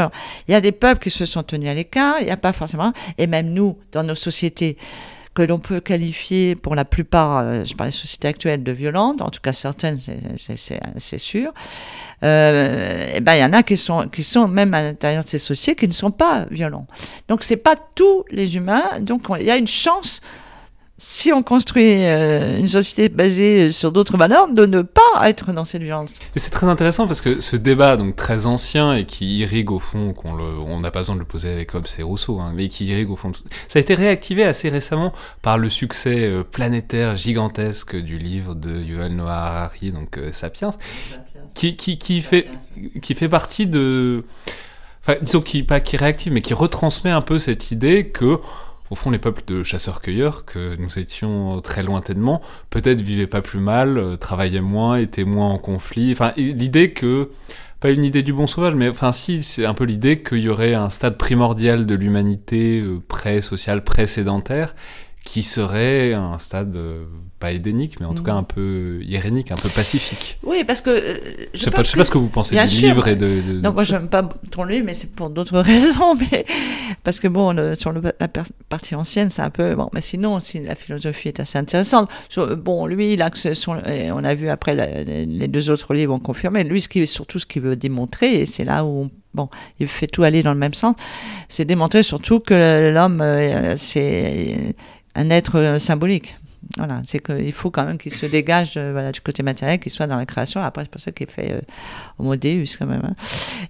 Il 0.47 0.51
y 0.51 0.55
a 0.55 0.61
des 0.61 0.71
peuples 0.71 1.03
qui 1.03 1.09
se 1.09 1.25
sont 1.25 1.43
tenus 1.43 1.69
à 1.69 1.73
l'écart, 1.73 2.15
il 2.21 2.25
n'y 2.25 2.31
a 2.31 2.37
pas 2.37 2.53
forcément. 2.53 2.93
Et 3.17 3.27
même 3.27 3.51
nous, 3.51 3.77
dans 3.91 4.03
nos 4.03 4.15
sociétés, 4.15 4.77
que 5.35 5.41
l'on 5.41 5.59
peut 5.59 5.81
qualifier 5.81 6.55
pour 6.55 6.75
la 6.75 6.85
plupart, 6.85 7.39
euh, 7.39 7.65
je 7.65 7.75
parle 7.75 7.89
des 7.89 7.95
sociétés 7.95 8.29
actuelles, 8.29 8.63
de 8.63 8.71
violentes, 8.71 9.21
en 9.21 9.29
tout 9.29 9.41
cas 9.41 9.53
certaines, 9.53 9.99
c'est 10.37 11.17
sûr. 11.17 11.53
Euh, 12.23 13.13
et 13.13 13.19
ben 13.19 13.35
il 13.35 13.41
y 13.41 13.43
en 13.43 13.51
a 13.51 13.61
qui 13.61 13.75
sont 13.75 14.07
qui 14.07 14.23
sont 14.23 14.47
même 14.47 14.73
à 14.73 14.81
l'intérieur 14.81 15.25
de 15.25 15.29
ces 15.29 15.37
sociétés 15.37 15.75
qui 15.75 15.87
ne 15.89 15.93
sont 15.93 16.11
pas 16.11 16.45
violents. 16.49 16.87
Donc 17.27 17.43
c'est 17.43 17.57
pas 17.57 17.75
tous 17.75 18.23
les 18.31 18.55
humains. 18.55 18.83
Donc 19.01 19.23
il 19.37 19.45
y 19.45 19.51
a 19.51 19.57
une 19.57 19.67
chance 19.67 20.21
si 20.97 21.33
on 21.33 21.43
construit 21.43 22.05
euh, 22.05 22.57
une 22.57 22.67
société 22.67 23.09
basée 23.09 23.71
sur 23.71 23.91
d'autres 23.91 24.15
valeurs, 24.15 24.47
de 24.47 24.65
ne 24.65 24.81
pas 24.81 25.01
être 25.23 25.51
dans 25.51 25.65
cette 25.65 25.81
violence. 25.81 26.13
Et 26.35 26.39
c'est 26.39 26.51
très 26.51 26.67
intéressant 26.67 27.05
parce 27.05 27.21
que 27.21 27.41
ce 27.41 27.57
débat, 27.57 27.97
donc 27.97 28.15
très 28.15 28.45
ancien 28.45 28.93
et 28.93 29.05
qui 29.05 29.39
irrigue 29.39 29.71
au 29.71 29.79
fond, 29.79 30.13
qu'on 30.13 30.39
on 30.39 30.79
n'a 30.79 30.91
pas 30.91 31.01
besoin 31.01 31.15
de 31.15 31.19
le 31.19 31.25
poser 31.25 31.51
avec 31.51 31.75
Hobbes 31.75 31.87
et 31.97 32.03
Rousseau, 32.03 32.39
hein, 32.39 32.53
mais 32.55 32.69
qui 32.69 32.85
irrigue 32.85 33.11
au 33.11 33.17
fond, 33.17 33.33
ça 33.67 33.79
a 33.79 33.81
été 33.81 33.93
réactivé 33.93 34.45
assez 34.45 34.69
récemment 34.69 35.11
par 35.41 35.57
le 35.57 35.69
succès 35.69 36.23
euh, 36.23 36.43
planétaire 36.43 37.17
gigantesque 37.17 37.97
du 37.97 38.17
livre 38.17 38.55
de 38.55 38.73
Yuval 38.81 39.11
Noah 39.11 39.33
Harari, 39.33 39.91
donc 39.91 40.17
euh, 40.17 40.29
Sapiens, 40.31 40.71
qui, 41.55 41.75
qui, 41.75 41.97
qui, 41.97 42.21
fait, 42.21 42.47
qui 43.01 43.15
fait 43.15 43.29
partie 43.29 43.67
de... 43.67 44.23
Enfin, 45.01 45.19
disons 45.21 45.41
qui, 45.41 45.61
pas 45.61 45.81
qui 45.81 45.97
réactive, 45.97 46.31
mais 46.31 46.41
qui 46.41 46.53
retransmet 46.53 47.11
un 47.11 47.21
peu 47.21 47.37
cette 47.37 47.69
idée 47.69 48.07
que 48.07 48.39
au 48.91 48.95
fond, 48.95 49.09
les 49.09 49.19
peuples 49.19 49.43
de 49.47 49.63
chasseurs-cueilleurs, 49.63 50.45
que 50.45 50.75
nous 50.77 50.99
étions 50.99 51.61
très 51.61 51.83
lointainement, 51.83 52.41
peut-être 52.69 53.01
vivaient 53.01 53.27
pas 53.27 53.41
plus 53.41 53.59
mal, 53.59 53.97
euh, 53.97 54.15
travaillaient 54.15 54.61
moins, 54.61 54.97
étaient 54.97 55.23
moins 55.23 55.49
en 55.49 55.57
conflit. 55.57 56.11
Enfin, 56.11 56.33
l'idée 56.37 56.91
que, 56.91 57.29
pas 57.79 57.89
une 57.89 58.03
idée 58.03 58.23
du 58.23 58.33
bon 58.33 58.47
sauvage, 58.47 58.75
mais 58.75 58.89
enfin, 58.89 59.11
si, 59.11 59.41
c'est 59.41 59.65
un 59.65 59.73
peu 59.73 59.85
l'idée 59.85 60.21
qu'il 60.21 60.39
y 60.39 60.49
aurait 60.49 60.75
un 60.75 60.89
stade 60.89 61.17
primordial 61.17 61.85
de 61.85 61.95
l'humanité 61.95 62.81
euh, 62.81 63.01
pré-social, 63.07 63.83
pré-sédentaire, 63.83 64.75
qui 65.25 65.41
serait 65.41 66.13
un 66.13 66.37
stade 66.37 66.75
euh, 66.77 67.03
pas 67.39 67.51
édénique, 67.51 67.99
mais 67.99 68.05
en 68.05 68.13
tout 68.13 68.23
cas 68.23 68.35
un 68.35 68.43
peu 68.43 68.99
irénique, 69.01 69.51
un 69.51 69.55
peu 69.55 69.69
pacifique. 69.69 70.37
Oui, 70.43 70.63
parce 70.63 70.81
que 70.81 70.91
euh, 70.91 71.17
je, 71.53 71.59
sais 71.59 71.71
pas, 71.71 71.83
sais 71.83 71.97
pas 71.97 72.05
ce 72.05 72.11
que 72.11 72.19
vous 72.19 72.29
pensez 72.29 72.55
du 72.55 72.81
livre 72.81 73.07
et 73.07 73.15
de. 73.15 73.59
non, 73.61 73.73
moi 73.73 73.83
j'aime 73.83 74.07
pas 74.07 74.21
le 74.21 74.69
livre, 74.69 74.85
mais 74.85 74.93
c'est 74.93 75.13
pour 75.13 75.31
d'autres 75.31 75.59
raisons, 75.61 76.15
mais 76.15 76.45
parce 77.03 77.19
que 77.19 77.27
bon, 77.27 77.53
sur 77.77 77.91
le, 77.91 78.01
la 78.01 78.27
partie 78.69 78.95
ancienne, 78.95 79.31
c'est 79.31 79.41
un 79.41 79.49
peu 79.49 79.73
bon, 79.73 79.89
mais 79.93 80.01
sinon, 80.01 80.39
si 80.39 80.59
la 80.61 80.75
philosophie 80.75 81.29
est 81.29 81.39
assez 81.39 81.57
intéressante. 81.57 82.09
bon, 82.57 82.85
lui, 82.85 83.15
l'axe, 83.15 83.47
on 83.67 84.23
a 84.23 84.33
vu 84.35 84.47
après 84.47 84.75
les 85.25 85.47
deux 85.47 85.71
autres 85.71 85.93
livres 85.95 86.13
ont 86.13 86.19
confirmé. 86.19 86.63
Lui, 86.63 86.81
ce 86.81 86.87
qui 86.87 87.05
surtout 87.07 87.39
ce 87.39 87.47
qu'il 87.47 87.63
veut 87.63 87.75
démontrer, 87.75 88.41
et 88.41 88.45
c'est 88.45 88.63
là 88.63 88.85
où 88.85 89.09
bon, 89.35 89.49
il 89.79 89.87
fait 89.87 90.07
tout 90.07 90.23
aller 90.23 90.41
dans 90.41 90.53
le 90.53 90.59
même 90.59 90.73
sens, 90.73 90.95
c'est 91.49 91.65
démontrer 91.65 92.01
surtout 92.01 92.39
que 92.39 92.91
l'homme, 92.93 93.21
euh, 93.21 93.75
c'est 93.75 94.75
un 95.15 95.29
être 95.29 95.57
euh, 95.57 95.79
symbolique. 95.79 96.37
Voilà, 96.77 97.01
c'est 97.05 97.19
qu'il 97.19 97.53
faut 97.53 97.69
quand 97.69 97.85
même 97.85 97.97
qu'il 97.97 98.13
se 98.13 98.25
dégage 98.25 98.73
euh, 98.75 98.91
voilà, 98.91 99.11
du 99.11 99.21
côté 99.21 99.43
matériel, 99.43 99.79
qu'il 99.79 99.91
soit 99.91 100.07
dans 100.07 100.15
la 100.15 100.25
création. 100.25 100.61
Après, 100.61 100.83
c'est 100.83 100.89
pour 100.89 101.01
ça 101.01 101.11
qu'il 101.11 101.27
fait 101.27 101.53
euh, 101.53 101.61
Homo 102.17 102.35
Deus 102.35 102.75
quand 102.77 102.87
même. 102.87 103.03
Hein. 103.05 103.15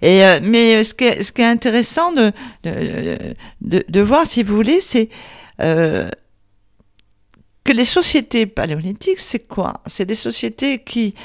Et, 0.02 0.24
mais 0.42 0.84
ce 0.84 0.94
qui, 0.94 1.04
est, 1.04 1.22
ce 1.22 1.32
qui 1.32 1.42
est 1.42 1.46
intéressant 1.46 2.14
de, 2.14 2.32
de, 2.64 3.84
de, 3.88 4.02
voir, 4.02 4.26
si 4.26 4.44
vous 4.44 4.56
voulez, 4.56 4.80
c'est 4.80 5.10
que 5.58 6.12
les 7.74 7.86
sociétés 7.86 8.46
paléolithiques, 8.46 9.20
c'est 9.20 9.48
quoi? 9.48 9.82
C'est 9.88 10.06
des 10.06 10.16
sociétés 10.16 10.80
qui 10.80 11.16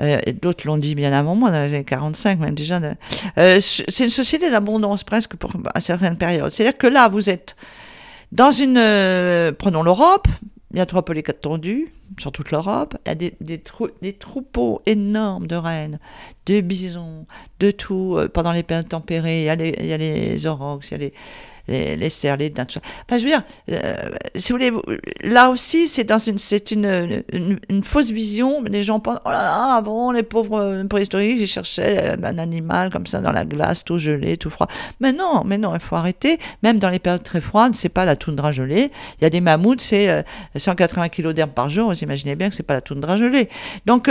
euh, 0.00 0.18
d'autres 0.40 0.66
l'ont 0.66 0.78
dit 0.78 0.94
bien 0.94 1.12
avant 1.12 1.34
moi, 1.34 1.50
dans 1.50 1.60
les 1.60 1.74
années 1.74 1.84
45 1.84 2.38
même 2.38 2.54
déjà. 2.54 2.80
Euh, 3.38 3.60
c'est 3.60 4.04
une 4.04 4.10
société 4.10 4.50
d'abondance 4.50 5.04
presque 5.04 5.36
pour 5.36 5.52
à 5.74 5.80
certaines 5.80 6.16
périodes. 6.16 6.50
C'est-à-dire 6.52 6.78
que 6.78 6.86
là, 6.86 7.08
vous 7.08 7.28
êtes 7.28 7.56
dans 8.32 8.52
une... 8.52 8.78
euh, 8.78 9.52
prenons 9.52 9.82
l'Europe, 9.82 10.28
il 10.72 10.78
y 10.78 10.80
a 10.80 10.86
trois 10.86 11.04
polycats 11.04 11.32
tendus 11.32 11.92
sur 12.18 12.30
toute 12.30 12.50
l'Europe. 12.52 12.96
Il 13.04 13.08
y 13.08 13.12
a 13.12 13.14
des, 13.16 13.34
des, 13.40 13.58
trou- 13.58 13.90
des 14.02 14.12
troupeaux 14.12 14.82
énormes 14.86 15.46
de 15.48 15.56
rennes, 15.56 15.98
de 16.46 16.60
bisons, 16.60 17.26
de 17.58 17.70
tout. 17.72 18.14
euh, 18.16 18.28
pendant 18.28 18.52
les 18.52 18.62
périodes 18.62 18.88
tempérées, 18.88 19.40
il 19.42 19.44
y 19.46 19.48
a 19.48 19.56
les, 19.56 19.74
il 19.78 19.84
il 19.84 19.88
y 19.88 20.94
a 20.94 20.98
les, 20.98 21.12
les, 21.68 21.96
les 21.96 22.50
daims, 22.50 22.64
tout 22.64 22.74
ça. 22.74 22.80
Enfin, 23.08 23.18
je 23.18 23.24
veux 23.24 23.30
dire, 23.30 23.42
euh, 23.70 24.10
si 24.34 24.52
vous 24.52 24.58
voulez, 24.58 24.72
là 25.22 25.50
aussi, 25.50 25.86
c'est 25.86 26.04
dans 26.04 26.18
une, 26.18 26.38
c'est 26.38 26.70
une, 26.70 27.22
une, 27.68 27.84
fausse 27.84 28.10
vision. 28.10 28.62
Les 28.64 28.82
gens 28.82 29.00
pensent, 29.00 29.20
oh 29.24 29.30
là 29.30 29.42
là, 29.42 29.74
avant, 29.76 30.12
les 30.12 30.22
pauvres 30.22 30.60
euh, 30.60 30.84
préhistoriques, 30.84 31.38
ils 31.40 31.46
cherchaient 31.46 32.14
euh, 32.14 32.16
un 32.22 32.38
animal 32.38 32.90
comme 32.90 33.06
ça 33.06 33.20
dans 33.20 33.32
la 33.32 33.44
glace, 33.44 33.84
tout 33.84 33.98
gelé, 33.98 34.36
tout 34.36 34.50
froid. 34.50 34.68
Mais 35.00 35.12
non, 35.12 35.42
mais 35.44 35.58
non, 35.58 35.74
il 35.74 35.80
faut 35.80 35.96
arrêter. 35.96 36.38
Même 36.62 36.78
dans 36.78 36.88
les 36.88 36.98
périodes 36.98 37.22
très 37.22 37.40
froides, 37.40 37.74
c'est 37.74 37.88
pas 37.88 38.04
la 38.04 38.16
toundra 38.16 38.52
gelée. 38.52 38.90
Il 39.18 39.22
y 39.22 39.24
a 39.24 39.30
des 39.30 39.40
mammouths, 39.40 39.80
c'est 39.80 40.08
euh, 40.08 40.22
180 40.56 41.08
kilos 41.08 41.34
d'herbe 41.34 41.50
par 41.50 41.70
jour. 41.70 41.90
Vous 41.90 41.98
imaginez 41.98 42.36
bien 42.36 42.48
que 42.48 42.54
c'est 42.54 42.62
pas 42.62 42.74
la 42.74 42.80
toundra 42.80 43.18
gelée. 43.18 43.48
Donc, 43.86 44.10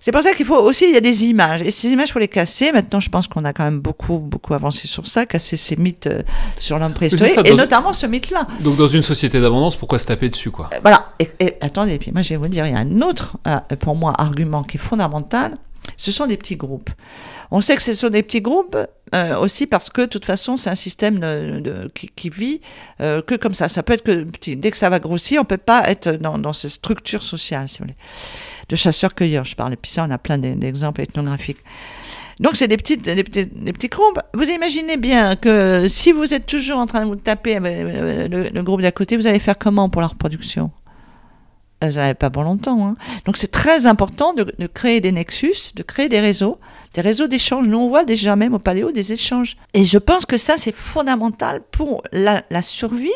c'est 0.00 0.12
pour 0.12 0.22
ça 0.22 0.34
qu'il 0.34 0.46
faut 0.46 0.56
aussi, 0.56 0.86
il 0.86 0.94
y 0.94 0.96
a 0.96 1.00
des 1.00 1.24
images. 1.24 1.62
Et 1.62 1.70
ces 1.70 1.88
images, 1.88 2.08
il 2.08 2.12
faut 2.12 2.18
les 2.18 2.28
casser. 2.28 2.72
Maintenant, 2.72 3.00
je 3.00 3.08
pense 3.08 3.26
qu'on 3.26 3.44
a 3.44 3.52
quand 3.52 3.64
même 3.64 3.80
beaucoup, 3.80 4.18
beaucoup 4.18 4.54
avancé 4.54 4.86
sur 4.88 5.06
ça, 5.06 5.26
casser 5.26 5.56
ces 5.56 5.76
mythes 5.76 6.08
sur 6.58 6.78
l'homme 6.84 6.94
préhistorique. 6.94 7.34
ça, 7.34 7.40
et 7.44 7.54
notamment 7.54 7.92
ce 7.92 8.06
mythe-là. 8.06 8.46
Donc 8.60 8.76
dans 8.76 8.88
une 8.88 9.02
société 9.02 9.40
d'abondance, 9.40 9.76
pourquoi 9.76 9.98
se 9.98 10.06
taper 10.06 10.28
dessus 10.28 10.50
quoi? 10.50 10.70
Euh, 10.74 10.78
Voilà. 10.82 11.08
Et, 11.18 11.28
et 11.40 11.54
attendez, 11.60 11.98
puis 11.98 12.12
moi, 12.12 12.22
je 12.22 12.30
vais 12.30 12.36
vous 12.36 12.48
dire, 12.48 12.66
il 12.66 12.72
y 12.72 12.76
a 12.76 12.78
un 12.78 13.00
autre, 13.02 13.36
euh, 13.46 13.58
pour 13.78 13.96
moi, 13.96 14.12
argument 14.18 14.62
qui 14.62 14.76
est 14.76 14.80
fondamental. 14.80 15.56
Ce 15.98 16.10
sont 16.12 16.26
des 16.26 16.38
petits 16.38 16.56
groupes. 16.56 16.88
On 17.50 17.60
sait 17.60 17.76
que 17.76 17.82
ce 17.82 17.92
sont 17.92 18.08
des 18.08 18.22
petits 18.22 18.40
groupes 18.40 18.76
euh, 19.14 19.36
aussi 19.38 19.66
parce 19.66 19.90
que, 19.90 20.00
de 20.00 20.06
toute 20.06 20.24
façon, 20.24 20.56
c'est 20.56 20.70
un 20.70 20.74
système 20.74 21.18
de- 21.20 21.60
de- 21.60 21.90
qui, 21.94 22.08
qui 22.08 22.30
vit 22.30 22.62
euh, 23.02 23.20
que 23.20 23.34
comme 23.34 23.52
ça. 23.52 23.68
Ça 23.68 23.82
peut 23.82 23.92
être 23.92 24.02
que 24.02 24.24
petit. 24.24 24.56
Dès 24.56 24.70
que 24.70 24.78
ça 24.78 24.88
va 24.88 24.98
grossir, 24.98 25.42
on 25.42 25.44
peut 25.44 25.58
pas 25.58 25.82
être 25.90 26.08
dans, 26.12 26.38
dans 26.38 26.54
ces 26.54 26.70
structures 26.70 27.22
sociales, 27.22 27.68
si 27.68 27.78
vous 27.78 27.84
voulez. 27.84 27.96
De 28.70 28.76
chasseurs-cueilleurs, 28.76 29.44
je 29.44 29.54
parle. 29.56 29.74
Et 29.74 29.76
puis 29.76 29.90
ça, 29.90 30.06
on 30.08 30.10
a 30.10 30.16
plein 30.16 30.38
d'e- 30.38 30.54
d'exemples 30.56 31.02
ethnographiques. 31.02 31.58
Donc, 32.40 32.56
c'est 32.56 32.68
des, 32.68 32.76
petites, 32.76 33.02
des, 33.02 33.22
petits, 33.24 33.88
groupes. 33.88 34.18
Vous 34.34 34.48
imaginez 34.50 34.96
bien 34.96 35.36
que 35.36 35.86
si 35.88 36.12
vous 36.12 36.34
êtes 36.34 36.46
toujours 36.46 36.78
en 36.78 36.86
train 36.86 37.06
de 37.06 37.14
taper 37.14 37.56
avec 37.56 37.76
euh, 37.78 38.50
le, 38.52 38.62
groupe 38.62 38.82
d'à 38.82 38.92
côté, 38.92 39.16
vous 39.16 39.26
allez 39.26 39.38
faire 39.38 39.58
comment 39.58 39.88
pour 39.88 40.00
la 40.02 40.08
reproduction? 40.08 40.70
Euh, 41.82 41.88
Vous 41.88 41.96
n'avez 41.96 42.14
pas 42.14 42.30
pour 42.30 42.42
longtemps. 42.42 42.86
hein. 42.86 42.96
Donc, 43.24 43.36
c'est 43.36 43.50
très 43.50 43.86
important 43.86 44.32
de, 44.32 44.66
créer 44.66 45.00
des 45.00 45.12
nexus, 45.12 45.72
de 45.74 45.82
créer 45.82 46.08
des 46.08 46.20
réseaux, 46.20 46.58
des 46.94 47.00
réseaux 47.00 47.28
d'échanges. 47.28 47.68
Nous, 47.68 47.78
on 47.78 47.88
voit 47.88 48.04
déjà 48.04 48.36
même 48.36 48.54
au 48.54 48.58
paléo 48.58 48.90
des 48.90 49.12
échanges. 49.12 49.56
Et 49.72 49.84
je 49.84 49.98
pense 49.98 50.26
que 50.26 50.36
ça, 50.36 50.54
c'est 50.58 50.74
fondamental 50.74 51.60
pour 51.70 52.02
la 52.12 52.62
survie 52.62 53.10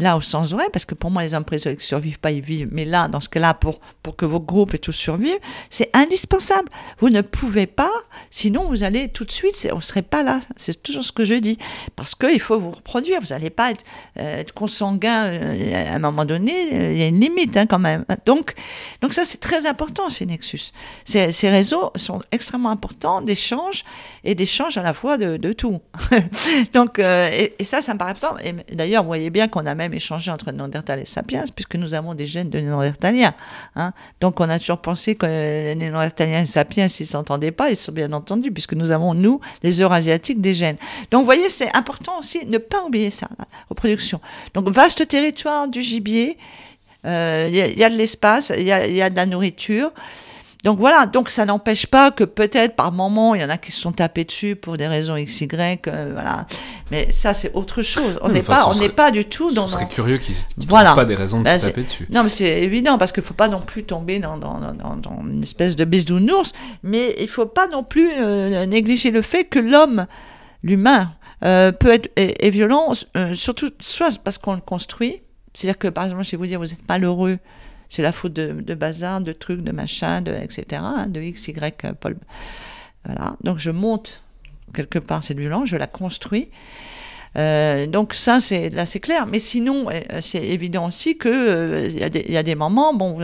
là 0.00 0.16
au 0.16 0.20
sens 0.20 0.50
vrai, 0.50 0.64
parce 0.72 0.84
que 0.84 0.94
pour 0.94 1.10
moi 1.10 1.22
les 1.22 1.34
hommes 1.34 1.44
préhistoriques 1.44 1.80
ne 1.80 1.84
survivent 1.84 2.18
pas, 2.18 2.30
ils 2.30 2.40
vivent, 2.40 2.68
mais 2.72 2.84
là, 2.84 3.08
dans 3.08 3.20
ce 3.20 3.28
cas-là, 3.28 3.54
pour, 3.54 3.80
pour 4.02 4.16
que 4.16 4.24
vos 4.24 4.40
groupes 4.40 4.74
et 4.74 4.78
tous 4.78 4.92
survivent, 4.92 5.38
c'est 5.68 5.90
indispensable. 5.94 6.68
Vous 6.98 7.10
ne 7.10 7.20
pouvez 7.20 7.66
pas, 7.66 7.92
sinon 8.30 8.64
vous 8.64 8.82
allez 8.82 9.08
tout 9.08 9.24
de 9.24 9.30
suite, 9.30 9.68
on 9.72 9.76
ne 9.76 9.80
serait 9.80 10.02
pas 10.02 10.22
là. 10.22 10.40
C'est 10.56 10.82
toujours 10.82 11.04
ce 11.04 11.12
que 11.12 11.24
je 11.24 11.34
dis. 11.34 11.58
Parce 11.96 12.14
qu'il 12.14 12.40
faut 12.40 12.58
vous 12.58 12.70
reproduire, 12.70 13.20
vous 13.20 13.28
n'allez 13.28 13.50
pas 13.50 13.70
être, 13.70 13.84
euh, 14.18 14.42
consanguin 14.54 15.26
euh, 15.26 15.90
à 15.90 15.94
un 15.94 15.98
moment 15.98 16.24
donné, 16.24 16.52
euh, 16.72 16.92
il 16.92 16.98
y 16.98 17.02
a 17.02 17.06
une 17.06 17.20
limite 17.20 17.56
hein, 17.56 17.66
quand 17.66 17.78
même. 17.78 18.04
Donc, 18.26 18.54
donc 19.00 19.12
ça 19.12 19.24
c'est 19.24 19.38
très 19.38 19.66
important 19.66 20.08
ces 20.08 20.26
nexus. 20.26 20.72
Ces, 21.04 21.32
ces 21.32 21.50
réseaux 21.50 21.90
sont 21.96 22.20
extrêmement 22.32 22.70
importants 22.70 23.22
d'échanges 23.22 23.84
et 24.24 24.34
d'échanges 24.34 24.78
à 24.78 24.82
la 24.82 24.94
fois 24.94 25.18
de, 25.18 25.36
de 25.36 25.52
tout. 25.52 25.80
donc, 26.74 26.98
et, 26.98 27.54
et 27.58 27.64
ça, 27.64 27.82
ça 27.82 27.94
me 27.94 27.98
paraît 27.98 28.12
important. 28.12 28.36
Et 28.44 28.74
d'ailleurs, 28.74 29.02
vous 29.02 29.08
voyez 29.08 29.30
bien 29.30 29.48
qu'on 29.48 29.66
a 29.66 29.74
même 29.74 29.89
échangé 29.96 30.30
entre 30.30 30.50
Néandertal 30.52 31.00
et 31.00 31.04
Sapiens, 31.04 31.44
puisque 31.54 31.74
nous 31.76 31.94
avons 31.94 32.14
des 32.14 32.26
gènes 32.26 32.50
de 32.50 32.58
Néandertaliens. 32.60 33.34
Hein. 33.76 33.92
Donc, 34.20 34.40
on 34.40 34.48
a 34.48 34.58
toujours 34.58 34.78
pensé 34.78 35.14
que 35.14 35.26
les 35.26 35.74
Néandertaliens 35.74 36.40
et 36.40 36.46
Sapiens, 36.46 36.88
s'ils 36.88 37.06
s'entendaient 37.06 37.50
pas, 37.52 37.70
ils 37.70 37.76
sont 37.76 37.92
bien 37.92 38.12
entendus, 38.12 38.52
puisque 38.52 38.74
nous 38.74 38.90
avons, 38.90 39.14
nous, 39.14 39.40
les 39.62 39.80
Eurasiatiques, 39.80 40.40
des 40.40 40.54
gènes. 40.54 40.76
Donc, 41.10 41.20
vous 41.20 41.24
voyez, 41.26 41.48
c'est 41.50 41.74
important 41.76 42.18
aussi 42.18 42.46
ne 42.46 42.58
pas 42.58 42.82
oublier 42.84 43.10
ça, 43.10 43.28
la 43.38 43.44
reproduction. 43.68 44.20
Donc, 44.54 44.68
vaste 44.68 45.06
territoire 45.08 45.68
du 45.68 45.82
gibier, 45.82 46.36
euh, 47.06 47.46
il 47.48 47.54
y, 47.78 47.84
a- 47.84 47.88
de 47.88 47.96
l'espace, 47.96 48.52
il 48.56 48.62
y 48.62 48.66
y 48.66 49.02
a 49.02 49.10
de 49.10 49.16
la 49.16 49.26
nourriture. 49.26 49.90
Donc 50.64 50.78
voilà, 50.78 51.06
donc 51.06 51.30
ça 51.30 51.46
n'empêche 51.46 51.86
pas 51.86 52.10
que 52.10 52.22
peut-être 52.24 52.76
par 52.76 52.92
moment 52.92 53.34
il 53.34 53.40
y 53.40 53.44
en 53.44 53.48
a 53.48 53.56
qui 53.56 53.72
se 53.72 53.80
sont 53.80 53.92
tapés 53.92 54.24
dessus 54.24 54.56
pour 54.56 54.76
des 54.76 54.86
raisons 54.86 55.14
XY, 55.16 55.48
euh, 55.86 56.10
voilà. 56.12 56.46
Mais 56.90 57.10
ça 57.10 57.32
c'est 57.32 57.50
autre 57.54 57.80
chose. 57.80 58.18
On 58.20 58.28
n'est 58.28 58.40
enfin, 58.40 58.56
pas, 58.56 58.68
on 58.68 58.74
n'est 58.74 58.90
pas 58.90 59.10
du 59.10 59.24
tout 59.24 59.50
dans. 59.52 59.64
Ce 59.66 59.72
serait 59.72 59.88
curieux 59.88 60.18
qu'ils 60.18 60.34
qu'ils 60.34 60.68
Voilà. 60.68 60.90
trouvent 60.90 60.96
pas 61.02 61.04
des 61.06 61.14
raisons 61.14 61.40
de 61.40 61.48
se 61.48 61.66
taper 61.66 61.82
dessus. 61.84 62.06
Non, 62.10 62.22
mais 62.24 62.28
c'est 62.28 62.62
évident 62.62 62.98
parce 62.98 63.10
qu'il 63.12 63.22
faut 63.22 63.32
pas 63.32 63.48
non 63.48 63.60
plus 63.60 63.84
tomber 63.84 64.18
dans, 64.18 64.36
dans, 64.36 64.58
dans, 64.60 64.74
dans- 64.74 64.96
dans 64.96 65.22
une 65.26 65.42
espèce 65.42 65.76
de 65.76 65.84
bisounours, 65.84 66.52
mais 66.82 67.14
il 67.18 67.28
faut 67.28 67.46
pas 67.46 67.66
non 67.68 67.82
plus 67.82 68.10
euh, 68.20 68.66
négliger 68.66 69.10
le 69.10 69.22
fait 69.22 69.44
que 69.44 69.58
l'homme, 69.58 70.06
l'humain, 70.62 71.12
euh, 71.42 71.72
peut 71.72 71.90
être 71.92 72.10
est, 72.16 72.44
est 72.44 72.50
violent, 72.50 72.92
euh, 73.16 73.32
surtout 73.32 73.70
soit 73.80 74.18
parce 74.22 74.36
qu'on 74.36 74.54
le 74.54 74.60
construit, 74.60 75.22
c'est-à-dire 75.54 75.78
que 75.78 75.88
par 75.88 76.04
exemple, 76.04 76.22
je 76.24 76.32
vais 76.32 76.36
vous 76.36 76.46
dire, 76.46 76.58
vous 76.60 76.70
êtes 76.70 76.86
malheureux, 76.86 77.38
c'est 77.90 78.02
la 78.02 78.12
faute 78.12 78.32
de, 78.32 78.74
bazar, 78.74 79.20
de 79.20 79.32
trucs, 79.32 79.62
de 79.62 79.72
machin, 79.72 80.22
de 80.22 80.32
etc., 80.32 80.80
hein, 80.82 81.06
de 81.08 81.20
X, 81.20 81.48
Y, 81.48 81.84
euh, 81.84 81.92
Paul. 81.92 82.16
Voilà, 83.04 83.36
donc 83.42 83.58
je 83.58 83.70
monte 83.70 84.22
quelque 84.72 84.98
part 84.98 85.22
cette 85.22 85.38
violence, 85.38 85.68
je 85.68 85.76
la 85.76 85.86
construis. 85.86 86.48
Euh, 87.36 87.86
donc 87.86 88.14
ça, 88.14 88.40
c'est 88.40 88.70
là, 88.70 88.86
c'est 88.86 89.00
clair. 89.00 89.26
Mais 89.26 89.38
sinon, 89.38 89.88
euh, 89.90 90.00
c'est 90.20 90.42
évident 90.42 90.88
aussi 90.88 91.16
que 91.16 91.28
euh, 91.28 91.88
il 91.88 92.16
il 92.16 92.32
y 92.32 92.36
a 92.36 92.42
des 92.42 92.54
moments, 92.54 92.92
bon, 92.94 93.18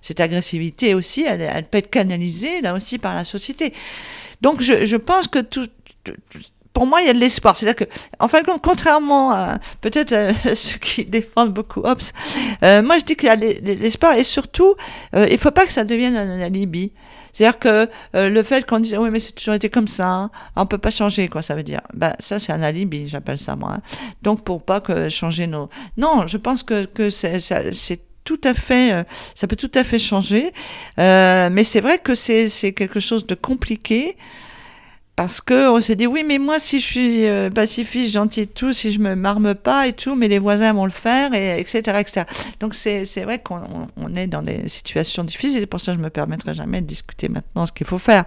cette 0.00 0.20
agressivité 0.20 0.94
aussi, 0.94 1.22
elle, 1.22 1.64
peut 1.64 1.78
être 1.78 1.90
canalisée 1.90 2.60
là 2.60 2.74
aussi 2.74 2.98
par 2.98 3.14
la 3.14 3.24
société. 3.24 3.72
Donc 4.40 4.62
je, 4.62 4.96
pense 4.96 5.28
que 5.28 5.38
tout- 5.40 5.68
pour 6.72 6.86
moi, 6.86 7.00
il 7.00 7.06
y 7.06 7.10
a 7.10 7.12
de 7.12 7.18
l'espoir. 7.18 7.56
C'est-à-dire 7.56 7.86
que, 7.86 7.92
en 8.20 8.28
fin 8.28 8.40
de 8.40 8.46
compte, 8.46 8.62
contrairement 8.62 9.32
à 9.32 9.58
peut-être 9.80 10.12
euh, 10.12 10.32
ceux 10.54 10.78
qui 10.78 11.04
défendent 11.18 11.52
beaucoup 11.52 11.80
Hobbes, 11.80 12.00
euh, 12.64 12.82
moi 12.82 12.98
je 12.98 13.04
dis 13.04 13.16
qu'il 13.16 13.26
y 13.26 13.30
a 13.30 13.36
l'e- 13.36 13.60
l'espoir 13.62 14.14
et 14.14 14.24
surtout, 14.24 14.74
euh, 15.16 15.26
il 15.30 15.38
faut 15.38 15.50
pas 15.50 15.66
que 15.66 15.72
ça 15.72 15.84
devienne 15.84 16.16
un 16.16 16.40
alibi. 16.40 16.92
C'est-à-dire 17.32 17.60
que 17.60 17.88
euh, 18.16 18.28
le 18.28 18.42
fait 18.42 18.66
qu'on 18.66 18.80
dise 18.80 18.96
oui 18.98 19.08
mais 19.10 19.20
c'est 19.20 19.30
toujours 19.32 19.54
été 19.54 19.68
comme 19.68 19.86
ça, 19.86 20.08
hein, 20.08 20.30
on 20.56 20.66
peut 20.66 20.78
pas 20.78 20.90
changer 20.90 21.28
quoi 21.28 21.42
ça 21.42 21.54
veut 21.54 21.62
dire. 21.62 21.80
Ben 21.94 22.12
ça 22.18 22.40
c'est 22.40 22.52
un 22.52 22.60
alibi, 22.62 23.06
j'appelle 23.06 23.38
ça 23.38 23.54
moi. 23.54 23.74
hein. 23.76 23.82
Donc 24.22 24.42
pour 24.42 24.64
pas 24.64 24.80
que 24.80 25.08
changer 25.08 25.46
nos. 25.46 25.68
Non, 25.96 26.26
je 26.26 26.36
pense 26.38 26.64
que 26.64 26.86
que 26.86 27.08
c'est 27.10 28.00
tout 28.24 28.40
à 28.44 28.52
fait, 28.52 28.92
euh, 28.92 29.02
ça 29.36 29.46
peut 29.46 29.54
tout 29.56 29.70
à 29.76 29.84
fait 29.84 29.98
changer. 30.00 30.52
Euh, 30.98 31.50
mais 31.52 31.62
c'est 31.64 31.80
vrai 31.80 31.98
que 31.98 32.14
c'est 32.16 32.48
quelque 32.76 32.98
chose 33.00 33.26
de 33.26 33.34
compliqué. 33.36 34.16
Parce 35.20 35.42
que 35.42 35.68
on 35.70 35.82
s'est 35.82 35.96
dit 35.96 36.06
oui 36.06 36.24
mais 36.26 36.38
moi 36.38 36.58
si 36.58 36.80
je 36.80 36.86
suis 36.86 37.26
euh, 37.26 37.50
pacifiste 37.50 38.10
gentil 38.14 38.40
et 38.40 38.46
tout 38.46 38.72
si 38.72 38.90
je 38.90 39.00
me 39.00 39.14
marme 39.14 39.54
pas 39.54 39.86
et 39.86 39.92
tout 39.92 40.14
mais 40.14 40.28
les 40.28 40.38
voisins 40.38 40.72
vont 40.72 40.86
le 40.86 40.90
faire 40.90 41.34
et 41.34 41.60
etc 41.60 41.98
etc 41.98 42.24
donc 42.58 42.74
c'est 42.74 43.04
vrai 43.24 43.38
qu'on 43.38 43.56
on- 43.56 43.88
on 43.98 44.14
est 44.14 44.26
dans 44.26 44.40
des 44.40 44.66
situations 44.70 45.22
difficiles. 45.22 45.60
C'est 45.60 45.66
pour 45.66 45.78
ça 45.78 45.92
que 45.92 45.98
je 45.98 46.02
me 46.02 46.08
permettrai 46.08 46.54
jamais 46.54 46.80
de 46.80 46.86
discuter 46.86 47.28
maintenant 47.28 47.66
ce 47.66 47.72
qu'il 47.72 47.86
faut 47.86 47.98
faire. 47.98 48.24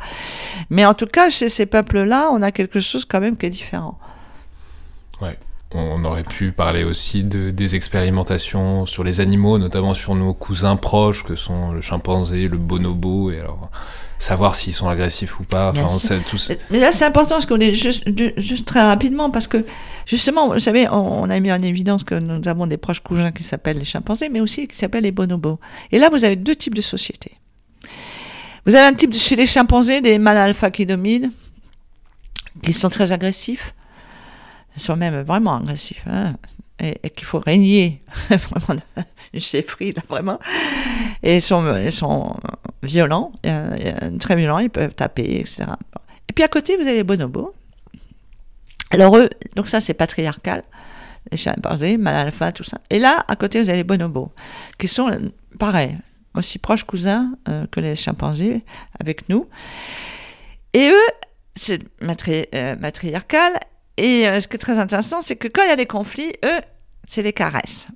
Mais 0.69 0.85
en 0.85 0.93
tout 0.93 1.07
cas 1.07 1.31
chez 1.31 1.49
ces 1.49 1.65
peuples 1.65 2.03
là 2.03 2.29
on 2.31 2.43
a 2.43 2.51
quelque 2.51 2.79
chose 2.79 3.05
quand 3.05 3.21
même 3.21 3.37
qui 3.37 3.47
est 3.47 3.49
différent. 3.49 3.97
On 5.75 6.05
aurait 6.05 6.23
pu 6.23 6.51
parler 6.51 6.83
aussi 6.83 7.23
de, 7.23 7.49
des 7.49 7.75
expérimentations 7.75 8.85
sur 8.85 9.03
les 9.03 9.19
animaux, 9.19 9.57
notamment 9.57 9.95
sur 9.95 10.13
nos 10.13 10.35
cousins 10.35 10.75
proches, 10.75 11.23
que 11.23 11.35
sont 11.35 11.71
le 11.71 11.81
chimpanzé, 11.81 12.47
le 12.47 12.59
bonobo, 12.59 13.31
et 13.31 13.39
alors 13.39 13.71
savoir 14.23 14.55
s'ils 14.55 14.73
sont 14.73 14.87
agressifs 14.87 15.39
ou 15.39 15.43
pas. 15.43 15.71
Bien 15.71 15.83
Enfin, 15.85 15.95
on 15.95 15.99
sûr. 15.99 16.07
sait 16.09 16.19
tous. 16.21 16.51
Mais 16.71 16.79
là, 16.79 16.91
c'est 16.91 17.05
important 17.05 17.41
ce 17.41 17.47
qu'on 17.47 17.57
dit 17.57 17.73
juste, 17.75 18.05
très 18.65 18.81
rapidement 18.81 19.29
parce 19.29 19.47
que 19.47 19.65
justement, 20.05 20.53
vous 20.53 20.59
savez, 20.59 20.87
on, 20.89 21.23
on 21.23 21.29
a 21.29 21.39
mis 21.39 21.51
en 21.51 21.61
évidence 21.61 22.03
que 22.03 22.15
nous 22.15 22.47
avons 22.47 22.65
des 22.67 22.77
proches 22.77 23.01
cousins 23.01 23.31
qui 23.31 23.43
s'appellent 23.43 23.79
les 23.79 23.85
chimpanzés, 23.85 24.29
mais 24.29 24.39
aussi 24.39 24.67
qui 24.67 24.75
s'appellent 24.77 25.03
les 25.03 25.11
bonobos. 25.11 25.59
Et 25.91 25.99
là, 25.99 26.09
vous 26.09 26.23
avez 26.23 26.35
deux 26.35 26.55
types 26.55 26.75
de 26.75 26.81
sociétés. 26.81 27.33
Vous 28.65 28.75
avez 28.75 28.87
un 28.87 28.93
type 28.93 29.09
de- 29.11 29.15
chez 29.17 29.35
les 29.35 29.45
chimpanzés 29.45 29.99
des 29.99 30.17
mâles 30.17 30.37
alpha 30.37 30.71
qui 30.71 30.85
dominent, 30.85 31.31
qui 32.61 32.71
sont 32.71 32.89
très 32.89 33.11
agressifs. 33.11 33.73
Ils 34.77 34.81
sont 34.81 34.95
même 34.95 35.21
vraiment 35.23 35.57
agressifs. 35.57 36.03
hein, 36.09 36.35
et, 36.79 37.09
qu'il 37.09 37.25
faut 37.25 37.39
régner 37.39 38.03
vraiment 38.29 38.81
une 39.33 39.39
chefferie, 39.39 39.93
là, 39.93 40.01
vraiment. 40.09 40.39
Et 41.21 41.37
ils 41.37 41.41
sont, 41.41 41.75
ils 41.77 41.91
sont 41.91 42.35
violents, 42.81 43.31
très 44.19 44.35
violents, 44.35 44.59
ils 44.59 44.69
peuvent 44.69 44.95
taper, 44.95 45.39
etc. 45.39 45.63
Et 46.29 46.33
puis 46.33 46.43
à 46.43 46.47
côté, 46.47 46.75
vous 46.75 46.83
avez 46.83 46.95
les 46.95 47.03
bonobos. 47.03 47.53
Alors 48.91 49.17
eux, 49.17 49.29
donc 49.55 49.67
ça 49.67 49.81
c'est 49.81 49.93
patriarcal, 49.93 50.63
les 51.31 51.37
chimpanzés, 51.37 51.97
mâles 51.97 52.27
alpha, 52.27 52.51
tout 52.51 52.63
ça. 52.63 52.79
Et 52.89 52.99
là, 52.99 53.25
à 53.27 53.35
côté, 53.35 53.59
vous 53.59 53.69
avez 53.69 53.79
les 53.79 53.83
bonobos, 53.83 54.31
qui 54.77 54.87
sont 54.87 55.09
pareils. 55.59 55.97
aussi 56.35 56.59
proches 56.59 56.83
cousins 56.83 57.33
euh, 57.47 57.65
que 57.67 57.79
les 57.79 57.95
chimpanzés 57.95 58.63
avec 58.99 59.29
nous. 59.29 59.47
Et 60.73 60.89
eux, 60.89 61.11
c'est 61.55 61.81
matri 62.01 62.45
euh, 62.55 62.75
matriarcal. 62.75 63.53
Et 63.97 64.27
euh, 64.27 64.39
ce 64.39 64.47
qui 64.47 64.55
est 64.55 64.59
très 64.59 64.79
intéressant, 64.79 65.21
c'est 65.21 65.35
que 65.35 65.47
quand 65.47 65.63
il 65.63 65.69
y 65.69 65.71
a 65.71 65.75
des 65.75 65.85
conflits, 65.85 66.33
eux, 66.43 66.61
c'est 67.07 67.23
les 67.23 67.33
caresses. 67.33 67.87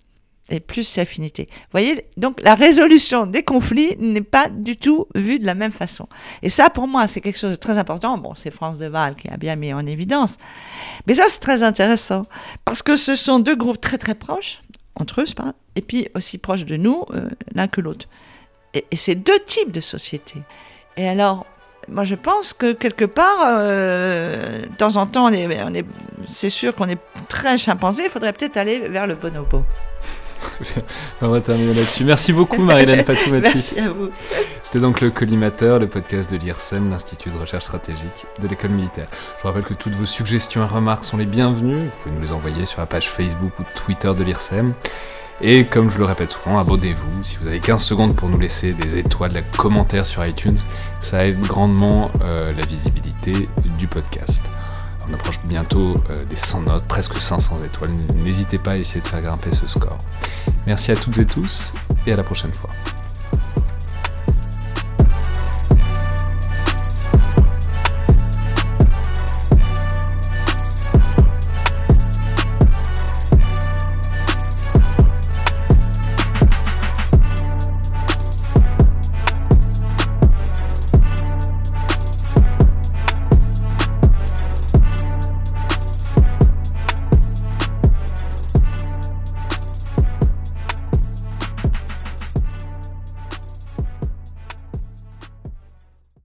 Et 0.49 0.61
plus 0.61 0.83
c'est 0.83 1.01
affinité. 1.01 1.49
Vous 1.51 1.71
voyez, 1.71 2.05
donc 2.15 2.41
la 2.41 2.55
résolution 2.55 3.25
des 3.25 3.43
conflits 3.43 3.97
n'est 3.99 4.21
pas 4.21 4.47
du 4.47 4.77
tout 4.77 5.07
vue 5.13 5.39
de 5.39 5.45
la 5.45 5.55
même 5.55 5.73
façon. 5.73 6.07
Et 6.41 6.49
ça, 6.49 6.69
pour 6.69 6.87
moi, 6.87 7.07
c'est 7.07 7.19
quelque 7.19 7.37
chose 7.37 7.51
de 7.51 7.55
très 7.55 7.77
important. 7.77 8.17
Bon, 8.17 8.33
c'est 8.33 8.51
France 8.51 8.77
Deval 8.77 9.15
qui 9.15 9.29
a 9.29 9.35
bien 9.35 9.57
mis 9.57 9.73
en 9.73 9.85
évidence. 9.85 10.37
Mais 11.05 11.15
ça, 11.15 11.25
c'est 11.27 11.39
très 11.39 11.63
intéressant. 11.63 12.27
Parce 12.63 12.81
que 12.81 12.95
ce 12.95 13.17
sont 13.17 13.39
deux 13.39 13.55
groupes 13.55 13.81
très 13.81 13.97
très 13.97 14.15
proches, 14.15 14.61
entre 14.95 15.21
eux, 15.21 15.25
pas, 15.35 15.53
et 15.75 15.81
puis 15.81 16.07
aussi 16.15 16.37
proches 16.37 16.65
de 16.65 16.77
nous, 16.77 17.03
euh, 17.13 17.29
l'un 17.53 17.67
que 17.67 17.81
l'autre. 17.81 18.07
Et, 18.73 18.85
et 18.89 18.95
c'est 18.95 19.15
deux 19.15 19.39
types 19.45 19.71
de 19.71 19.81
sociétés. 19.81 20.41
Et 20.95 21.09
alors, 21.09 21.45
moi, 21.89 22.03
je 22.03 22.15
pense 22.15 22.53
que 22.53 22.73
quelque 22.73 23.05
part, 23.05 23.39
euh, 23.43 24.61
de 24.61 24.75
temps 24.75 24.97
en 24.97 25.05
temps, 25.05 25.25
on 25.25 25.33
est, 25.33 25.63
on 25.63 25.73
est, 25.73 25.85
c'est 26.27 26.49
sûr 26.49 26.75
qu'on 26.75 26.89
est 26.89 26.99
très 27.29 27.57
chimpanzé. 27.57 28.03
Il 28.05 28.09
faudrait 28.09 28.33
peut-être 28.33 28.57
aller 28.57 28.79
vers 28.89 29.07
le 29.07 29.15
bonobo. 29.15 29.63
On 31.21 31.29
va 31.29 31.41
terminer 31.41 31.73
là-dessus. 31.73 32.03
Merci 32.03 32.33
beaucoup, 32.33 32.61
à 33.79 33.89
vous. 33.89 34.09
C'était 34.61 34.79
donc 34.79 35.01
le 35.01 35.09
Collimateur, 35.09 35.79
le 35.79 35.87
podcast 35.87 36.31
de 36.31 36.37
l'IRSEM, 36.37 36.89
l'Institut 36.89 37.29
de 37.29 37.37
recherche 37.37 37.65
stratégique 37.65 38.25
de 38.39 38.47
l'école 38.47 38.71
militaire. 38.71 39.07
Je 39.37 39.41
vous 39.41 39.47
rappelle 39.47 39.63
que 39.63 39.73
toutes 39.73 39.95
vos 39.95 40.05
suggestions 40.05 40.63
et 40.63 40.67
remarques 40.67 41.05
sont 41.05 41.17
les 41.17 41.25
bienvenues. 41.25 41.85
Vous 41.85 41.91
pouvez 42.03 42.15
nous 42.15 42.21
les 42.21 42.31
envoyer 42.31 42.65
sur 42.65 42.81
la 42.81 42.85
page 42.85 43.09
Facebook 43.09 43.51
ou 43.59 43.63
Twitter 43.75 44.13
de 44.13 44.23
l'IRSEM. 44.23 44.73
Et 45.39 45.65
comme 45.65 45.89
je 45.89 45.99
le 45.99 46.05
répète 46.05 46.31
souvent, 46.31 46.57
abonnez-vous. 46.57 47.23
Si 47.23 47.37
vous 47.37 47.47
avez 47.47 47.59
15 47.59 47.81
secondes 47.81 48.15
pour 48.15 48.29
nous 48.29 48.39
laisser 48.39 48.73
des 48.73 48.97
étoiles, 48.97 49.33
des 49.33 49.43
commentaires 49.55 50.05
sur 50.05 50.25
iTunes, 50.25 50.57
ça 50.99 51.27
aide 51.27 51.39
grandement 51.41 52.09
euh, 52.23 52.51
la 52.57 52.65
visibilité 52.65 53.47
du 53.77 53.87
podcast. 53.87 54.43
On 55.09 55.13
approche 55.13 55.39
bientôt 55.47 55.93
euh, 56.09 56.17
des 56.29 56.35
100 56.35 56.61
notes, 56.61 56.87
presque 56.87 57.21
500 57.21 57.59
étoiles. 57.63 57.91
N'hésitez 58.15 58.57
pas 58.57 58.71
à 58.71 58.77
essayer 58.77 58.99
de 58.99 59.07
faire 59.07 59.21
grimper 59.21 59.53
ce 59.53 59.67
score. 59.67 59.97
Merci 60.65 60.91
à 60.91 60.95
toutes 60.95 61.17
et 61.19 61.25
tous 61.25 61.71
et 62.07 62.13
à 62.13 62.17
la 62.17 62.23
prochaine 62.23 62.53
fois. 62.53 62.71